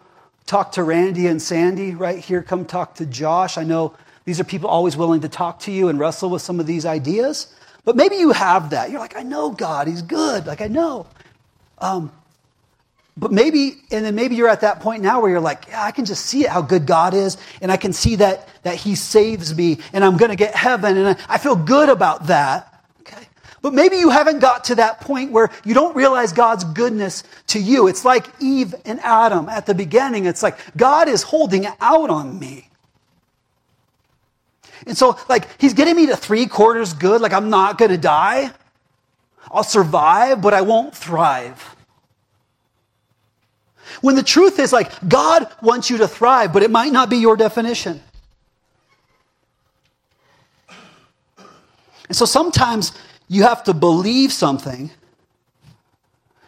talk 0.47 0.71
to 0.73 0.85
Randy 0.85 1.27
and 1.27 1.43
Sandy 1.43 1.97
right 1.97 2.21
here. 2.21 2.45
Come 2.45 2.65
talk 2.65 2.95
to 2.95 3.07
Josh. 3.07 3.59
I 3.59 3.65
know 3.65 3.97
these 4.25 4.41
are 4.41 4.45
people 4.45 4.69
always 4.71 4.97
willing 4.97 5.21
to 5.21 5.29
talk 5.29 5.61
to 5.61 5.73
you 5.73 5.89
and 5.89 5.99
wrestle 5.99 6.31
with 6.31 6.43
some 6.43 6.61
of 6.61 6.67
these 6.67 6.87
ideas. 6.87 7.55
But 7.85 7.97
maybe 7.97 8.17
you 8.17 8.33
have 8.33 8.71
that. 8.71 8.91
You're 8.91 9.01
like, 9.01 9.17
I 9.17 9.23
know 9.23 9.51
God, 9.51 9.87
He's 9.87 10.03
good. 10.03 10.47
Like, 10.47 10.61
I 10.61 10.69
know. 10.69 11.07
Um, 11.79 12.11
but 13.17 13.31
maybe, 13.31 13.77
and 13.91 14.05
then 14.05 14.15
maybe 14.15 14.35
you're 14.35 14.49
at 14.49 14.63
that 14.63 14.81
point 14.81 15.03
now 15.03 15.21
where 15.21 15.31
you're 15.31 15.41
like, 15.41 15.67
yeah, 15.69 15.85
I 15.85 15.93
can 15.93 16.05
just 16.05 16.27
see 16.27 16.45
it, 16.45 16.51
how 16.51 16.63
good 16.63 16.87
God 16.87 17.15
is, 17.15 17.37
and 17.61 17.71
I 17.71 17.77
can 17.77 17.93
see 17.93 18.17
that, 18.17 18.49
that 18.65 18.77
He 18.77 18.95
saves 18.95 19.55
me, 19.55 19.79
and 19.93 20.05
I'm 20.05 20.17
going 20.17 20.31
to 20.31 20.37
get 20.37 20.55
heaven, 20.55 20.97
and 20.97 21.19
I 21.29 21.39
feel 21.39 21.55
good 21.55 21.89
about 21.89 22.27
that. 22.27 22.83
Okay? 23.01 23.29
But 23.63 23.73
maybe 23.73 23.99
you 23.99 24.11
haven't 24.11 24.41
got 24.41 24.65
to 24.65 24.77
that 24.77 25.01
point 25.01 25.31
where 25.31 25.51
you 25.65 25.75
don't 25.75 25.95
realize 25.95 26.33
God's 26.33 26.65
goodness 26.65 27.23
to 27.49 27.61
you. 27.61 27.87
It's 27.87 28.05
like 28.05 28.27
Eve 28.41 28.75
and 28.85 28.99
Adam 29.01 29.49
at 29.49 29.67
the 29.67 29.75
beginning. 29.75 30.25
It's 30.25 30.43
like, 30.43 30.59
God 30.77 31.09
is 31.09 31.23
holding 31.23 31.67
out 31.81 32.11
on 32.11 32.39
me. 32.39 32.69
And 34.87 34.97
so, 34.97 35.19
like, 35.29 35.61
He's 35.61 35.75
getting 35.75 35.97
me 35.97 36.07
to 36.07 36.17
three 36.17 36.47
quarters 36.47 36.93
good, 36.93 37.21
like, 37.21 37.33
I'm 37.33 37.51
not 37.51 37.79
going 37.79 37.91
to 37.91 37.99
die. 37.99 38.51
I'll 39.51 39.65
survive, 39.65 40.41
but 40.43 40.55
I 40.55 40.63
won't 40.63 40.95
thrive. 40.95 41.77
When 44.01 44.17
the 44.17 44.23
truth 44.23 44.59
is 44.59 44.73
like, 44.73 44.91
God 45.09 45.47
wants 45.63 45.91
you 45.91 45.99
to 45.99 46.09
thrive, 46.09 46.53
but 46.53 46.63
it 46.63 46.71
might 46.71 46.93
not 46.93 47.11
be 47.11 47.19
your 47.19 47.37
definition. 47.37 48.01
And 52.09 52.17
so 52.17 52.25
sometimes 52.25 52.93
you 53.29 53.43
have 53.45 53.65
to 53.65 53.75
believe 53.75 54.33
something 54.33 54.91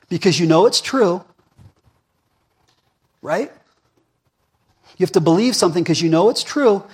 because 0.09 0.39
you 0.39 0.47
know 0.47 0.67
it's 0.67 0.81
true, 0.81 1.25
right? 3.23 3.51
You 4.97 5.05
have 5.05 5.13
to 5.13 5.21
believe 5.21 5.57
something 5.57 5.83
because 5.83 6.01
you 6.01 6.09
know 6.09 6.29
it's 6.29 6.43
true 6.43 6.85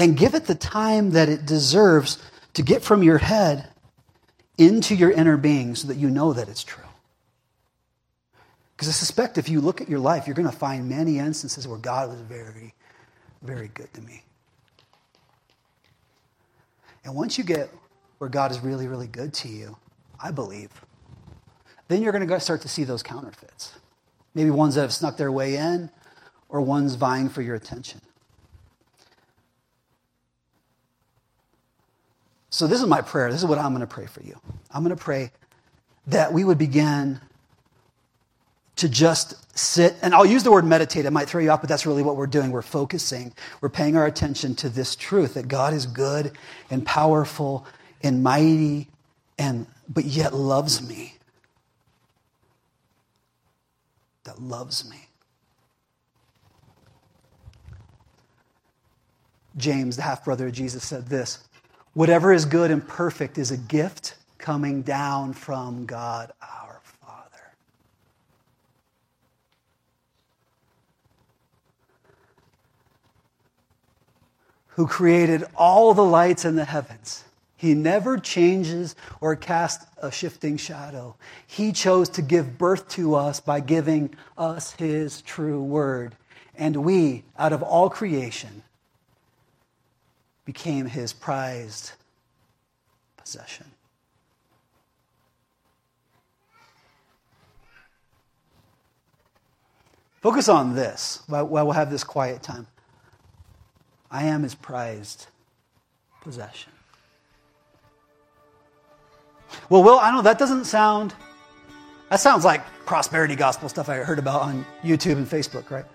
and 0.00 0.16
give 0.16 0.34
it 0.34 0.46
the 0.46 0.54
time 0.54 1.10
that 1.10 1.28
it 1.28 1.44
deserves 1.44 2.18
to 2.54 2.62
get 2.62 2.82
from 2.82 3.02
your 3.02 3.18
head 3.18 3.68
into 4.56 4.94
your 4.94 5.10
inner 5.10 5.36
being 5.36 5.74
so 5.74 5.88
that 5.88 5.98
you 5.98 6.08
know 6.08 6.32
that 6.32 6.48
it's 6.48 6.64
true. 6.64 6.82
Because 8.74 8.88
I 8.88 8.92
suspect 8.92 9.36
if 9.36 9.50
you 9.50 9.60
look 9.60 9.82
at 9.82 9.90
your 9.90 9.98
life, 9.98 10.26
you're 10.26 10.34
going 10.34 10.50
to 10.50 10.56
find 10.56 10.88
many 10.88 11.18
instances 11.18 11.68
where 11.68 11.76
God 11.76 12.08
was 12.08 12.18
very, 12.22 12.72
very 13.42 13.68
good 13.74 13.92
to 13.92 14.00
me. 14.00 14.24
And 17.04 17.14
once 17.14 17.36
you 17.36 17.44
get 17.44 17.68
where 18.16 18.30
God 18.30 18.52
is 18.52 18.60
really, 18.60 18.88
really 18.88 19.06
good 19.06 19.34
to 19.34 19.48
you, 19.48 19.76
I 20.18 20.30
believe, 20.30 20.70
then 21.88 22.00
you're 22.00 22.12
going 22.12 22.26
to 22.26 22.40
start 22.40 22.62
to 22.62 22.68
see 22.68 22.84
those 22.84 23.02
counterfeits. 23.02 23.72
Maybe 24.34 24.48
ones 24.48 24.76
that 24.76 24.80
have 24.80 24.94
snuck 24.94 25.18
their 25.18 25.30
way 25.30 25.56
in, 25.56 25.90
or 26.48 26.62
ones 26.62 26.94
vying 26.94 27.28
for 27.28 27.42
your 27.42 27.54
attention. 27.54 28.00
So, 32.50 32.66
this 32.66 32.80
is 32.80 32.86
my 32.86 33.00
prayer. 33.00 33.30
This 33.30 33.40
is 33.40 33.46
what 33.46 33.58
I'm 33.58 33.70
going 33.70 33.80
to 33.80 33.86
pray 33.86 34.06
for 34.06 34.22
you. 34.22 34.38
I'm 34.70 34.82
going 34.82 34.96
to 34.96 35.02
pray 35.02 35.30
that 36.08 36.32
we 36.32 36.44
would 36.44 36.58
begin 36.58 37.20
to 38.76 38.88
just 38.88 39.58
sit, 39.58 39.94
and 40.02 40.14
I'll 40.14 40.26
use 40.26 40.42
the 40.42 40.50
word 40.50 40.64
meditate. 40.64 41.04
It 41.04 41.10
might 41.10 41.28
throw 41.28 41.40
you 41.40 41.50
off, 41.50 41.60
but 41.60 41.68
that's 41.68 41.86
really 41.86 42.02
what 42.02 42.16
we're 42.16 42.26
doing. 42.26 42.50
We're 42.50 42.62
focusing, 42.62 43.32
we're 43.60 43.68
paying 43.68 43.96
our 43.96 44.06
attention 44.06 44.54
to 44.56 44.68
this 44.68 44.96
truth 44.96 45.34
that 45.34 45.48
God 45.48 45.74
is 45.74 45.86
good 45.86 46.32
and 46.70 46.84
powerful 46.84 47.66
and 48.02 48.22
mighty, 48.22 48.88
and 49.38 49.66
but 49.88 50.04
yet 50.04 50.34
loves 50.34 50.86
me. 50.86 51.14
That 54.24 54.40
loves 54.40 54.88
me. 54.88 55.08
James, 59.56 59.96
the 59.96 60.02
half 60.02 60.24
brother 60.24 60.46
of 60.46 60.52
Jesus, 60.52 60.84
said 60.84 61.08
this 61.08 61.46
Whatever 61.94 62.32
is 62.32 62.44
good 62.44 62.70
and 62.70 62.86
perfect 62.86 63.36
is 63.36 63.50
a 63.50 63.56
gift 63.56 64.14
coming 64.38 64.82
down 64.82 65.32
from 65.32 65.86
God 65.86 66.32
our 66.40 66.80
Father. 66.82 66.96
who 74.74 74.86
created 74.86 75.44
all 75.56 75.92
the 75.92 76.04
lights 76.04 76.46
in 76.46 76.56
the 76.56 76.64
heavens. 76.64 77.24
He 77.54 77.74
never 77.74 78.16
changes 78.16 78.96
or 79.20 79.36
casts 79.36 79.84
a 80.00 80.10
shifting 80.10 80.56
shadow. 80.56 81.16
He 81.46 81.72
chose 81.72 82.08
to 82.10 82.22
give 82.22 82.56
birth 82.56 82.88
to 82.90 83.14
us 83.14 83.40
by 83.40 83.60
giving 83.60 84.14
us 84.38 84.72
His 84.72 85.20
true 85.20 85.62
word. 85.62 86.16
And 86.54 86.76
we, 86.76 87.24
out 87.38 87.52
of 87.52 87.62
all 87.62 87.90
creation, 87.90 88.62
became 90.44 90.86
His 90.86 91.12
prized 91.12 91.92
possession. 93.16 93.66
Focus 100.20 100.48
on 100.50 100.74
this 100.74 101.22
while 101.26 101.46
we'll 101.46 101.72
have 101.72 101.90
this 101.90 102.04
quiet 102.04 102.42
time. 102.42 102.66
I 104.10 104.24
am 104.24 104.42
his 104.42 104.54
prized 104.54 105.28
possession. 106.20 106.72
Well, 109.68 109.82
Will, 109.82 109.98
I 109.98 110.10
know 110.10 110.22
that 110.22 110.38
doesn't 110.38 110.64
sound, 110.64 111.14
that 112.10 112.20
sounds 112.20 112.44
like 112.44 112.62
prosperity 112.86 113.34
gospel 113.34 113.68
stuff 113.68 113.88
I 113.88 113.96
heard 113.96 114.18
about 114.18 114.42
on 114.42 114.66
YouTube 114.82 115.16
and 115.16 115.26
Facebook, 115.26 115.70
right? 115.70 115.86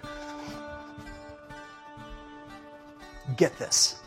Get 3.38 3.58
this. 3.60 4.02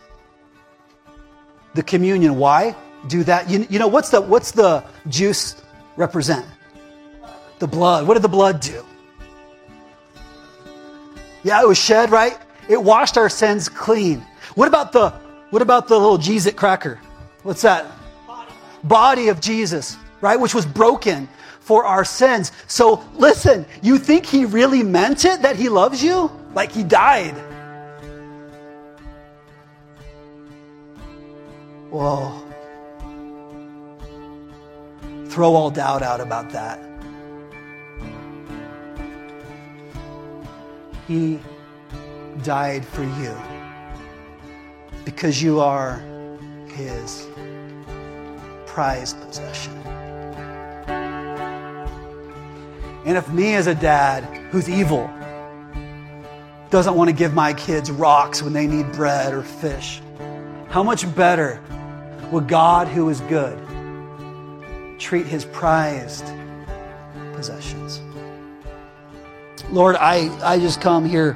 The 1.74 1.82
communion, 1.82 2.36
why 2.36 2.74
do 3.06 3.24
that? 3.24 3.48
You, 3.48 3.66
you 3.70 3.78
know, 3.78 3.88
what's 3.88 4.10
the, 4.10 4.20
what's 4.20 4.52
the 4.52 4.84
juice 5.08 5.60
represent? 5.96 6.46
The 7.58 7.66
blood. 7.66 8.06
What 8.06 8.14
did 8.14 8.22
the 8.22 8.28
blood 8.28 8.60
do? 8.60 8.84
Yeah, 11.42 11.62
it 11.62 11.68
was 11.68 11.78
shed, 11.78 12.10
right? 12.10 12.36
It 12.68 12.82
washed 12.82 13.16
our 13.16 13.28
sins 13.28 13.68
clean. 13.68 14.24
What 14.54 14.68
about 14.68 14.92
the 14.92 15.10
what 15.50 15.62
about 15.62 15.88
the 15.88 15.96
little 15.98 16.18
Jesus 16.18 16.52
cracker? 16.52 17.00
What's 17.42 17.62
that? 17.62 17.86
Body. 18.26 18.52
Body 18.84 19.28
of 19.28 19.40
Jesus, 19.40 19.96
right? 20.20 20.38
Which 20.38 20.54
was 20.54 20.66
broken 20.66 21.28
for 21.60 21.84
our 21.84 22.04
sins. 22.04 22.52
So 22.66 23.02
listen, 23.14 23.64
you 23.80 23.98
think 23.98 24.26
he 24.26 24.44
really 24.44 24.82
meant 24.82 25.24
it 25.24 25.40
that 25.42 25.56
he 25.56 25.70
loves 25.70 26.02
you? 26.02 26.30
Like 26.54 26.70
he 26.70 26.84
died. 26.84 27.34
Whoa. 31.90 32.44
Throw 35.28 35.54
all 35.54 35.70
doubt 35.70 36.02
out 36.02 36.20
about 36.20 36.50
that. 36.50 36.80
He 41.06 41.40
died 42.42 42.84
for 42.84 43.04
you 43.04 43.34
because 45.04 45.42
you 45.42 45.60
are 45.60 46.02
his 46.68 47.26
prized 48.66 49.18
possession. 49.22 49.72
And 53.06 53.16
if 53.16 53.28
me 53.30 53.54
as 53.54 53.66
a 53.66 53.74
dad 53.74 54.24
who's 54.50 54.68
evil 54.68 55.08
doesn't 56.68 56.94
want 56.94 57.08
to 57.08 57.16
give 57.16 57.32
my 57.32 57.54
kids 57.54 57.90
rocks 57.90 58.42
when 58.42 58.52
they 58.52 58.66
need 58.66 58.92
bread 58.92 59.32
or 59.32 59.42
fish, 59.42 60.02
how 60.68 60.82
much 60.82 61.12
better 61.16 61.62
would 62.30 62.48
God, 62.48 62.88
who 62.88 63.08
is 63.08 63.20
good, 63.22 63.58
treat 64.98 65.26
his 65.26 65.44
prized 65.44 66.26
possessions? 67.34 68.00
Lord, 69.70 69.96
I, 69.96 70.30
I 70.42 70.58
just 70.58 70.80
come 70.80 71.04
here 71.04 71.32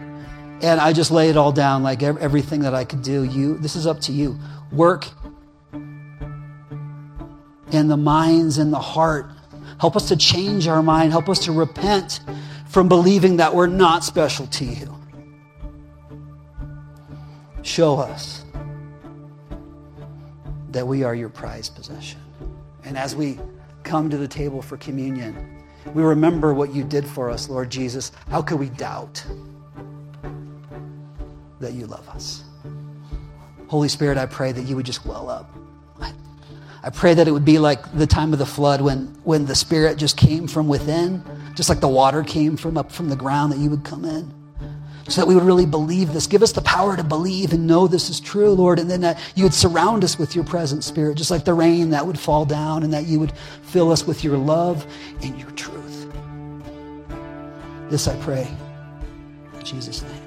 and 0.62 0.80
I 0.80 0.92
just 0.92 1.10
lay 1.10 1.28
it 1.28 1.36
all 1.36 1.52
down 1.52 1.82
like 1.82 2.02
everything 2.02 2.60
that 2.60 2.74
I 2.74 2.84
could 2.84 3.02
do. 3.02 3.24
You, 3.24 3.58
this 3.58 3.76
is 3.76 3.86
up 3.86 4.00
to 4.02 4.12
you. 4.12 4.38
Work 4.70 5.08
in 7.72 7.88
the 7.88 7.96
minds 7.96 8.58
and 8.58 8.72
the 8.72 8.78
heart. 8.78 9.26
Help 9.80 9.96
us 9.96 10.08
to 10.08 10.16
change 10.16 10.68
our 10.68 10.82
mind. 10.82 11.10
Help 11.10 11.28
us 11.28 11.40
to 11.40 11.52
repent 11.52 12.20
from 12.68 12.88
believing 12.88 13.36
that 13.38 13.54
we're 13.54 13.66
not 13.66 14.04
special 14.04 14.46
to 14.46 14.64
you. 14.64 14.94
Show 17.62 17.96
us 17.96 18.44
that 20.72 20.86
we 20.86 21.04
are 21.04 21.14
your 21.14 21.28
prized 21.28 21.74
possession. 21.74 22.20
And 22.84 22.98
as 22.98 23.14
we 23.14 23.38
come 23.84 24.10
to 24.10 24.16
the 24.16 24.28
table 24.28 24.62
for 24.62 24.76
communion, 24.76 25.62
we 25.94 26.02
remember 26.02 26.54
what 26.54 26.74
you 26.74 26.84
did 26.84 27.06
for 27.06 27.30
us, 27.30 27.48
Lord 27.48 27.70
Jesus. 27.70 28.12
How 28.28 28.42
could 28.42 28.58
we 28.58 28.68
doubt? 28.70 29.24
that 31.62 31.72
you 31.72 31.86
love 31.86 32.06
us. 32.10 32.44
Holy 33.68 33.88
Spirit, 33.88 34.18
I 34.18 34.26
pray 34.26 34.52
that 34.52 34.62
you 34.62 34.76
would 34.76 34.84
just 34.84 35.06
well 35.06 35.30
up. 35.30 35.50
I 36.84 36.90
pray 36.90 37.14
that 37.14 37.28
it 37.28 37.30
would 37.30 37.44
be 37.44 37.60
like 37.60 37.96
the 37.96 38.08
time 38.08 38.32
of 38.32 38.40
the 38.40 38.46
flood 38.46 38.80
when, 38.80 39.16
when 39.22 39.46
the 39.46 39.54
Spirit 39.54 39.98
just 39.98 40.16
came 40.16 40.48
from 40.48 40.66
within, 40.66 41.22
just 41.54 41.68
like 41.68 41.78
the 41.78 41.88
water 41.88 42.24
came 42.24 42.56
from 42.56 42.76
up 42.76 42.90
from 42.90 43.08
the 43.08 43.14
ground, 43.14 43.52
that 43.52 43.58
you 43.58 43.70
would 43.70 43.84
come 43.84 44.04
in. 44.04 44.34
So 45.08 45.20
that 45.20 45.26
we 45.26 45.34
would 45.34 45.44
really 45.44 45.66
believe 45.66 46.12
this. 46.12 46.26
Give 46.26 46.42
us 46.42 46.52
the 46.52 46.62
power 46.62 46.96
to 46.96 47.04
believe 47.04 47.52
and 47.52 47.66
know 47.66 47.86
this 47.86 48.10
is 48.10 48.20
true, 48.20 48.52
Lord, 48.52 48.78
and 48.78 48.90
then 48.90 49.00
that 49.02 49.18
you 49.34 49.44
would 49.44 49.54
surround 49.54 50.04
us 50.04 50.18
with 50.18 50.34
your 50.34 50.44
present 50.44 50.84
spirit, 50.84 51.16
just 51.16 51.30
like 51.30 51.44
the 51.44 51.54
rain 51.54 51.90
that 51.90 52.06
would 52.06 52.18
fall 52.18 52.44
down, 52.44 52.82
and 52.82 52.92
that 52.92 53.06
you 53.06 53.20
would 53.20 53.32
fill 53.62 53.90
us 53.90 54.06
with 54.06 54.24
your 54.24 54.36
love 54.36 54.86
and 55.22 55.38
your 55.38 55.50
truth. 55.52 56.12
This 57.90 58.08
I 58.08 58.16
pray. 58.16 58.48
In 59.58 59.64
Jesus' 59.64 60.02
name. 60.02 60.21